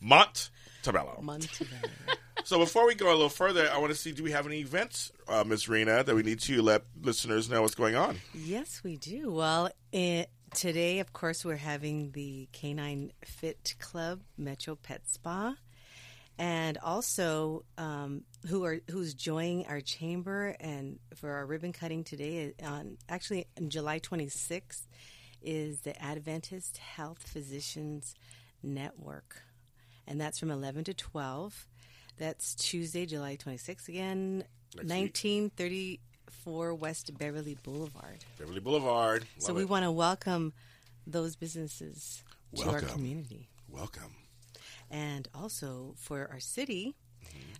Montebello. 0.00 1.18
Montebello. 1.20 1.90
So 2.46 2.60
before 2.60 2.86
we 2.86 2.94
go 2.94 3.08
a 3.08 3.10
little 3.10 3.28
further, 3.28 3.68
I 3.68 3.78
want 3.78 3.90
to 3.90 3.98
see 3.98 4.12
do 4.12 4.22
we 4.22 4.30
have 4.30 4.46
any 4.46 4.60
events, 4.60 5.10
uh, 5.26 5.42
Ms. 5.42 5.68
Rena, 5.68 6.04
that 6.04 6.14
we 6.14 6.22
need 6.22 6.38
to 6.42 6.62
let 6.62 6.82
listeners 7.02 7.50
know 7.50 7.62
what's 7.62 7.74
going 7.74 7.96
on? 7.96 8.18
Yes, 8.32 8.82
we 8.84 8.96
do. 8.98 9.32
Well, 9.32 9.68
it, 9.90 10.30
today, 10.54 11.00
of 11.00 11.12
course, 11.12 11.44
we're 11.44 11.56
having 11.56 12.12
the 12.12 12.48
Canine 12.52 13.10
Fit 13.24 13.74
Club 13.80 14.20
Metro 14.38 14.76
Pet 14.76 15.00
Spa, 15.08 15.56
and 16.38 16.78
also 16.84 17.64
um, 17.78 18.22
who 18.46 18.64
are 18.64 18.78
who's 18.92 19.12
joining 19.12 19.66
our 19.66 19.80
chamber 19.80 20.54
and 20.60 21.00
for 21.16 21.32
our 21.32 21.46
ribbon 21.46 21.72
cutting 21.72 22.04
today 22.04 22.54
on 22.62 22.96
actually 23.08 23.48
on 23.58 23.70
July 23.70 23.98
26th 23.98 24.86
is 25.42 25.80
the 25.80 26.00
Adventist 26.00 26.78
Health 26.78 27.26
Physicians 27.26 28.14
Network, 28.62 29.42
and 30.06 30.20
that's 30.20 30.38
from 30.38 30.52
11 30.52 30.84
to 30.84 30.94
12. 30.94 31.66
That's 32.18 32.54
Tuesday, 32.54 33.06
July 33.06 33.36
26th 33.36 33.88
again, 33.88 34.38
Next 34.74 34.84
week. 34.84 34.90
1934 34.90 36.74
West 36.74 37.16
Beverly 37.18 37.56
Boulevard. 37.62 38.24
Beverly 38.38 38.60
Boulevard. 38.60 39.26
So 39.38 39.52
we 39.52 39.62
it. 39.62 39.68
want 39.68 39.84
to 39.84 39.90
welcome 39.90 40.52
those 41.06 41.36
businesses 41.36 42.22
to 42.56 42.62
our 42.64 42.72
Welcome. 42.72 42.88
community. 42.88 43.48
Welcome. 43.68 44.14
And 44.90 45.28
also 45.34 45.94
for 45.98 46.28
our 46.32 46.40
city, 46.40 46.94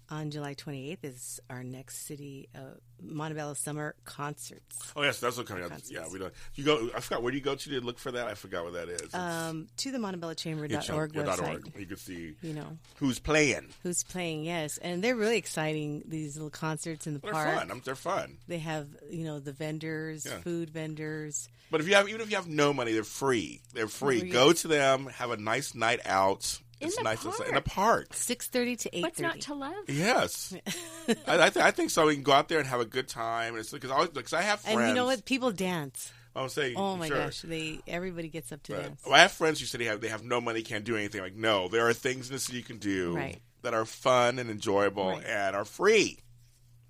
On 0.09 0.31
July 0.31 0.55
28th 0.55 0.99
is 1.03 1.41
our 1.51 1.64
next 1.64 2.07
city 2.07 2.49
uh, 2.55 2.61
Montebello 3.03 3.55
Summer 3.55 3.97
Concerts. 4.05 4.93
Oh 4.95 5.03
yes, 5.03 5.19
that's 5.19 5.37
what 5.37 5.47
coming 5.47 5.64
up. 5.64 5.73
Yeah, 5.91 6.05
we 6.12 6.21
don't. 6.21 6.33
You 6.55 6.62
go. 6.64 6.91
I 6.95 7.01
forgot. 7.01 7.25
Where 7.25 7.33
do 7.33 7.37
you 7.39 7.43
go 7.43 7.57
to 7.57 7.71
to 7.71 7.81
look 7.81 7.99
for 7.99 8.12
that? 8.12 8.29
I 8.29 8.35
forgot 8.35 8.62
what 8.62 8.75
that 8.75 8.89
is. 8.89 9.01
It's- 9.03 9.14
Um, 9.14 9.67
to 9.79 9.91
the 9.91 9.99
yeah, 9.99 10.12
montebellochamber.org 10.12 10.71
yeah, 11.12 11.23
dot 11.25 11.39
website. 11.41 11.49
org. 11.55 11.73
You 11.77 11.87
can 11.87 11.97
see 11.97 12.35
You 12.41 12.53
know 12.53 12.79
who's 12.99 13.19
playing. 13.19 13.75
who's 13.83 14.05
playing. 14.05 14.45
Yes, 14.45 14.79
and 14.79 15.03
they're 15.03 15.17
really 15.17 15.39
exciting. 15.39 16.05
These 16.07 16.37
little 16.37 16.51
concerts 16.51 17.09
in 17.09 17.14
the 17.14 17.19
They're 17.19 17.33
park. 17.33 17.59
fun. 17.59 17.71
I'm- 17.71 17.83
they're 17.85 17.97
fun. 17.97 18.39
They 18.47 18.59
have 18.59 18.87
you 19.11 19.25
know 19.25 19.41
the 19.41 19.53
vendors, 19.53 20.25
Yeah. 20.25 20.39
food 20.43 20.71
vendors. 20.71 21.49
But 21.69 21.81
if 21.81 21.89
you 21.89 21.95
have, 21.97 22.09
even 22.09 22.21
if 22.21 22.31
you 22.31 22.37
have 22.37 22.47
no 22.47 22.73
money, 22.73 22.93
they're 22.93 23.03
free. 23.03 23.61
They're 23.75 23.89
free. 23.89 24.31
Go 24.31 24.53
to 24.53 24.69
them. 24.69 25.07
Have 25.07 25.33
a 25.33 25.37
nice 25.37 25.75
night 25.75 25.99
out. 26.05 26.61
In 26.81 26.89
it's 26.89 26.97
the 26.97 27.03
nice 27.05 27.22
park. 27.24 27.49
in 27.49 27.55
the 27.55 27.61
park. 27.62 28.12
Six 28.12 28.49
thirty 28.49 28.77
to 28.77 28.97
eight 28.97 29.03
What's 29.03 29.18
not 29.20 29.41
to 29.43 29.55
love? 29.55 29.74
Yes, 29.89 30.55
I, 31.27 31.47
I, 31.47 31.49
th- 31.51 31.64
I 31.64 31.70
think 31.70 31.91
so. 31.91 32.07
We 32.07 32.14
can 32.14 32.22
go 32.22 32.33
out 32.33 32.49
there 32.49 32.59
and 32.59 32.68
have 32.68 32.81
a 32.81 32.85
good 32.85 33.09
time. 33.09 33.55
And 33.55 33.61
it's 33.61 33.72
because 33.72 33.91
I, 33.91 34.07
because 34.07 34.33
I 34.35 34.43
have 34.43 34.61
friends. 34.61 34.79
And 34.79 34.89
you 34.89 34.95
know 34.95 35.07
what? 35.07 35.24
People 35.24 35.53
dance. 35.53 36.12
Oh, 36.35 36.43
I'm 36.43 36.49
saying, 36.51 36.74
Oh 36.77 36.97
my 36.97 37.09
sure. 37.09 37.16
gosh, 37.16 37.41
they 37.43 37.81
everybody 37.87 38.29
gets 38.29 38.53
up 38.53 38.62
to 38.64 38.74
Right. 38.74 38.83
dance. 38.83 39.01
Well, 39.07 39.14
I 39.14 39.20
have 39.20 39.33
friends 39.33 39.59
who 39.59 39.64
say 39.64 39.79
they 39.79 39.85
have 39.87 40.03
they 40.03 40.09
have 40.09 40.22
no 40.22 40.39
money, 40.41 40.61
can't 40.62 40.85
do 40.85 40.97
anything. 40.97 41.22
Like, 41.22 41.35
no, 41.35 41.68
there 41.68 41.89
are 41.89 41.95
things 41.95 42.29
in 42.29 42.35
the 42.35 42.39
city 42.39 42.59
you 42.59 42.64
can 42.64 42.77
do 42.77 43.16
Right. 43.16 43.41
that 43.62 43.72
are 43.72 43.87
fun 43.87 44.39
and 44.39 44.51
enjoyable 44.51 45.09
Right. 45.12 45.24
and 45.24 45.57
are 45.57 45.64
free. 45.64 46.18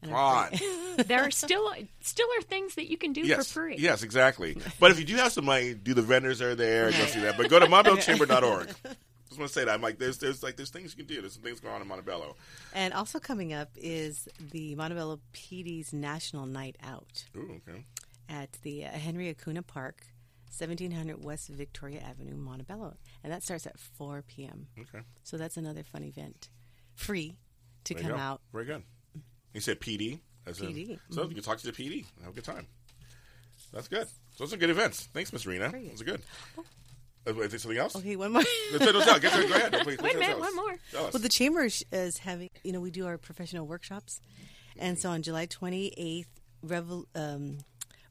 Come 0.02 0.14
on. 0.14 0.50
there 1.06 1.22
are 1.22 1.30
still 1.30 1.72
still 2.00 2.26
are 2.38 2.42
things 2.42 2.74
that 2.74 2.90
you 2.90 2.98
can 2.98 3.12
do 3.12 3.20
yes, 3.20 3.46
for 3.46 3.60
free. 3.60 3.76
Yes, 3.78 4.02
exactly. 4.02 4.56
But 4.80 4.90
if 4.90 4.98
you 4.98 5.04
do 5.04 5.14
have 5.14 5.30
some 5.32 5.44
money, 5.44 5.74
do 5.74 5.94
the 5.94 6.02
vendors 6.02 6.42
are 6.42 6.56
there, 6.56 6.90
go 6.90 7.04
see 7.06 7.20
that. 7.20 7.36
But 7.36 7.48
go 7.48 7.60
to 7.60 7.66
montebellochamber.org. 7.66 8.68
Just 9.36 9.40
want 9.42 9.52
to 9.52 9.60
say 9.60 9.64
that. 9.66 9.74
I'm 9.74 9.82
like, 9.82 9.98
there's 9.98 10.16
there's 10.16 10.42
like 10.42 10.56
there's 10.56 10.70
things 10.70 10.96
you 10.96 11.04
can 11.04 11.14
do. 11.14 11.20
There's 11.20 11.34
some 11.34 11.42
things 11.42 11.60
going 11.60 11.74
on 11.74 11.82
in 11.82 11.88
Montebello. 11.88 12.36
And 12.72 12.94
also 12.94 13.18
coming 13.18 13.52
up 13.52 13.68
is 13.76 14.26
the 14.40 14.74
Montebello 14.76 15.20
PD's 15.34 15.92
National 15.92 16.46
Night 16.46 16.76
Out 16.82 17.26
Ooh, 17.36 17.60
okay. 17.68 17.84
at 18.30 18.52
the 18.62 18.86
uh, 18.86 18.88
Henry 18.88 19.28
Acuna 19.28 19.62
Park, 19.62 20.06
1700 20.56 21.22
West 21.22 21.50
Victoria 21.50 22.00
Avenue, 22.00 22.34
Montebello. 22.34 22.96
And 23.22 23.30
that 23.30 23.42
starts 23.42 23.66
at 23.66 23.78
4 23.78 24.24
p.m. 24.26 24.68
Okay. 24.80 25.04
So 25.22 25.36
that's 25.36 25.58
another 25.58 25.82
fun 25.82 26.02
event. 26.02 26.48
Free 26.94 27.36
to 27.84 27.92
There 27.92 28.04
come 28.04 28.12
go. 28.12 28.16
out. 28.16 28.40
Very 28.54 28.64
good. 28.64 28.84
You 29.52 29.60
said 29.60 29.80
PD. 29.80 30.20
As 30.46 30.62
in- 30.62 30.68
PD, 30.68 30.98
so 31.10 31.24
mhm. 31.24 31.28
you 31.28 31.34
can 31.34 31.44
talk 31.44 31.58
to 31.58 31.70
the 31.70 31.72
PD 31.72 32.06
and 32.16 32.24
have 32.24 32.32
a 32.32 32.34
good 32.34 32.44
time. 32.44 32.68
That's 33.70 33.88
good. 33.88 34.06
Those 34.38 34.54
are 34.54 34.56
good 34.56 34.70
events. 34.70 35.08
Thanks, 35.12 35.30
Miss 35.30 35.44
Rena. 35.44 35.70
Those 35.72 36.00
are 36.00 36.04
good. 36.04 36.22
Uh, 36.56 36.62
is 37.26 37.62
something 37.62 37.78
else? 37.78 37.96
Okay, 37.96 38.16
one 38.16 38.32
more. 38.32 38.42
No, 38.78 38.86
no, 38.92 38.98
no, 39.00 39.18
get 39.18 39.32
to- 39.32 39.48
go 39.48 39.54
ahead. 39.54 39.72
Please, 39.82 39.98
Wait 39.98 40.14
a 40.16 40.18
minute, 40.18 40.38
one 40.38 40.54
more. 40.56 40.76
Well, 40.92 41.10
the 41.12 41.28
chamber 41.28 41.64
is 41.92 42.18
having, 42.18 42.50
you 42.64 42.72
know, 42.72 42.80
we 42.80 42.90
do 42.90 43.06
our 43.06 43.18
professional 43.18 43.66
workshops, 43.66 44.20
and 44.78 44.98
so 44.98 45.10
on 45.10 45.22
July 45.22 45.46
28th, 45.46 46.26
Revol- 46.66 47.06
um, 47.14 47.58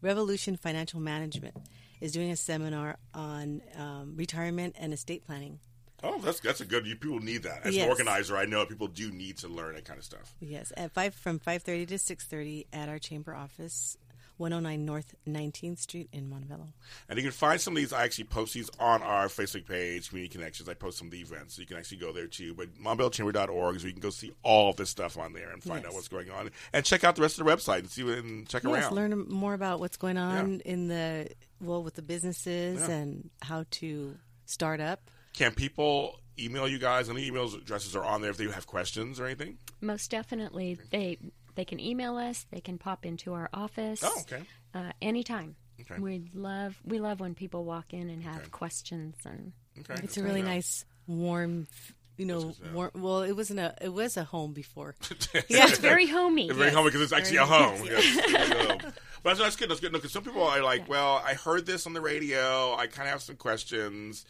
Revolution 0.01 0.55
Financial 0.57 0.99
Management 0.99 1.55
is 2.01 2.11
doing 2.11 2.32
a 2.32 2.36
seminar 2.36 2.97
on 3.13 3.61
um, 3.78 4.13
retirement 4.16 4.76
and 4.80 4.93
estate 4.93 5.26
planning. 5.26 5.59
Oh, 6.03 6.20
that's 6.20 6.39
that's 6.41 6.61
a 6.61 6.66
good. 6.66 6.86
You 6.86 6.95
people 6.95 7.20
need 7.20 7.43
that. 7.43 7.66
As 7.66 7.76
an 7.76 7.88
organizer, 7.89 8.38
I 8.38 8.45
know 8.45 8.66
people 8.66 8.88
do 8.88 9.11
need 9.11 9.38
to 9.39 9.47
learn 9.47 9.74
that 9.76 9.86
kind 9.86 9.97
of 9.97 10.05
stuff. 10.05 10.36
Yes, 10.39 10.72
at 10.78 10.91
five 10.91 11.16
from 11.16 11.39
5:30 11.39 11.88
to 11.88 11.95
6:30 11.95 12.68
at 12.74 12.89
our 12.89 12.99
chamber 12.99 13.34
office, 13.34 13.97
109 14.38 14.86
North 14.86 15.15
19th 15.27 15.79
Street 15.79 16.09
in 16.11 16.29
Montebello. 16.29 16.73
And 17.09 17.17
you 17.17 17.23
can 17.23 17.31
find 17.31 17.59
some 17.59 17.73
of 17.73 17.77
these. 17.77 17.93
I 17.93 18.03
actually 18.03 18.25
post 18.25 18.53
these 18.53 18.69
on 18.79 19.01
our 19.01 19.27
Facebook 19.27 19.65
page, 19.67 20.09
Community 20.09 20.31
Connections. 20.38 20.67
I 20.69 20.73
post 20.73 20.97
some 20.97 21.07
of 21.07 21.11
the 21.11 21.19
events, 21.21 21.55
so 21.55 21.61
you 21.61 21.67
can 21.67 21.77
actually 21.77 21.97
go 21.97 22.11
there 22.11 22.27
too. 22.27 22.53
But 22.53 22.75
montebellochamber.org, 22.75 23.79
so 23.79 23.88
you 23.88 23.93
can 23.93 24.01
go 24.01 24.09
see 24.09 24.31
all 24.43 24.69
of 24.71 24.75
this 24.75 24.89
stuff 24.89 25.17
on 25.17 25.33
there 25.33 25.51
and 25.51 25.63
find 25.63 25.83
Yes. 25.83 25.89
out 25.91 25.95
what's 25.95 26.07
going 26.07 26.29
on, 26.29 26.51
and 26.73 26.86
check 26.86 27.03
out 27.03 27.15
the 27.15 27.21
rest 27.21 27.39
of 27.39 27.45
the 27.45 27.51
website 27.51 27.79
and 27.79 27.89
see 27.89 28.03
what 28.03 28.17
and 28.17 28.47
check 28.47 28.63
yes, 28.63 28.71
around. 28.73 28.95
learn 28.95 29.29
more 29.29 29.53
about 29.53 29.79
what's 29.79 29.97
going 29.97 30.17
on 30.17 30.59
in 30.61 30.88
the 30.88 31.29
well 31.61 31.83
with 31.83 31.95
the 31.95 32.01
businesses 32.01 32.81
Yeah. 32.81 32.95
and 32.95 33.29
how 33.41 33.65
to 33.71 34.17
start 34.45 34.79
up. 34.81 35.09
Can 35.33 35.53
people 35.53 36.19
email 36.39 36.67
you 36.67 36.79
guys? 36.79 37.09
Any 37.09 37.27
email 37.27 37.53
addresses 37.53 37.95
are 37.95 38.03
on 38.03 38.21
there 38.21 38.31
if 38.31 38.38
they 38.38 38.45
have 38.49 38.67
questions 38.67 39.19
or 39.19 39.25
anything. 39.25 39.57
Most 39.81 40.09
definitely, 40.11 40.77
they 40.91 41.17
they 41.56 41.66
can 41.66 41.80
email 41.80 42.18
us. 42.18 42.45
They 42.51 42.62
can 42.62 42.78
pop 42.78 43.06
into 43.06 43.34
our 43.34 43.49
office. 43.53 44.01
Oh, 44.03 44.22
okay. 44.22 44.43
Uh, 44.74 44.91
anytime. 45.01 45.56
Okay. 45.82 45.99
We 45.99 46.30
love 46.34 46.80
we 46.86 46.99
love 46.99 47.20
when 47.20 47.36
people 47.36 47.66
walk 47.66 47.93
in 47.93 48.10
and 48.10 48.24
have 48.24 48.51
questions 48.51 49.16
and. 49.26 49.51
Okay. 49.80 50.01
It's 50.03 50.18
a 50.18 50.24
really 50.24 50.41
nice, 50.41 50.86
warm, 51.06 51.68
you 52.16 52.26
know, 52.26 52.53
warm. 52.74 52.91
Well, 52.95 53.24
it 53.24 53.34
wasn't 53.34 53.60
a. 53.60 53.76
It 53.82 53.89
was 53.93 54.16
a 54.16 54.24
home 54.24 54.53
before. 54.53 54.95
Yeah, 55.49 55.68
it's 55.68 55.80
very 55.80 56.08
homey. 56.08 56.47
It's 56.47 56.56
very 56.56 56.68
Yes. 56.70 56.76
homey 56.76 56.88
because 56.89 57.01
it's 57.01 57.12
actually 57.14 57.38
Very 57.38 57.49
a 57.49 57.53
home. 57.53 57.78
homey. 57.78 57.89
Yes. 57.91 58.18
It's 58.26 58.51
a 58.51 58.68
home. 58.68 58.93
But 59.24 59.30
that's, 59.32 59.39
that's 59.39 59.56
good. 59.58 59.70
That's 59.70 59.80
good. 59.82 59.91
Because 59.91 60.12
some 60.14 60.24
people 60.24 60.43
are 60.43 60.62
like, 60.62 60.88
well, 60.88 61.22
I 61.26 61.34
heard 61.34 61.66
this 61.66 61.86
on 61.88 61.93
the 61.93 61.99
radio. 62.01 62.74
I 62.76 62.88
kind 62.88 63.08
of 63.08 63.14
have 63.14 63.22
some 63.22 63.36
questions. 63.36 64.24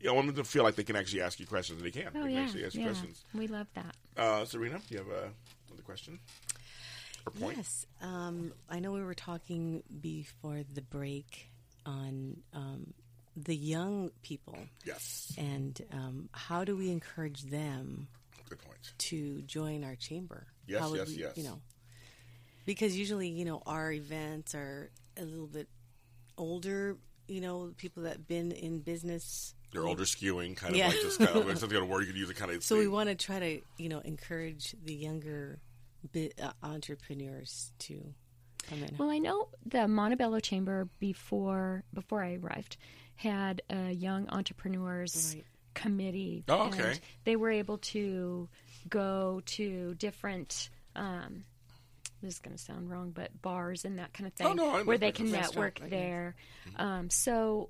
You 0.00 0.06
know, 0.08 0.12
I 0.12 0.16
want 0.16 0.28
them 0.28 0.36
to 0.36 0.44
feel 0.44 0.62
like 0.64 0.76
they 0.76 0.84
can 0.84 0.96
actually 0.96 1.22
ask 1.22 1.40
you 1.40 1.46
questions, 1.46 1.78
and 1.82 1.86
they 1.86 1.90
can. 1.90 2.08
Oh 2.14 2.18
they 2.20 2.20
can 2.28 2.30
yeah, 2.30 2.40
actually 2.42 2.64
ask 2.66 2.74
you 2.74 2.82
yeah. 2.82 2.86
questions. 2.88 3.24
We 3.34 3.48
love 3.48 3.66
that. 3.74 3.96
Uh, 4.16 4.44
Serena, 4.44 4.78
do 4.78 4.94
you 4.94 4.98
have 4.98 5.08
uh, 5.08 5.28
another 5.68 5.82
question 5.82 6.20
or 7.26 7.32
point? 7.32 7.56
Yes, 7.56 7.86
um, 8.02 8.52
I 8.68 8.80
know 8.80 8.92
we 8.92 9.02
were 9.02 9.14
talking 9.14 9.82
before 10.00 10.62
the 10.72 10.82
break 10.82 11.50
on 11.86 12.38
um, 12.52 12.94
the 13.36 13.54
young 13.56 14.10
people. 14.22 14.56
Yes. 14.84 15.32
And 15.38 15.80
um, 15.92 16.28
how 16.32 16.64
do 16.64 16.76
we 16.76 16.90
encourage 16.90 17.42
them? 17.44 18.08
Good 18.48 18.58
point. 18.60 18.78
To 18.98 19.42
join 19.42 19.84
our 19.84 19.94
chamber. 19.96 20.46
Yes, 20.66 20.80
How 20.80 20.90
would 20.90 20.98
yes, 20.98 21.08
we, 21.08 21.14
yes. 21.16 21.32
You 21.36 21.44
know, 21.44 21.60
because 22.66 22.96
usually 22.96 23.28
you 23.28 23.44
know 23.44 23.62
our 23.66 23.92
events 23.92 24.54
are 24.54 24.90
a 25.18 25.22
little 25.24 25.46
bit 25.46 25.68
older. 26.38 26.96
You 27.26 27.40
know, 27.40 27.72
people 27.78 28.02
that 28.04 28.12
have 28.12 28.28
been 28.28 28.52
in 28.52 28.80
business. 28.80 29.54
They're 29.72 29.86
older 29.86 30.04
skewing, 30.04 30.56
kind 30.56 30.72
of 30.74 30.78
Yeah. 30.78 30.88
like 30.88 31.00
just 31.00 31.18
kind 31.18 31.30
of 31.36 31.46
like 31.46 31.56
something 31.58 31.76
on 31.76 31.84
a 31.84 31.86
word 31.86 32.02
you 32.02 32.06
could 32.08 32.16
use 32.16 32.30
it 32.30 32.36
kind 32.36 32.52
of. 32.52 32.62
So 32.62 32.78
we 32.78 32.86
want 32.86 33.08
to 33.08 33.14
try 33.14 33.38
to 33.38 33.60
you 33.78 33.88
know 33.88 33.98
encourage 34.00 34.74
the 34.84 34.94
younger 34.94 35.58
bit, 36.12 36.38
uh, 36.42 36.52
entrepreneurs 36.62 37.72
to 37.80 38.14
come 38.68 38.82
in. 38.82 38.96
Well, 38.98 39.10
I 39.10 39.18
know 39.18 39.48
the 39.66 39.88
Montebello 39.88 40.40
Chamber 40.40 40.88
before 41.00 41.84
before 41.92 42.22
I 42.22 42.34
arrived 42.34 42.76
had 43.16 43.62
a 43.70 43.90
young 43.92 44.28
entrepreneurs 44.28 45.36
committee. 45.74 46.44
Oh, 46.48 46.68
okay. 46.68 46.82
and 46.82 47.00
they 47.24 47.36
were 47.36 47.50
able 47.50 47.78
to 47.78 48.48
go 48.88 49.42
to 49.46 49.94
different. 49.94 50.70
Um, 50.96 51.44
this 52.22 52.34
is 52.34 52.40
going 52.40 52.56
to 52.56 52.62
sound 52.62 52.90
wrong, 52.90 53.10
but 53.10 53.30
bars 53.42 53.84
and 53.84 53.98
that 53.98 54.14
kind 54.14 54.26
of 54.26 54.32
thing, 54.32 54.46
Oh, 54.46 54.52
no, 54.54 54.82
where 54.84 54.96
they 54.96 55.12
can 55.12 55.30
network 55.30 55.78
right, 55.82 55.90
there. 55.90 56.36
Um, 56.76 57.10
so 57.10 57.68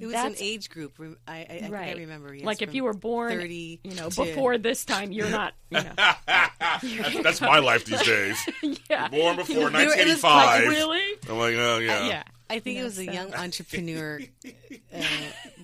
It 0.00 0.06
was 0.06 0.12
that's- 0.14 0.40
an 0.40 0.46
age 0.46 0.70
group. 0.70 0.94
rem- 0.98 1.16
I, 1.26 1.32
I, 1.38 1.42
I, 1.42 1.46
think 1.60 1.74
I 1.74 1.92
remember. 1.92 2.34
Yes, 2.34 2.44
like 2.44 2.62
if 2.62 2.74
you 2.74 2.84
were 2.84 2.94
born, 2.94 3.30
30 3.32 3.80
you 3.84 3.94
know, 3.94 4.08
to- 4.10 4.24
before 4.24 4.58
this 4.58 4.84
time, 4.84 5.12
you're 5.12 5.30
not. 5.30 5.54
You 5.70 5.80
know, 5.82 7.08
that's, 7.08 7.22
that's 7.22 7.40
my 7.40 7.58
life 7.58 7.84
these 7.86 8.02
days. 8.02 8.38
Yeah. 8.90 9.08
Born 9.08 9.36
before 9.36 9.68
It 9.68 9.72
1985. 9.72 10.22
like, 10.62 10.68
really? 10.68 11.02
I'm 11.28 11.38
like, 11.38 11.54
oh 11.56 11.78
yeah. 11.78 11.98
Uh, 11.98 12.06
yeah. 12.08 12.22
I 12.48 12.58
think 12.60 12.74
You 12.76 12.80
it 12.80 12.82
know, 12.82 12.84
was 12.84 12.98
a 12.98 13.04
so- 13.06 13.12
young 13.12 13.34
entrepreneur, 13.34 14.20
uh, 14.94 15.02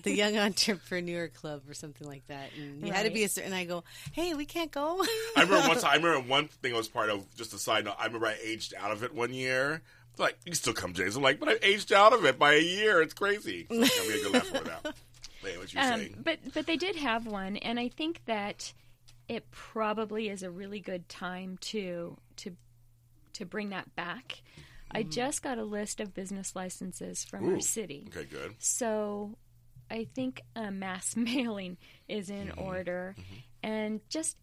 the 0.03 0.11
young 0.13 0.37
entrepreneur 0.37 1.27
club 1.29 1.61
or 1.69 1.73
something 1.73 2.07
like 2.07 2.25
that. 2.27 2.49
And 2.57 2.85
you 2.85 2.91
had 2.91 3.05
to 3.05 3.11
be 3.11 3.19
a 3.21 3.23
Right. 3.23 3.31
certain. 3.31 3.53
I 3.53 3.65
go, 3.65 3.83
hey, 4.11 4.33
we 4.33 4.45
can't 4.45 4.71
go. 4.71 5.01
I 5.37 5.43
remember 5.43 5.67
one 5.69 5.77
time. 5.79 5.91
I 5.91 5.95
remember 5.95 6.27
one 6.27 6.47
thing 6.47 6.73
I 6.73 6.77
was 6.77 6.89
part 6.89 7.09
of. 7.09 7.23
Just 7.35 7.53
a 7.53 7.57
side 7.59 7.85
note. 7.85 7.95
I 7.99 8.05
remember 8.07 8.27
I 8.27 8.35
aged 8.43 8.73
out 8.77 8.91
of 8.91 9.03
it 9.03 9.13
one 9.13 9.33
year. 9.33 9.81
Like 10.17 10.37
you 10.45 10.53
still 10.53 10.73
come, 10.73 10.93
James. 10.93 11.15
I'm 11.15 11.23
like, 11.23 11.39
but 11.39 11.49
I 11.49 11.55
aged 11.63 11.91
out 11.91 12.13
of 12.13 12.23
it 12.25 12.37
by 12.37 12.53
a 12.53 12.61
year. 12.61 13.01
It's 13.01 13.13
crazy. 13.13 13.65
I'm 13.71 13.79
gonna 13.79 14.23
go 14.23 14.29
laugh 14.31 14.47
for 14.47 14.63
now. 14.65 14.79
Hey, 15.41 15.57
what 15.57 15.73
you 15.73 15.79
Um, 15.79 15.99
saying? 15.99 16.15
but 16.23 16.39
but 16.53 16.65
they 16.67 16.77
did 16.77 16.95
have 16.97 17.25
one, 17.25 17.57
and 17.57 17.79
I 17.79 17.89
think 17.89 18.21
that 18.25 18.73
it 19.27 19.49
probably 19.51 20.29
is 20.29 20.43
a 20.43 20.51
really 20.51 20.79
good 20.79 21.09
time 21.09 21.57
to 21.61 22.17
to 22.37 22.55
to 23.33 23.45
bring 23.45 23.69
that 23.69 23.95
back. 23.95 24.41
I 24.95 25.01
just 25.01 25.41
got 25.41 25.57
a 25.57 25.63
list 25.63 25.99
of 25.99 26.13
business 26.13 26.55
licenses 26.55 27.23
from 27.23 27.49
Ooh, 27.49 27.53
our 27.55 27.59
city. 27.59 28.05
Okay, 28.15 28.25
good. 28.25 28.53
So 28.59 29.35
I 29.89 30.05
think 30.13 30.43
a 30.55 30.69
mass 30.69 31.15
mailing 31.17 31.77
is 32.07 32.29
in 32.29 32.49
Mm-hmm. 32.49 32.61
order, 32.61 33.15
and 33.63 34.01
just 34.09 34.37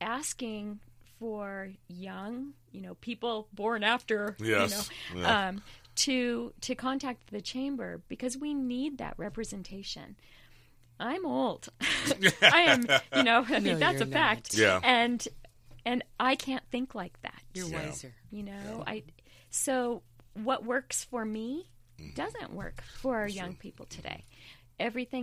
asking 0.00 0.80
for 1.24 1.70
young, 1.88 2.52
you 2.70 2.82
know, 2.82 2.96
people 2.96 3.48
born 3.54 3.82
after, 3.82 4.36
Yes, 4.38 4.90
you 5.10 5.16
know, 5.16 5.22
yeah. 5.22 5.48
um, 5.48 5.62
to 5.96 6.52
to 6.60 6.74
contact 6.74 7.30
the 7.30 7.40
chamber 7.40 8.02
because 8.08 8.36
we 8.36 8.52
need 8.52 8.98
that 8.98 9.14
representation. 9.16 10.16
I'm 11.00 11.24
old. 11.24 11.70
I 12.42 12.60
am, 12.68 12.86
you 13.16 13.22
know, 13.22 13.42
I 13.48 13.58
mean 13.60 13.74
No, 13.74 13.78
that's 13.78 14.00
you're 14.00 14.08
a 14.08 14.12
fact. 14.12 14.52
Yeah. 14.54 14.80
And 14.82 15.26
and 15.86 16.04
I 16.20 16.34
can't 16.36 16.62
think 16.70 16.94
like 16.94 17.18
that. 17.22 17.40
You're 17.54 17.68
Yeah. 17.68 17.86
wiser. 17.86 18.12
You 18.30 18.42
know, 18.42 18.84
I 18.86 19.04
so 19.48 20.02
what 20.34 20.62
works 20.64 21.04
for 21.04 21.24
me 21.24 21.68
Mm-hmm. 21.98 22.14
doesn't 22.16 22.52
work 22.52 22.82
for 23.00 23.16
our 23.18 23.28
young 23.28 23.54
people 23.54 23.86
today. 23.86 24.24
Everything 24.80 25.22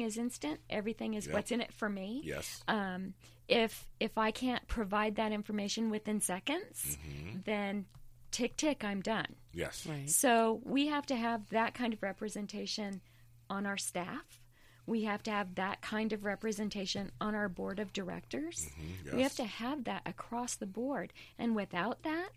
Is 0.00 0.16
instant. 0.16 0.60
Everything 0.70 1.14
is 1.14 1.26
Yeah. 1.26 1.34
what's 1.34 1.50
in 1.50 1.60
it 1.60 1.72
for 1.72 1.88
me. 1.88 2.22
Yes. 2.24 2.62
Um, 2.68 3.14
if 3.48 3.86
if 4.00 4.16
I 4.16 4.30
can't 4.30 4.66
provide 4.68 5.16
that 5.16 5.32
information 5.32 5.90
within 5.90 6.20
seconds, 6.20 6.96
then 7.44 7.86
tick 8.30 8.56
tick, 8.56 8.84
I'm 8.84 9.00
done. 9.02 9.36
Yes. 9.52 9.86
Right. 9.86 10.08
So 10.08 10.60
we 10.64 10.86
have 10.86 11.04
to 11.06 11.16
have 11.16 11.48
that 11.50 11.74
kind 11.74 11.92
of 11.92 12.02
representation 12.02 13.02
on 13.50 13.66
our 13.66 13.76
staff. 13.76 14.40
We 14.86 15.04
have 15.04 15.22
to 15.24 15.30
have 15.30 15.54
that 15.56 15.82
kind 15.82 16.12
of 16.12 16.24
representation 16.24 17.12
on 17.20 17.34
our 17.34 17.48
board 17.48 17.78
of 17.78 17.92
directors. 17.92 18.68
Yes. 19.04 19.14
We 19.14 19.22
have 19.22 19.34
to 19.36 19.44
have 19.44 19.84
that 19.84 20.02
across 20.06 20.56
the 20.56 20.66
board. 20.66 21.12
And 21.38 21.54
without 21.54 22.02
that, 22.02 22.30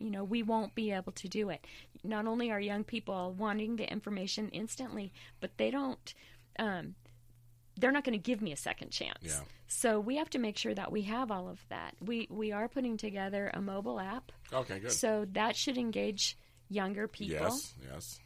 you 0.00 0.10
know, 0.10 0.24
we 0.24 0.42
won't 0.42 0.74
be 0.74 0.90
able 0.90 1.12
to 1.12 1.28
do 1.28 1.48
it. 1.50 1.64
Not 2.04 2.26
only 2.26 2.50
are 2.50 2.60
young 2.60 2.84
people 2.84 3.32
wanting 3.32 3.76
the 3.76 3.90
information 3.90 4.48
instantly, 4.50 5.12
but 5.40 5.56
they 5.56 5.70
don't, 5.70 6.12
um, 6.58 6.94
they're 7.78 7.92
not 7.92 8.04
going 8.04 8.18
to 8.18 8.22
give 8.22 8.42
me 8.42 8.52
a 8.52 8.56
second 8.56 8.90
chance. 8.90 9.18
Yeah. 9.22 9.40
So 9.68 10.00
we 10.00 10.16
have 10.16 10.30
to 10.30 10.38
make 10.38 10.56
sure 10.56 10.74
that 10.74 10.90
we 10.90 11.02
have 11.02 11.30
all 11.30 11.48
of 11.48 11.64
that. 11.68 11.94
We 12.04 12.26
we 12.30 12.52
are 12.52 12.68
putting 12.68 12.96
together 12.96 13.50
a 13.54 13.60
mobile 13.60 14.00
app. 14.00 14.32
Okay, 14.52 14.78
good. 14.80 14.92
So 14.92 15.26
that 15.32 15.56
should 15.56 15.78
engage 15.78 16.36
younger 16.68 17.06
people. 17.06 17.36
Yes, 17.48 17.74
yes. 17.92 18.20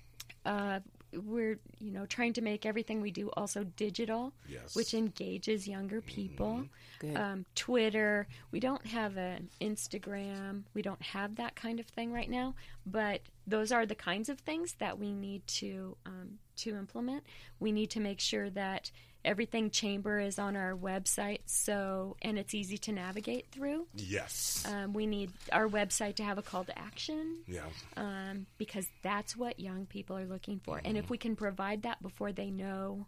Uh, 0.46 0.80
we're 1.14 1.58
you 1.78 1.90
know 1.92 2.06
trying 2.06 2.32
to 2.34 2.40
make 2.40 2.64
everything 2.64 3.02
we 3.02 3.10
do 3.10 3.28
also 3.36 3.64
digital, 3.64 4.32
Yes. 4.48 4.74
which 4.74 4.94
engages 4.94 5.68
younger 5.68 6.00
people. 6.00 6.64
Good. 7.00 7.16
Um, 7.16 7.44
Twitter. 7.54 8.26
We 8.52 8.60
don't 8.60 8.86
have 8.86 9.16
an 9.18 9.50
Instagram. 9.60 10.62
We 10.74 10.82
don't 10.82 11.02
have 11.02 11.36
that 11.36 11.54
kind 11.56 11.80
of 11.80 11.86
thing 11.86 12.12
right 12.12 12.30
now. 12.30 12.54
But 12.86 13.20
those 13.46 13.72
are 13.72 13.84
the 13.84 13.94
kinds 13.96 14.28
of 14.28 14.38
things 14.38 14.74
that 14.78 14.98
we 14.98 15.12
need 15.12 15.46
to 15.48 15.96
um, 16.06 16.38
to 16.62 16.76
implement. 16.76 17.24
We 17.60 17.72
need 17.72 17.90
to 17.90 18.00
make 18.00 18.20
sure 18.20 18.50
that 18.50 18.90
everything 19.24 19.70
chamber 19.70 20.18
is 20.18 20.36
on 20.40 20.56
our 20.56 20.74
website 20.74 21.38
so 21.46 22.16
and 22.22 22.36
it's 22.40 22.54
easy 22.54 22.76
to 22.76 22.90
navigate 22.90 23.46
through 23.52 23.86
Yes. 23.94 24.64
um, 24.68 24.92
we 24.94 25.06
need 25.06 25.30
our 25.52 25.68
website 25.68 26.16
to 26.16 26.24
have 26.24 26.38
a 26.38 26.42
call 26.42 26.64
to 26.64 26.76
action 26.76 27.36
Yeah. 27.46 27.66
um, 27.96 28.46
because 28.58 28.84
that's 29.02 29.36
what 29.36 29.60
young 29.60 29.86
people 29.86 30.16
are 30.18 30.24
looking 30.26 30.58
for. 30.64 30.78
And 30.78 30.86
Mm-hmm. 30.96 30.96
if 31.04 31.08
we 31.10 31.18
can 31.18 31.36
provide 31.36 31.82
that 31.82 32.02
before 32.02 32.32
they 32.32 32.50
know 32.50 33.06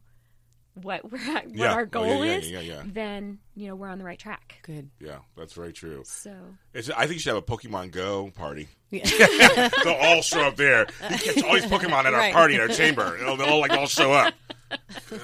what 0.74 1.10
we're 1.10 1.18
at, 1.36 1.46
what 1.46 1.56
Yeah. 1.56 1.72
our 1.72 1.82
Oh, 1.82 1.86
goal 1.86 2.06
yeah, 2.06 2.32
yeah, 2.32 2.38
is, 2.38 2.50
yeah, 2.50 2.60
yeah. 2.60 2.82
then 2.84 3.38
you 3.54 3.68
know 3.68 3.76
we're 3.76 3.88
on 3.88 3.98
the 3.98 4.04
right 4.04 4.18
track. 4.18 4.56
Good. 4.62 4.90
Yeah, 5.00 5.18
that's 5.36 5.52
very 5.52 5.72
true. 5.72 6.02
So 6.04 6.34
It's, 6.72 6.90
I 6.90 7.02
think 7.02 7.12
you 7.14 7.18
should 7.20 7.34
have 7.34 7.42
a 7.42 7.46
Pokemon 7.46 7.92
Go 7.92 8.30
party. 8.34 8.68
Yeah. 8.90 9.04
they'll 9.84 9.94
all 9.94 10.22
show 10.22 10.42
up 10.42 10.56
there. 10.56 10.86
You 11.10 11.16
catch 11.18 11.42
all 11.42 11.54
these 11.54 11.64
Pokemon 11.66 12.04
at 12.04 12.14
our 12.14 12.20
Right. 12.20 12.32
party 12.32 12.54
in 12.56 12.60
our 12.60 12.68
chamber. 12.68 13.16
They'll, 13.18 13.36
they'll 13.36 13.48
all 13.48 13.60
like 13.60 13.72
all 13.72 13.86
show 13.86 14.12
up. 14.12 14.34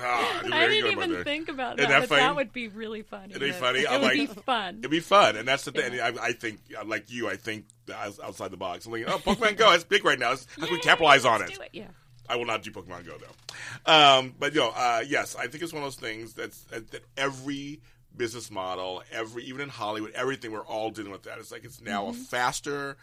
Ah, 0.00 0.40
I 0.52 0.68
didn't 0.68 0.92
even 0.92 1.12
that. 1.12 1.24
think 1.24 1.48
about 1.48 1.76
that, 1.78 1.88
that 1.88 2.08
but 2.08 2.16
that 2.16 2.36
would 2.36 2.52
be 2.52 2.68
really 2.68 3.02
funny. 3.02 3.30
It'd 3.34 3.40
be 3.42 3.50
funny. 3.50 3.80
It 3.80 3.90
would 3.90 4.02
like, 4.02 4.12
be 4.14 4.26
fun. 4.26 4.78
It'd 4.78 4.90
be 4.90 5.00
fun, 5.00 5.36
and 5.36 5.48
that's 5.48 5.64
the 5.64 5.72
thing. 5.72 5.98
I, 6.00 6.12
I 6.20 6.32
think, 6.32 6.60
like 6.86 7.10
you, 7.10 7.28
I 7.28 7.34
think 7.36 7.64
outside 7.92 8.52
the 8.52 8.56
box. 8.56 8.86
I'm 8.86 8.92
like, 8.92 9.04
oh, 9.08 9.18
Pokemon 9.18 9.56
Go, 9.56 9.72
it's 9.72 9.82
big 9.84 10.04
right 10.04 10.18
now. 10.18 10.30
Let's- 10.30 10.46
How 10.58 10.66
can 10.66 10.74
we 10.74 10.80
capitalize 10.80 11.24
on 11.24 11.40
Let's 11.40 11.52
it? 11.52 11.56
do 11.56 11.62
it. 11.62 11.70
Yeah. 11.72 11.88
I 12.30 12.36
will 12.36 12.46
not 12.46 12.62
do 12.62 12.70
Pokemon 12.70 13.06
Go 13.06 13.16
though. 13.18 13.92
Um, 13.92 14.34
but 14.38 14.54
you 14.54 14.60
know, 14.60 14.72
uh, 14.74 15.02
yes, 15.06 15.34
I 15.36 15.46
think 15.48 15.62
it's 15.62 15.72
one 15.72 15.82
of 15.82 15.86
those 15.86 15.96
things 15.96 16.34
that's 16.34 16.62
that, 16.64 16.90
that 16.92 17.02
every 17.16 17.80
business 18.16 18.50
model, 18.50 19.02
every 19.12 19.44
even 19.44 19.60
in 19.60 19.68
Hollywood, 19.68 20.12
everything 20.14 20.52
we're 20.52 20.64
all 20.64 20.90
dealing 20.90 21.12
with 21.12 21.24
that. 21.24 21.38
It's 21.38 21.52
like 21.52 21.64
it's 21.64 21.80
now 21.80 22.08
a 22.08 22.12
faster, 22.12 22.96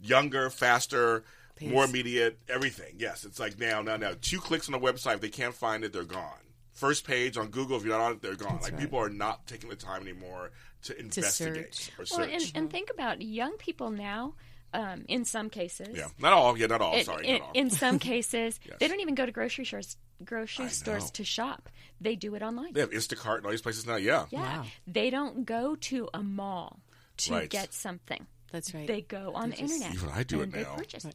younger, 0.00 0.50
faster, 0.50 1.24
more 1.60 1.84
immediate, 1.84 2.38
everything. 2.48 2.94
Yes, 2.98 3.24
it's 3.24 3.40
like 3.40 3.58
now, 3.58 3.82
now, 3.82 3.96
now. 3.96 4.12
Two 4.20 4.38
clicks 4.38 4.68
on 4.68 4.74
a 4.74 4.80
website, 4.80 5.14
if 5.14 5.20
they 5.20 5.28
can't 5.28 5.54
find 5.54 5.84
it, 5.84 5.92
they're 5.92 6.04
gone. 6.04 6.38
First 6.72 7.04
page 7.04 7.36
on 7.36 7.48
Google, 7.48 7.76
if 7.76 7.84
you're 7.84 7.96
not 7.96 8.04
on 8.04 8.12
it, 8.12 8.22
they're 8.22 8.36
gone. 8.36 8.52
That's 8.52 8.64
like 8.64 8.72
right. 8.74 8.80
people 8.80 9.00
are 9.00 9.08
not 9.08 9.46
taking 9.48 9.68
the 9.68 9.76
time 9.76 10.02
anymore 10.02 10.52
to 10.82 10.98
investigate 11.00 11.74
search. 11.74 11.92
or 11.98 12.18
Well, 12.18 12.28
search. 12.28 12.32
and, 12.48 12.52
and 12.54 12.70
think 12.70 12.90
about 12.90 13.20
young 13.20 13.56
people 13.56 13.90
now. 13.90 14.34
Um, 14.74 15.04
in 15.08 15.24
some 15.24 15.48
cases, 15.48 15.88
yeah, 15.96 16.08
not 16.18 16.32
all. 16.34 16.56
Yeah, 16.58 16.66
not 16.66 16.82
all. 16.82 16.94
in, 16.94 17.04
Sorry, 17.04 17.26
in, 17.26 17.32
not 17.38 17.42
all. 17.42 17.50
in 17.54 17.70
some 17.70 17.98
cases, 18.10 18.60
Yes. 18.66 18.76
they 18.80 18.88
don't 18.88 19.00
even 19.00 19.14
go 19.14 19.24
to 19.24 19.32
grocery 19.32 19.64
stores 19.64 19.96
grocery 20.24 20.68
stores 20.68 21.10
to 21.12 21.24
shop. 21.24 21.68
They 22.00 22.16
do 22.16 22.34
it 22.34 22.42
online. 22.42 22.72
they 22.74 22.80
have 22.80 22.90
Instacart 22.90 23.36
and 23.38 23.46
all 23.46 23.50
these 23.52 23.62
places 23.62 23.86
now. 23.86 23.96
Yeah, 23.96 24.26
Yeah. 24.30 24.64
They 24.86 25.10
don't 25.10 25.46
go 25.46 25.74
to 25.76 26.08
a 26.12 26.22
mall 26.22 26.80
to 27.18 27.32
Right. 27.32 27.48
get 27.50 27.72
something. 27.72 28.26
That's 28.50 28.72
right. 28.72 28.86
They 28.86 29.02
go 29.02 29.32
on 29.34 29.50
the 29.50 29.56
They 29.56 29.62
just- 29.62 29.74
internet. 29.74 29.94
Even 29.94 30.08
I 30.10 30.22
do 30.22 30.40
it 30.40 30.44
and 30.44 30.52
they 30.52 30.62
now. 30.62 30.74
purchase. 30.74 31.06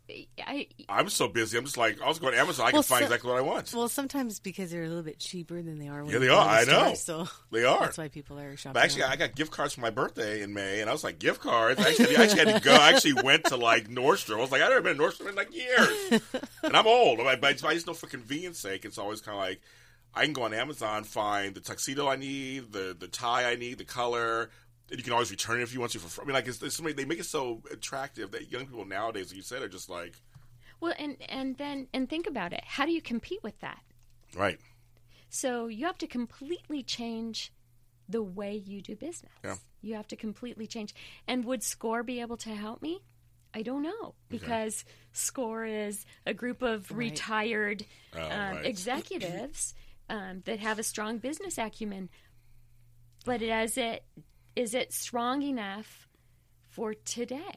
I, 0.46 0.68
I'm 0.88 1.10
so 1.10 1.28
busy. 1.28 1.58
I'm 1.58 1.64
just 1.66 1.78
like, 1.78 2.00
I'll 2.02 2.10
just 2.10 2.22
go 2.22 2.30
to 2.30 2.38
Amazon. 2.38 2.68
I 2.68 2.72
can 2.72 2.84
find 2.84 3.00
so- 3.00 3.06
exactly 3.06 3.30
what 3.32 3.40
I 3.40 3.42
want. 3.42 3.74
Well, 3.74 3.90
sometimes 3.90 4.40
because 4.40 4.70
they're 4.70 4.84
a 4.84 4.88
little 4.88 5.02
bit 5.04 5.18
cheaper 5.20 5.62
than 5.62 5.80
they 5.80 5.88
are. 5.88 6.04
When 6.04 6.14
Yeah, 6.14 6.20
they 6.20 6.30
are. 6.30 6.46
to 6.46 6.52
I 6.52 6.66
the 6.66 6.72
know. 6.72 6.94
store, 6.94 7.26
So 7.26 7.32
They 7.52 7.66
are. 7.66 7.80
That's 7.82 7.98
why 7.98 8.08
people 8.10 8.38
are 8.40 8.56
shopping. 8.56 8.74
But 8.74 8.84
actually, 8.84 9.04
online. 9.04 9.18
I 9.22 9.28
got 9.28 9.36
gift 9.36 9.52
cards 9.52 9.74
for 9.74 9.82
my 9.82 9.90
birthday 9.90 10.42
in 10.44 10.54
May, 10.54 10.82
and 10.82 10.90
I 10.90 10.94
was 10.94 11.04
like, 11.04 11.18
gift 11.18 11.42
cards? 11.42 11.80
I 11.84 11.90
actually, 11.90 12.16
I 12.16 12.24
actually 12.24 12.46
had 12.52 12.62
to 12.62 12.70
go. 12.70 12.74
I 12.74 12.90
actually 12.92 13.14
went 13.24 13.46
to 13.46 13.58
like 13.58 13.88
Nordstrom. 13.90 14.38
I 14.38 14.42
was 14.42 14.52
like, 14.52 14.62
I've 14.62 14.70
never 14.70 14.82
been 14.82 14.98
to 14.98 15.04
Nordstrom 15.04 15.30
in 15.30 15.36
like 15.36 15.54
years. 15.56 16.22
and 16.64 16.78
I'm 16.78 16.86
old. 16.88 17.18
But, 17.18 17.42
but 17.42 17.64
I 17.66 17.74
just 17.74 17.88
know 17.88 17.94
for 17.94 18.08
convenience 18.08 18.60
sake, 18.60 18.86
it's 18.86 18.98
always 19.00 19.22
kind 19.22 19.36
of 19.38 19.42
like, 19.44 19.62
I 20.16 20.26
can 20.26 20.34
go 20.34 20.44
on 20.44 20.54
Amazon, 20.54 21.06
find 21.06 21.56
the 21.56 21.60
tuxedo 21.60 22.08
I 22.08 22.18
need, 22.18 22.72
the, 22.72 22.96
the 22.98 23.08
tie 23.08 23.50
I 23.52 23.56
need, 23.56 23.80
the 23.80 23.84
color. 23.86 24.52
And 24.90 24.98
you 25.00 25.04
can 25.04 25.14
always 25.14 25.32
return 25.32 25.60
it 25.60 25.64
if 25.64 25.74
you 25.74 25.80
want 25.80 25.92
to 25.94 26.00
for 26.00 26.08
free. 26.10 26.24
I 26.24 26.28
mean, 26.28 26.34
like, 26.36 26.48
it's, 26.48 26.62
it's 26.62 26.76
somebody, 26.76 26.94
they 26.94 27.06
make 27.06 27.20
it 27.20 27.26
so 27.26 27.62
attractive 27.72 28.32
that 28.32 28.52
young 28.52 28.66
people 28.66 28.86
nowadays, 28.86 29.30
like 29.30 29.38
you 29.38 29.42
said, 29.42 29.62
are 29.62 29.70
just 29.70 29.90
like, 29.90 30.22
well, 30.80 30.94
and 31.00 31.16
and 31.30 31.58
then 31.58 31.88
and 31.94 32.10
think 32.10 32.28
about 32.28 32.52
it. 32.52 32.62
How 32.66 32.86
do 32.86 32.92
you 32.92 33.02
compete 33.02 33.42
with 33.42 33.60
that? 33.62 33.80
right. 34.36 34.60
So 35.30 35.68
you 35.68 35.86
have 35.88 35.98
to 36.00 36.08
completely 36.08 36.84
change 36.84 37.52
the 38.08 38.22
way 38.22 38.56
you 38.56 38.82
do 38.82 38.96
business. 38.96 39.32
Yeah. 39.44 39.56
You 39.82 39.96
have 39.96 40.08
to 40.10 40.16
completely 40.16 40.68
change. 40.68 40.94
And 41.28 41.44
would 41.46 41.64
SCORE 41.64 42.04
be 42.04 42.22
able 42.22 42.38
to 42.38 42.50
help 42.50 42.82
me? 42.84 43.02
I 43.54 43.62
don't 43.64 43.82
know 43.82 44.14
because 44.30 44.86
SCORE 45.12 45.66
is 45.66 46.06
a 46.26 46.34
group 46.36 46.62
of 46.62 46.92
Right. 46.92 46.98
retired 46.98 47.86
Oh, 48.16 48.22
um, 48.22 48.56
right. 48.58 48.66
executives 48.74 49.74
um, 50.10 50.42
that 50.46 50.60
have 50.60 50.78
a 50.78 50.84
strong 50.84 51.18
business 51.18 51.58
acumen. 51.58 52.10
But 53.26 53.42
as 53.42 53.78
it 53.78 54.04
is 54.56 54.74
it 54.74 54.94
strong 54.94 55.42
enough 55.44 56.08
for 56.70 56.94
today? 56.94 57.56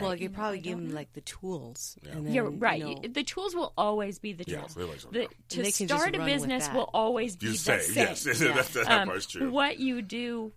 well, 0.00 0.14
you 0.14 0.28
know, 0.30 0.34
probably 0.34 0.58
I 0.58 0.62
give 0.62 0.78
them 0.78 0.88
know. 0.88 0.94
like 0.94 1.12
the 1.12 1.20
tools. 1.20 1.98
And 2.10 2.26
then, 2.26 2.32
You're 2.32 2.48
right. 2.48 2.78
You 2.80 2.94
know, 2.94 3.00
the 3.12 3.22
tools 3.22 3.54
will 3.54 3.74
always 3.76 4.18
be 4.18 4.32
the 4.32 4.44
Yeah, 4.46 4.60
tools. 4.60 4.74
they 4.74 4.82
always 4.84 5.04
will, 5.04 5.12
The- 5.12 5.28
to 5.50 5.62
they 5.62 5.70
start 5.70 6.16
a 6.16 6.24
business 6.24 6.66
will 6.72 6.88
always 6.94 7.36
be 7.36 7.46
You 7.48 7.52
the 7.52 7.58
say, 7.58 7.78
same. 7.80 7.94
yes. 7.96 8.24
That, 8.24 8.66
that 8.72 8.90
Um, 8.90 9.08
part's 9.08 9.26
true. 9.26 9.50
What 9.50 9.78
you 9.78 10.00
do, 10.00 10.52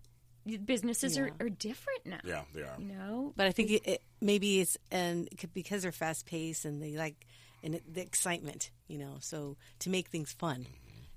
businesses 0.64 1.18
are, 1.18 1.28
Yeah. 1.28 1.34
are 1.46 1.50
different 1.50 2.06
now. 2.06 2.20
Yeah, 2.24 2.44
they 2.54 2.62
are. 2.62 2.76
You 2.80 2.86
know, 2.86 3.34
but 3.36 3.48
I 3.48 3.52
think 3.52 3.72
it, 3.72 3.82
it, 3.86 4.02
maybe 4.22 4.62
it's 4.62 4.78
and 4.90 5.28
because 5.54 5.82
they're 5.82 5.92
fast 5.92 6.26
paced 6.26 6.64
and 6.64 6.82
they 6.82 6.96
like 6.96 7.26
and 7.62 7.76
it, 7.76 7.94
the 7.94 8.02
excitement, 8.02 8.72
you 8.88 8.98
know. 8.98 9.18
So 9.20 9.58
to 9.80 9.90
make 9.90 10.08
things 10.08 10.32
fun, 10.32 10.66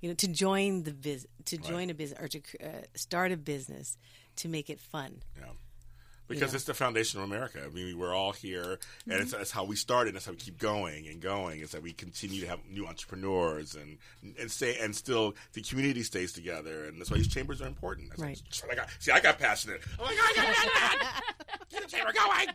you 0.01 0.09
know, 0.09 0.15
to 0.17 0.27
join 0.29 0.83
the 0.83 0.93
biz, 0.93 1.27
to 1.45 1.57
join 1.59 1.89
a 1.91 1.95
business 1.95 2.19
or 2.21 2.27
to 2.29 2.41
uh, 2.65 2.69
start 2.97 3.31
a 3.31 3.37
business, 3.37 3.97
to 4.39 4.49
make 4.49 4.69
it 4.71 4.81
fun. 4.81 5.23
Yeah. 5.39 5.45
because 6.27 6.53
Yeah. 6.53 6.57
it's 6.57 6.65
the 6.67 6.75
foundation 6.75 7.19
of 7.21 7.25
America. 7.25 7.59
I 7.65 7.71
mean, 7.71 7.97
we're 7.99 8.13
all 8.15 8.33
here, 8.35 8.79
and 9.07 9.15
it's, 9.15 9.33
Mhm. 9.33 9.39
that's 9.39 9.51
how 9.51 9.65
we 9.65 9.77
started. 9.77 10.09
And 10.11 10.17
that's 10.17 10.27
how 10.27 10.33
we 10.33 10.37
keep 10.37 10.59
going 10.59 11.09
and 11.09 11.23
going. 11.23 11.61
Is 11.61 11.71
that 11.71 11.81
we 11.83 11.95
continue 11.95 12.43
to 12.43 12.47
have 12.49 12.61
new 12.67 12.87
entrepreneurs 12.87 13.75
and 13.75 13.97
and 14.39 14.51
stay 14.53 14.77
and 14.79 14.95
still 14.95 15.35
the 15.55 15.63
community 15.63 16.03
stays 16.03 16.33
together, 16.33 16.85
and 16.85 17.01
that's 17.01 17.11
why 17.11 17.17
these 17.17 17.29
chambers 17.33 17.63
are 17.63 17.67
important. 17.67 18.11
That's 18.11 18.21
Right. 18.21 18.43
I 18.71 18.75
got, 18.75 18.89
see, 18.99 19.11
I 19.11 19.21
got 19.21 19.39
passionate. 19.39 19.81
Oh 19.99 20.05
my 20.05 20.15
God, 20.15 20.33
I 20.37 20.97
got 21.01 21.69
Get 21.71 21.83
the 21.89 21.89
chamber 21.89 22.13
going. 22.13 22.49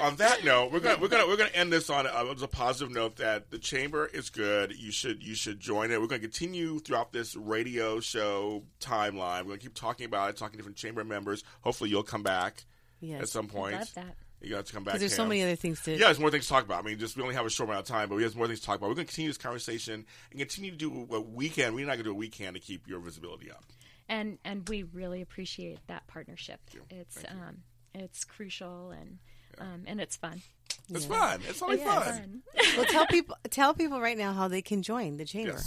On 0.00 0.16
that 0.16 0.44
note, 0.44 0.72
we're 0.72 0.80
gonna 0.80 0.98
we're 1.00 1.08
gonna 1.08 1.26
we're 1.26 1.36
gonna 1.36 1.50
end 1.54 1.72
this 1.72 1.88
on 1.90 2.06
a, 2.06 2.10
on 2.10 2.36
a 2.42 2.46
positive 2.48 2.92
note 2.92 3.16
that 3.16 3.50
the 3.50 3.58
chamber 3.58 4.06
is 4.06 4.30
good. 4.30 4.74
You 4.76 4.90
should 4.92 5.22
you 5.22 5.34
should 5.34 5.58
join 5.60 5.90
it. 5.90 6.00
We're 6.00 6.06
gonna 6.06 6.20
continue 6.20 6.78
throughout 6.80 7.12
this 7.12 7.34
radio 7.36 8.00
show 8.00 8.64
timeline. 8.80 9.40
We're 9.42 9.50
gonna 9.50 9.58
keep 9.58 9.74
talking 9.74 10.06
about 10.06 10.30
it, 10.30 10.36
talking 10.36 10.52
to 10.52 10.56
different 10.58 10.76
chamber 10.76 11.04
members. 11.04 11.44
Hopefully, 11.62 11.90
you'll 11.90 12.02
come 12.02 12.22
back 12.22 12.64
Yes. 13.00 13.22
at 13.22 13.28
some 13.28 13.46
point. 13.48 13.74
Love 13.76 13.94
that. 13.94 14.16
You 14.42 14.50
got 14.50 14.66
to 14.66 14.72
come 14.72 14.84
back 14.84 14.92
'Cause 14.94 15.00
there's 15.00 15.14
so 15.14 15.26
many 15.26 15.42
other 15.42 15.56
things 15.56 15.80
to- 15.82 15.92
Yeah, 15.92 15.98
there's 16.06 16.20
more 16.20 16.30
things 16.30 16.44
to 16.44 16.50
talk 16.50 16.64
about. 16.64 16.84
I 16.84 16.86
mean, 16.86 16.98
just 16.98 17.16
we 17.16 17.22
only 17.22 17.34
have 17.34 17.46
a 17.46 17.50
short 17.50 17.68
amount 17.70 17.80
of 17.80 17.88
time, 17.88 18.08
but 18.10 18.16
we 18.16 18.22
have 18.22 18.36
more 18.36 18.46
things 18.46 18.60
to 18.60 18.66
talk 18.66 18.76
about. 18.76 18.88
We're 18.88 18.94
gonna 18.94 19.06
continue 19.06 19.30
this 19.30 19.38
conversation 19.38 20.04
and 20.30 20.38
continue 20.38 20.70
to 20.70 20.76
do 20.76 20.90
what 20.90 21.28
we 21.30 21.48
can. 21.48 21.74
We're 21.74 21.86
not 21.86 21.92
gonna 21.94 22.04
do 22.04 22.10
what 22.14 22.18
we 22.20 22.28
can 22.28 22.52
to 22.54 22.60
keep 22.60 22.86
your 22.86 23.00
visibility 23.00 23.50
up. 23.50 23.64
and 24.08 24.38
and 24.44 24.68
we 24.68 24.82
really 24.84 25.20
appreciate 25.22 25.78
that 25.88 26.06
partnership. 26.06 26.60
It's 26.90 27.16
Thank 27.16 27.28
you. 27.36 27.42
um, 27.42 27.62
it's 27.94 28.24
crucial 28.24 28.90
and 28.92 29.18
um, 29.58 29.82
and 29.86 30.00
it's 30.00 30.16
fun. 30.16 30.42
It's 30.88 31.06
fun. 31.06 31.40
It's 31.48 31.62
only 31.62 31.78
fun. 31.78 32.42
well, 32.76 32.86
tell 32.86 33.06
people 33.06 33.36
tell 33.50 33.74
people 33.74 34.00
right 34.00 34.16
now 34.16 34.32
how 34.32 34.48
they 34.48 34.62
can 34.62 34.82
join 34.82 35.16
the 35.16 35.24
chamber. 35.24 35.60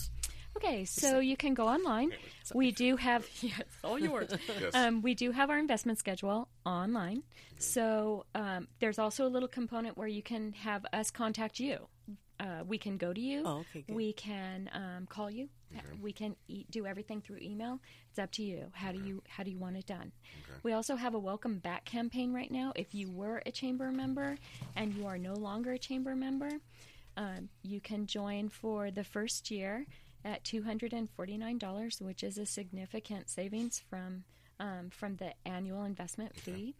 Okay, 0.58 0.84
so 0.84 1.20
you 1.20 1.38
can 1.38 1.54
go 1.54 1.68
online. 1.68 2.12
We 2.54 2.72
do 2.72 2.98
have 2.98 3.26
yes, 3.42 3.62
all 3.84 4.00
yours. 4.00 4.30
Yes. 4.60 4.76
um, 4.76 5.02
we 5.02 5.14
do 5.14 5.32
have 5.32 5.50
our 5.50 5.58
investment 5.58 6.00
schedule 6.00 6.50
online. 6.66 7.24
So 7.60 8.26
um, 8.36 8.68
there's 8.80 9.00
also 9.00 9.26
a 9.26 9.30
little 9.30 9.48
component 9.48 9.98
where 9.98 10.08
you 10.08 10.22
can 10.24 10.54
have 10.54 10.86
us 10.92 11.12
contact 11.12 11.60
you. 11.60 11.88
Uh, 12.40 12.64
we 12.66 12.78
can 12.78 12.98
go 12.98 13.12
to 13.12 13.20
you. 13.20 13.44
Oh, 13.46 13.58
okay, 13.60 13.82
good. 13.82 13.96
We 13.96 14.14
can 14.14 14.70
um, 14.74 15.06
call 15.08 15.30
you. 15.30 15.50
We 16.02 16.14
can 16.14 16.36
e- 16.48 16.66
do 16.72 16.86
everything 16.86 17.22
through 17.22 17.40
email. 17.42 17.80
It's 18.10 18.18
up 18.18 18.32
to 18.34 18.44
you. 18.44 18.68
How 18.72 18.92
do 18.92 19.00
you 19.00 19.22
how 19.28 19.44
do 19.44 19.52
you 19.52 19.60
want 19.60 19.76
it 19.78 19.86
done? 19.86 20.12
We 20.64 20.74
also 20.74 20.96
have 20.96 21.14
a 21.14 21.20
welcome 21.20 21.58
back 21.60 21.86
campaign 21.86 22.34
right 22.34 22.50
now. 22.50 22.72
If 22.76 22.96
you 22.96 23.12
were 23.12 23.44
a 23.46 23.52
chamber 23.52 23.92
member 23.92 24.38
and 24.76 24.94
you 24.94 25.06
are 25.06 25.18
no 25.18 25.34
longer 25.34 25.74
a 25.74 25.78
chamber 25.78 26.16
member, 26.16 26.50
um, 27.18 27.50
you 27.62 27.80
can 27.82 28.08
join 28.08 28.50
for 28.50 28.90
the 28.90 29.04
first 29.04 29.52
year 29.52 29.86
at 30.26 30.44
two 30.44 30.64
hundred 30.64 30.94
and 30.94 31.10
forty 31.12 31.38
nine 31.38 31.58
dollars, 31.58 32.00
which 32.02 32.24
is 32.24 32.38
a 32.38 32.46
significant 32.46 33.30
savings 33.30 33.84
from 33.90 34.24
um, 34.60 34.90
from 34.90 35.18
the 35.18 35.34
annual 35.46 35.84
investment 35.84 36.36
fee. 36.36 36.74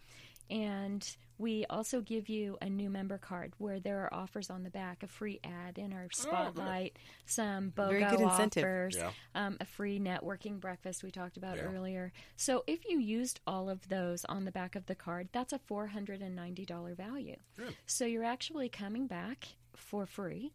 And 0.50 1.08
we 1.38 1.66
also 1.70 2.02
give 2.02 2.28
you 2.28 2.58
a 2.62 2.70
new 2.70 2.90
member 2.90 3.18
card 3.18 3.54
where 3.60 3.80
there 3.80 4.00
are 4.02 4.14
offers 4.14 4.50
on 4.50 4.64
the 4.64 4.70
back, 4.70 5.04
a 5.04 5.08
free 5.08 5.40
ad 5.44 5.78
in 5.78 5.94
our 5.94 6.08
spotlight, 6.12 6.98
some 7.26 7.72
BOGO 7.72 7.90
Very 7.90 8.04
good 8.18 8.22
offers, 8.24 8.96
Yeah. 8.98 9.12
um, 9.36 9.58
a 9.62 9.66
free 9.66 10.00
networking 10.00 10.60
breakfast 10.60 11.04
we 11.04 11.12
talked 11.12 11.38
about 11.38 11.58
Yeah. 11.58 11.64
earlier. 11.64 12.12
So 12.36 12.64
if 12.68 12.84
you 12.90 13.00
used 13.00 13.40
all 13.48 13.70
of 13.70 13.88
those 13.88 14.26
on 14.26 14.44
the 14.46 14.52
back 14.52 14.76
of 14.76 14.88
the 14.88 14.96
card, 14.96 15.30
that's 15.32 15.54
a 15.54 15.60
$490 15.60 16.94
value. 16.96 17.38
Good. 17.56 17.76
So 17.86 18.06
you're 18.06 18.24
actually 18.26 18.70
coming 18.70 19.08
back 19.08 19.50
for 19.76 20.06
free. 20.06 20.52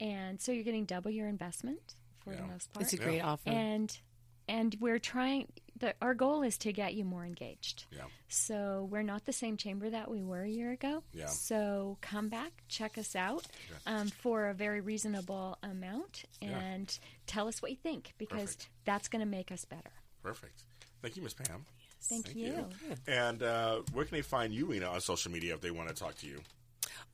And 0.00 0.40
so 0.40 0.52
you're 0.52 0.64
getting 0.64 0.84
double 0.84 1.10
your 1.10 1.26
investment 1.26 1.96
for 2.22 2.36
the 2.36 2.42
most 2.42 2.72
part. 2.72 2.84
It's 2.84 2.92
a 2.92 2.98
great 2.98 3.20
offer. 3.20 3.48
And 3.50 3.98
and 4.48 4.76
we're 4.80 4.98
trying 4.98 5.46
the, 5.78 5.94
our 6.02 6.14
goal 6.14 6.42
is 6.42 6.58
to 6.58 6.72
get 6.72 6.94
you 6.94 7.04
more 7.04 7.24
engaged. 7.24 7.84
Yeah. 7.92 8.02
So 8.28 8.88
we're 8.90 9.02
not 9.04 9.24
the 9.26 9.32
same 9.32 9.56
chamber 9.56 9.88
that 9.90 10.10
we 10.10 10.24
were 10.24 10.42
a 10.42 10.48
year 10.48 10.72
ago. 10.72 11.04
Yeah. 11.12 11.26
So 11.26 11.98
come 12.00 12.28
back, 12.28 12.50
check 12.68 12.98
us 12.98 13.14
out 13.14 13.46
um, 13.86 14.08
for 14.08 14.48
a 14.48 14.54
very 14.54 14.80
reasonable 14.80 15.56
amount, 15.62 16.24
Yeah. 16.40 16.58
and 16.58 16.98
tell 17.26 17.46
us 17.46 17.62
what 17.62 17.70
you 17.70 17.76
think 17.76 18.14
because 18.18 18.56
Perfect. 18.56 18.68
that's 18.86 19.06
going 19.08 19.20
to 19.20 19.26
make 19.30 19.52
us 19.52 19.64
better. 19.64 19.92
Perfect. 20.22 20.64
Thank 21.00 21.16
you, 21.16 21.22
Miss 21.22 21.34
Pam. 21.34 21.64
Thank 22.02 22.34
you. 22.34 22.66
And 23.06 23.40
uh, 23.42 23.82
where 23.92 24.04
can 24.04 24.16
they 24.16 24.22
find 24.22 24.52
you, 24.52 24.66
Rena, 24.66 24.86
on 24.86 25.00
social 25.00 25.30
media 25.30 25.54
if 25.54 25.60
they 25.60 25.70
want 25.70 25.88
to 25.90 25.94
talk 25.94 26.16
to 26.16 26.26
you? 26.26 26.40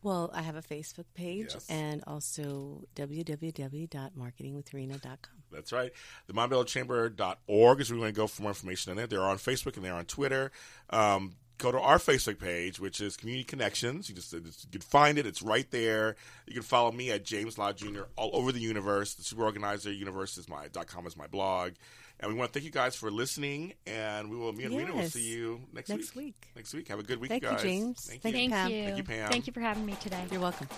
Well, 0.02 0.30
I 0.34 0.40
have 0.42 0.56
a 0.56 0.62
Facebook 0.62 1.04
page 1.14 1.50
Yes. 1.52 1.66
and 1.68 2.02
also 2.06 2.84
www.marketingwithrena.com. 2.96 5.33
That's 5.54 5.72
right. 5.72 5.92
The 6.26 6.34
MontebelloChamber.org 6.34 7.80
is 7.80 7.90
where 7.90 7.96
we're 7.98 8.02
going 8.02 8.14
to 8.14 8.16
go 8.20 8.26
for 8.26 8.42
more 8.42 8.50
information 8.50 8.92
on 8.92 8.98
it. 8.98 9.10
They're 9.10 9.22
on 9.22 9.38
Facebook 9.38 9.76
and 9.76 9.84
they're 9.84 9.94
on 9.94 10.04
Twitter. 10.04 10.50
Um, 10.90 11.36
go 11.58 11.70
to 11.72 11.78
our 11.80 11.98
Facebook 11.98 12.38
page, 12.38 12.80
which 12.80 13.00
is 13.00 13.16
Community 13.16 13.44
Connections. 13.44 14.08
You 14.08 14.14
just 14.14 14.32
you 14.32 14.40
can 14.72 14.80
find 14.80 15.18
it. 15.18 15.26
It's 15.26 15.42
right 15.42 15.70
there. 15.70 16.16
You 16.46 16.54
can 16.54 16.62
follow 16.62 16.92
me 16.92 17.10
at 17.10 17.24
James 17.24 17.58
Lott 17.58 17.76
Jr. 17.76 18.02
all 18.16 18.30
over 18.34 18.52
the 18.52 18.60
universe. 18.60 19.14
The 19.14 19.22
Super 19.22 19.44
Organizer 19.44 19.92
Universe 19.92 20.36
is 20.36 20.48
my 20.48 20.68
dot 20.68 20.86
com 20.86 21.06
is 21.06 21.16
my 21.16 21.26
blog. 21.26 21.72
And 22.20 22.30
we 22.32 22.38
want 22.38 22.52
to 22.52 22.58
thank 22.58 22.64
you 22.64 22.70
guys 22.70 22.94
for 22.94 23.10
listening. 23.10 23.74
And 23.86 24.30
we 24.30 24.36
will. 24.36 24.52
Me 24.52 24.64
and 24.64 24.76
Rena 24.76 24.94
will 24.94 25.02
see 25.02 25.28
you 25.28 25.60
next, 25.72 25.88
Next 25.88 26.14
week. 26.14 26.24
week. 26.26 26.48
Next 26.54 26.72
week. 26.72 26.88
Have 26.88 27.00
a 27.00 27.02
good 27.02 27.20
week, 27.20 27.30
Thank 27.30 27.42
you, 27.42 27.48
guys. 27.50 27.62
James. 27.62 28.06
Thank, 28.06 28.22
Thank 28.22 28.36
you. 28.36 28.42
you, 28.42 28.50
Pam. 28.50 28.70
Thank 28.70 28.96
you, 28.98 29.04
Pam. 29.04 29.30
Thank 29.30 29.46
you 29.48 29.52
for 29.52 29.60
having 29.60 29.84
me 29.84 29.96
today. 30.00 30.24
You're 30.30 30.40
welcome. 30.40 30.68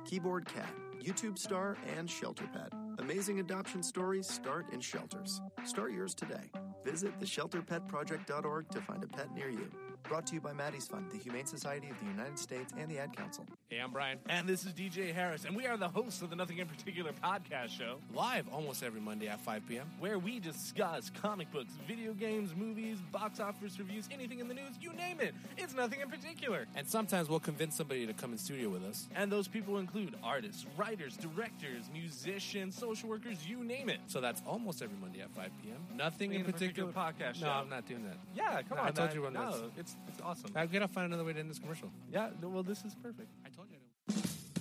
Keyboard 0.05 0.45
Cat, 0.45 0.71
YouTube 1.01 1.39
star 1.39 1.77
and 1.97 2.09
shelter 2.09 2.47
pet. 2.53 2.71
Amazing 2.99 3.39
adoption 3.39 3.81
stories 3.81 4.27
start 4.27 4.71
in 4.71 4.79
shelters. 4.79 5.41
Start 5.65 5.91
yours 5.91 6.13
today. 6.13 6.51
Visit 6.83 7.19
theshelterpetproject.org 7.19 8.69
to 8.69 8.81
find 8.81 9.03
a 9.03 9.07
pet 9.07 9.33
near 9.33 9.49
you. 9.49 9.71
Brought 10.07 10.27
to 10.27 10.35
you 10.35 10.41
by 10.41 10.53
Maddie's 10.53 10.85
Fund, 10.87 11.07
the 11.11 11.17
Humane 11.17 11.47
Society 11.47 11.89
of 11.89 11.99
the 11.99 12.05
United 12.05 12.37
States, 12.37 12.71
and 12.77 12.87
the 12.89 12.99
Ad 12.99 13.15
Council. 13.17 13.43
Hey, 13.69 13.79
I'm 13.79 13.91
Brian. 13.91 14.19
And 14.29 14.47
this 14.47 14.63
is 14.63 14.71
DJ 14.71 15.11
Harris, 15.11 15.45
and 15.45 15.55
we 15.55 15.65
are 15.65 15.77
the 15.77 15.89
hosts 15.89 16.21
of 16.21 16.29
the 16.29 16.35
Nothing 16.35 16.59
in 16.59 16.67
Particular 16.67 17.11
podcast 17.23 17.69
show, 17.69 17.97
live 18.13 18.45
almost 18.53 18.83
every 18.83 19.01
Monday 19.01 19.27
at 19.27 19.41
5 19.41 19.67
p.m., 19.67 19.87
where 19.99 20.19
we 20.19 20.39
discuss 20.39 21.11
comic 21.21 21.51
books, 21.51 21.73
video 21.87 22.13
games, 22.13 22.53
movies, 22.55 22.99
box 23.11 23.39
office 23.39 23.79
reviews, 23.79 24.07
anything 24.11 24.39
in 24.39 24.47
the 24.47 24.53
news, 24.53 24.75
you 24.79 24.93
name 24.93 25.19
it. 25.19 25.33
It's 25.57 25.73
nothing 25.73 26.01
in 26.01 26.09
particular. 26.09 26.67
And 26.75 26.87
sometimes 26.87 27.27
we'll 27.27 27.39
convince 27.39 27.75
somebody 27.75 28.05
to 28.05 28.13
come 28.13 28.31
in 28.31 28.37
studio 28.37 28.69
with 28.69 28.83
us. 28.83 29.09
And 29.15 29.31
those 29.31 29.47
people 29.47 29.79
include 29.79 30.15
artists, 30.23 30.67
writers, 30.77 31.17
directors, 31.17 31.89
musicians, 31.91 32.77
social 32.77 33.09
workers, 33.09 33.47
you 33.47 33.63
name 33.63 33.89
it. 33.89 33.97
So 34.05 34.21
that's 34.21 34.43
almost 34.47 34.83
every 34.83 34.97
Monday 35.01 35.21
at 35.21 35.31
5 35.31 35.49
p.m. 35.63 35.97
Nothing 35.97 36.33
In 36.33 36.41
in 36.41 36.45
particular. 36.45 36.91
particular 36.91 37.13
podcast 37.33 37.41
No, 37.41 37.47
show. 37.47 37.53
I'm 37.53 37.69
not 37.69 37.87
doing 37.87 38.03
that. 38.05 38.17
Yeah, 38.35 38.61
come 38.61 38.77
No, 38.77 38.83
on. 38.83 38.89
I 38.89 38.91
told 38.91 39.07
man. 39.09 39.15
you 39.15 39.21
when 39.23 39.33
no, 39.33 39.51
this. 39.51 39.61
it's 39.77 39.94
it's 40.07 40.21
awesome. 40.21 40.51
I 40.55 40.65
gotta 40.65 40.87
find 40.87 41.07
another 41.07 41.23
way 41.23 41.33
to 41.33 41.39
end 41.39 41.49
this 41.49 41.59
commercial. 41.59 41.91
Yeah, 42.11 42.29
well, 42.41 42.63
this 42.63 42.83
is 42.83 42.95
perfect. 42.95 43.29
I 43.45 43.49
told 43.49 43.67
you. 43.69 43.77
I 44.09 44.13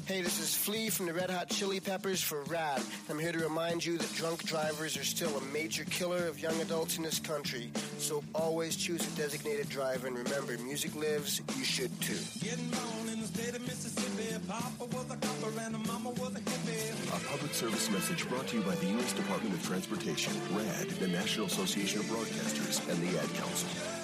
Hey, 0.06 0.20
this 0.20 0.38
is 0.38 0.54
Flea 0.54 0.90
from 0.90 1.06
the 1.06 1.14
Red 1.14 1.30
Hot 1.30 1.48
Chili 1.48 1.80
Peppers 1.80 2.20
for 2.20 2.42
RAD. 2.42 2.82
I'm 3.08 3.18
here 3.18 3.32
to 3.32 3.38
remind 3.38 3.82
you 3.82 3.96
that 3.96 4.12
drunk 4.12 4.42
drivers 4.44 4.98
are 4.98 5.04
still 5.04 5.34
a 5.38 5.40
major 5.46 5.84
killer 5.84 6.26
of 6.26 6.38
young 6.38 6.60
adults 6.60 6.98
in 6.98 7.04
this 7.04 7.18
country. 7.18 7.70
So 7.96 8.22
always 8.34 8.76
choose 8.76 9.00
a 9.00 9.16
designated 9.16 9.70
driver 9.70 10.06
and 10.06 10.18
remember, 10.18 10.58
music 10.58 10.94
lives, 10.94 11.40
you 11.56 11.64
should 11.64 11.98
too. 12.02 12.18
Getting 12.38 12.68
born 12.68 13.08
in 13.14 13.22
the 13.22 13.26
state 13.28 13.56
of 13.56 13.62
Mississippi. 13.62 14.44
Papa 14.46 14.84
was 14.84 15.10
a 15.10 15.16
copper 15.16 15.58
and 15.60 15.86
mama 15.86 16.10
was 16.10 16.36
a 16.36 16.40
hippie. 16.40 17.16
A 17.16 17.26
public 17.30 17.54
service 17.54 17.90
message 17.90 18.28
brought 18.28 18.46
to 18.48 18.58
you 18.58 18.62
by 18.62 18.74
the 18.74 18.86
U.S. 18.86 19.14
Department 19.14 19.54
of 19.54 19.66
Transportation, 19.66 20.34
RAD, 20.52 20.90
the 20.90 21.08
National 21.08 21.46
Association 21.46 22.00
of 22.00 22.06
Broadcasters, 22.06 22.86
and 22.90 23.02
the 23.08 23.18
Ad 23.18 23.32
Council. 23.32 24.03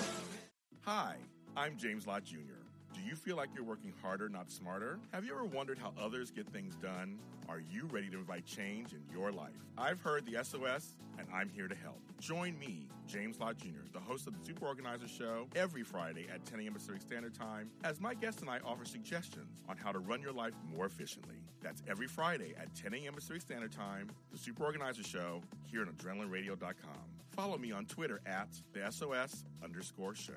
Hi, 0.86 1.16
I'm 1.56 1.76
James 1.76 2.06
Lott 2.06 2.24
Jr. 2.24 2.64
Do 2.94 3.00
you 3.02 3.14
feel 3.14 3.36
like 3.36 3.50
you're 3.54 3.64
working 3.64 3.92
harder, 4.00 4.30
not 4.30 4.50
smarter? 4.50 4.98
Have 5.12 5.26
you 5.26 5.32
ever 5.32 5.44
wondered 5.44 5.78
how 5.78 5.92
others 6.00 6.30
get 6.30 6.48
things 6.48 6.74
done? 6.74 7.18
Are 7.50 7.60
you 7.60 7.86
ready 7.92 8.08
to 8.08 8.16
invite 8.16 8.46
change 8.46 8.94
in 8.94 9.02
your 9.12 9.30
life? 9.30 9.52
I've 9.76 10.00
heard 10.00 10.24
the 10.24 10.42
SOS, 10.42 10.96
and 11.18 11.28
I'm 11.34 11.50
here 11.50 11.68
to 11.68 11.74
help. 11.74 12.00
Join 12.18 12.58
me, 12.58 12.88
James 13.06 13.38
Lott 13.38 13.58
Jr., 13.58 13.92
the 13.92 14.00
host 14.00 14.26
of 14.26 14.32
the 14.32 14.44
Super 14.44 14.66
Organizer 14.66 15.06
Show, 15.06 15.48
every 15.54 15.82
Friday 15.82 16.26
at 16.32 16.46
10 16.46 16.60
a.m. 16.60 16.72
Pacific 16.72 17.02
Standard 17.02 17.34
Time, 17.34 17.70
as 17.84 18.00
my 18.00 18.14
guest 18.14 18.40
and 18.40 18.48
I 18.48 18.58
offer 18.64 18.86
suggestions 18.86 19.60
on 19.68 19.76
how 19.76 19.92
to 19.92 19.98
run 19.98 20.22
your 20.22 20.32
life 20.32 20.54
more 20.74 20.86
efficiently. 20.86 21.36
That's 21.62 21.82
every 21.88 22.06
Friday 22.08 22.54
at 22.58 22.74
10 22.74 22.94
a.m. 22.94 23.12
Pacific 23.12 23.42
Standard 23.42 23.72
Time, 23.72 24.08
the 24.32 24.38
Super 24.38 24.64
Organizer 24.64 25.04
Show, 25.04 25.42
here 25.70 25.82
on 25.82 25.88
AdrenalineRadio.com. 25.88 27.00
Follow 27.28 27.58
me 27.58 27.70
on 27.70 27.84
Twitter 27.84 28.20
at 28.24 28.48
the 28.72 28.90
SOS 28.90 29.44
underscore 29.62 30.14
show. 30.14 30.32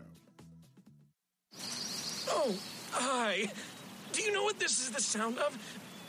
Oh, 2.29 2.55
hi. 2.91 3.45
Do 4.11 4.21
you 4.21 4.31
know 4.31 4.43
what 4.43 4.59
this 4.59 4.79
is 4.79 4.91
the 4.91 5.01
sound 5.01 5.37
of? 5.39 5.57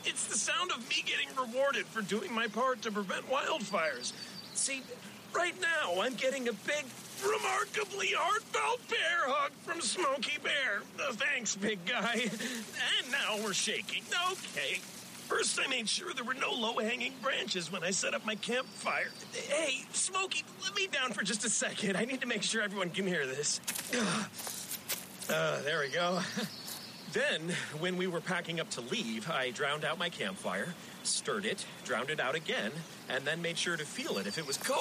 It's 0.05 0.25
the 0.27 0.37
sound 0.37 0.71
of 0.71 0.87
me 0.89 1.03
getting 1.05 1.27
rewarded 1.35 1.85
for 1.87 2.01
doing 2.01 2.33
my 2.33 2.47
part 2.47 2.81
to 2.83 2.91
prevent 2.91 3.27
wildfires. 3.29 4.13
See, 4.53 4.83
right 5.33 5.55
now 5.59 6.01
I'm 6.01 6.13
getting 6.13 6.47
a 6.47 6.53
big, 6.53 6.85
remarkably 7.23 8.09
heartfelt 8.15 8.87
bear 8.87 9.27
hug 9.27 9.51
from 9.63 9.81
Smokey 9.81 10.37
Bear. 10.43 10.83
Uh, 10.99 11.13
thanks, 11.13 11.55
big 11.55 11.83
guy. 11.85 12.29
And 12.99 13.11
now 13.11 13.43
we're 13.43 13.53
shaking. 13.53 14.03
Okay. 14.31 14.79
First, 15.27 15.59
I 15.59 15.67
made 15.67 15.89
sure 15.89 16.13
there 16.13 16.23
were 16.23 16.35
no 16.35 16.51
low 16.51 16.77
hanging 16.77 17.13
branches 17.23 17.71
when 17.71 17.83
I 17.83 17.89
set 17.89 18.13
up 18.13 18.23
my 18.27 18.35
campfire. 18.35 19.09
Hey, 19.33 19.83
Smokey, 19.91 20.43
let 20.63 20.75
me 20.75 20.85
down 20.85 21.13
for 21.13 21.23
just 21.23 21.43
a 21.45 21.49
second. 21.49 21.97
I 21.97 22.05
need 22.05 22.21
to 22.21 22.27
make 22.27 22.43
sure 22.43 22.61
everyone 22.61 22.91
can 22.91 23.07
hear 23.07 23.25
this. 23.25 23.59
Uh, 25.29 25.61
there 25.63 25.79
we 25.79 25.89
go. 25.89 26.19
then, 27.13 27.41
when 27.79 27.97
we 27.97 28.07
were 28.07 28.21
packing 28.21 28.59
up 28.59 28.69
to 28.71 28.81
leave, 28.81 29.29
I 29.29 29.51
drowned 29.51 29.83
out 29.83 29.97
my 29.97 30.09
campfire, 30.09 30.73
stirred 31.03 31.45
it, 31.45 31.65
drowned 31.83 32.09
it 32.09 32.19
out 32.19 32.35
again, 32.35 32.71
and 33.09 33.25
then 33.25 33.41
made 33.41 33.57
sure 33.57 33.77
to 33.77 33.85
feel 33.85 34.17
it 34.17 34.27
if 34.27 34.37
it 34.37 34.45
was 34.45 34.57
cold. 34.57 34.77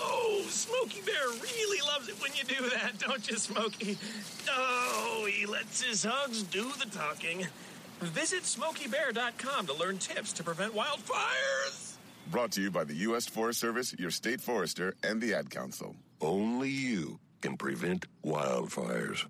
Oh, 0.00 0.44
Smokey 0.48 1.00
Bear 1.00 1.28
really 1.28 1.80
loves 1.86 2.08
it 2.08 2.20
when 2.22 2.30
you 2.34 2.44
do 2.44 2.68
that, 2.70 2.98
don't 3.06 3.28
you, 3.28 3.36
Smokey? 3.36 3.98
Oh, 4.48 5.28
he 5.30 5.46
lets 5.46 5.82
his 5.82 6.04
hugs 6.04 6.42
do 6.44 6.70
the 6.78 6.86
talking. 6.90 7.46
Visit 8.00 8.44
SmokeyBear.com 8.44 9.66
to 9.66 9.74
learn 9.74 9.98
tips 9.98 10.32
to 10.34 10.44
prevent 10.44 10.72
wildfires. 10.72 11.96
Brought 12.30 12.52
to 12.52 12.62
you 12.62 12.70
by 12.70 12.84
the 12.84 12.94
U.S. 12.94 13.26
Forest 13.26 13.58
Service, 13.58 13.94
your 13.98 14.10
state 14.10 14.40
forester, 14.40 14.94
and 15.02 15.20
the 15.20 15.34
Ad 15.34 15.50
Council. 15.50 15.96
Only 16.20 16.68
you 16.68 17.18
can 17.40 17.56
prevent 17.56 18.06
wildfires. 18.24 19.26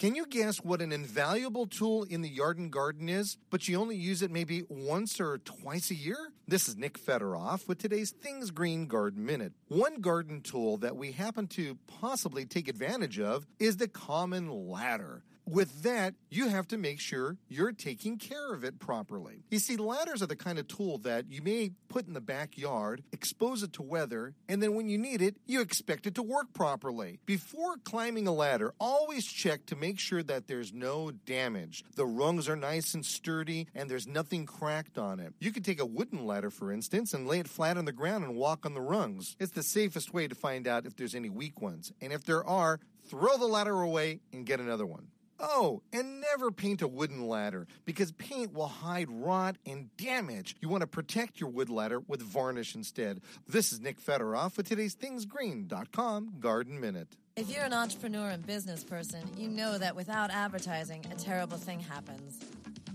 Can 0.00 0.14
you 0.14 0.24
guess 0.24 0.64
what 0.64 0.80
an 0.80 0.92
invaluable 0.92 1.66
tool 1.66 2.04
in 2.04 2.22
the 2.22 2.28
yard 2.30 2.56
and 2.56 2.72
garden 2.72 3.06
is, 3.10 3.36
but 3.50 3.68
you 3.68 3.78
only 3.78 3.96
use 3.96 4.22
it 4.22 4.30
maybe 4.30 4.64
once 4.70 5.20
or 5.20 5.36
twice 5.36 5.90
a 5.90 5.94
year? 5.94 6.16
This 6.48 6.70
is 6.70 6.76
Nick 6.78 6.98
Federoff 6.98 7.68
with 7.68 7.76
today's 7.76 8.10
Things 8.10 8.50
Green 8.50 8.86
Garden 8.86 9.26
Minute. 9.26 9.52
One 9.68 10.00
garden 10.00 10.40
tool 10.40 10.78
that 10.78 10.96
we 10.96 11.12
happen 11.12 11.48
to 11.48 11.76
possibly 12.00 12.46
take 12.46 12.66
advantage 12.66 13.20
of 13.20 13.46
is 13.58 13.76
the 13.76 13.88
common 13.88 14.70
ladder. 14.70 15.22
With 15.50 15.82
that, 15.82 16.14
you 16.30 16.46
have 16.46 16.68
to 16.68 16.78
make 16.78 17.00
sure 17.00 17.36
you're 17.48 17.72
taking 17.72 18.18
care 18.18 18.54
of 18.54 18.62
it 18.62 18.78
properly. 18.78 19.42
You 19.50 19.58
see, 19.58 19.76
ladders 19.76 20.22
are 20.22 20.28
the 20.28 20.36
kind 20.36 20.60
of 20.60 20.68
tool 20.68 20.98
that 20.98 21.24
you 21.28 21.42
may 21.42 21.72
put 21.88 22.06
in 22.06 22.12
the 22.12 22.20
backyard, 22.20 23.02
expose 23.10 23.64
it 23.64 23.72
to 23.72 23.82
weather, 23.82 24.34
and 24.48 24.62
then 24.62 24.74
when 24.74 24.88
you 24.88 24.96
need 24.96 25.20
it, 25.20 25.38
you 25.46 25.60
expect 25.60 26.06
it 26.06 26.14
to 26.14 26.22
work 26.22 26.52
properly. 26.54 27.18
Before 27.26 27.78
climbing 27.82 28.28
a 28.28 28.32
ladder, 28.32 28.74
always 28.78 29.26
check 29.26 29.66
to 29.66 29.74
make 29.74 29.98
sure 29.98 30.22
that 30.22 30.46
there's 30.46 30.72
no 30.72 31.10
damage. 31.10 31.82
The 31.96 32.06
rungs 32.06 32.48
are 32.48 32.54
nice 32.54 32.94
and 32.94 33.04
sturdy 33.04 33.66
and 33.74 33.90
there's 33.90 34.06
nothing 34.06 34.46
cracked 34.46 34.98
on 34.98 35.18
it. 35.18 35.34
You 35.40 35.50
could 35.50 35.64
take 35.64 35.80
a 35.80 35.86
wooden 35.86 36.26
ladder, 36.26 36.50
for 36.50 36.70
instance, 36.70 37.12
and 37.12 37.26
lay 37.26 37.40
it 37.40 37.48
flat 37.48 37.76
on 37.76 37.86
the 37.86 37.92
ground 37.92 38.22
and 38.22 38.36
walk 38.36 38.64
on 38.64 38.74
the 38.74 38.80
rungs. 38.80 39.34
It's 39.40 39.50
the 39.50 39.64
safest 39.64 40.14
way 40.14 40.28
to 40.28 40.34
find 40.36 40.68
out 40.68 40.86
if 40.86 40.94
there's 40.94 41.16
any 41.16 41.28
weak 41.28 41.60
ones. 41.60 41.92
And 42.00 42.12
if 42.12 42.22
there 42.22 42.44
are, 42.44 42.78
throw 43.08 43.36
the 43.36 43.46
ladder 43.46 43.80
away 43.80 44.20
and 44.32 44.46
get 44.46 44.60
another 44.60 44.86
one. 44.86 45.08
Oh, 45.40 45.82
and 45.92 46.20
never 46.20 46.50
paint 46.50 46.82
a 46.82 46.88
wooden 46.88 47.26
ladder 47.26 47.66
because 47.86 48.12
paint 48.12 48.52
will 48.52 48.66
hide 48.66 49.08
rot 49.08 49.56
and 49.64 49.94
damage. 49.96 50.54
You 50.60 50.68
want 50.68 50.82
to 50.82 50.86
protect 50.86 51.40
your 51.40 51.48
wood 51.48 51.70
ladder 51.70 52.00
with 52.00 52.20
varnish 52.20 52.74
instead. 52.74 53.22
This 53.48 53.72
is 53.72 53.80
Nick 53.80 54.00
Federoff 54.00 54.58
with 54.58 54.68
today's 54.68 54.94
thingsgreen.com 54.94 56.34
Garden 56.40 56.78
Minute. 56.78 57.16
If 57.36 57.48
you're 57.48 57.64
an 57.64 57.72
entrepreneur 57.72 58.28
and 58.28 58.46
business 58.46 58.84
person, 58.84 59.22
you 59.38 59.48
know 59.48 59.78
that 59.78 59.96
without 59.96 60.30
advertising, 60.30 61.06
a 61.10 61.14
terrible 61.14 61.56
thing 61.56 61.80
happens. 61.80 62.38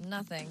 Nothing. 0.08 0.48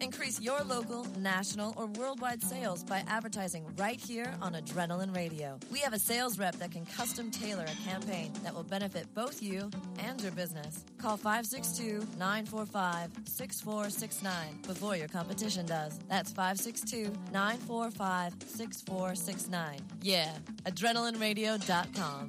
Increase 0.00 0.40
your 0.40 0.60
local, 0.60 1.06
national, 1.18 1.74
or 1.76 1.86
worldwide 1.86 2.42
sales 2.42 2.84
by 2.84 3.02
advertising 3.08 3.64
right 3.76 4.00
here 4.00 4.32
on 4.40 4.54
Adrenaline 4.54 5.14
Radio. 5.14 5.58
We 5.72 5.80
have 5.80 5.92
a 5.92 5.98
sales 5.98 6.38
rep 6.38 6.54
that 6.56 6.70
can 6.70 6.86
custom 6.86 7.30
tailor 7.30 7.64
a 7.64 7.88
campaign 7.88 8.32
that 8.44 8.54
will 8.54 8.62
benefit 8.62 9.12
both 9.14 9.42
you 9.42 9.70
and 9.98 10.20
your 10.20 10.32
business. 10.32 10.84
Call 10.98 11.16
562 11.16 12.06
945 12.16 13.10
6469 13.24 14.58
before 14.66 14.96
your 14.96 15.08
competition 15.08 15.66
does. 15.66 15.98
That's 16.08 16.30
562 16.30 17.12
945 17.32 18.34
6469. 18.46 19.80
Yeah, 20.02 20.30
adrenalineradio.com. 20.64 22.28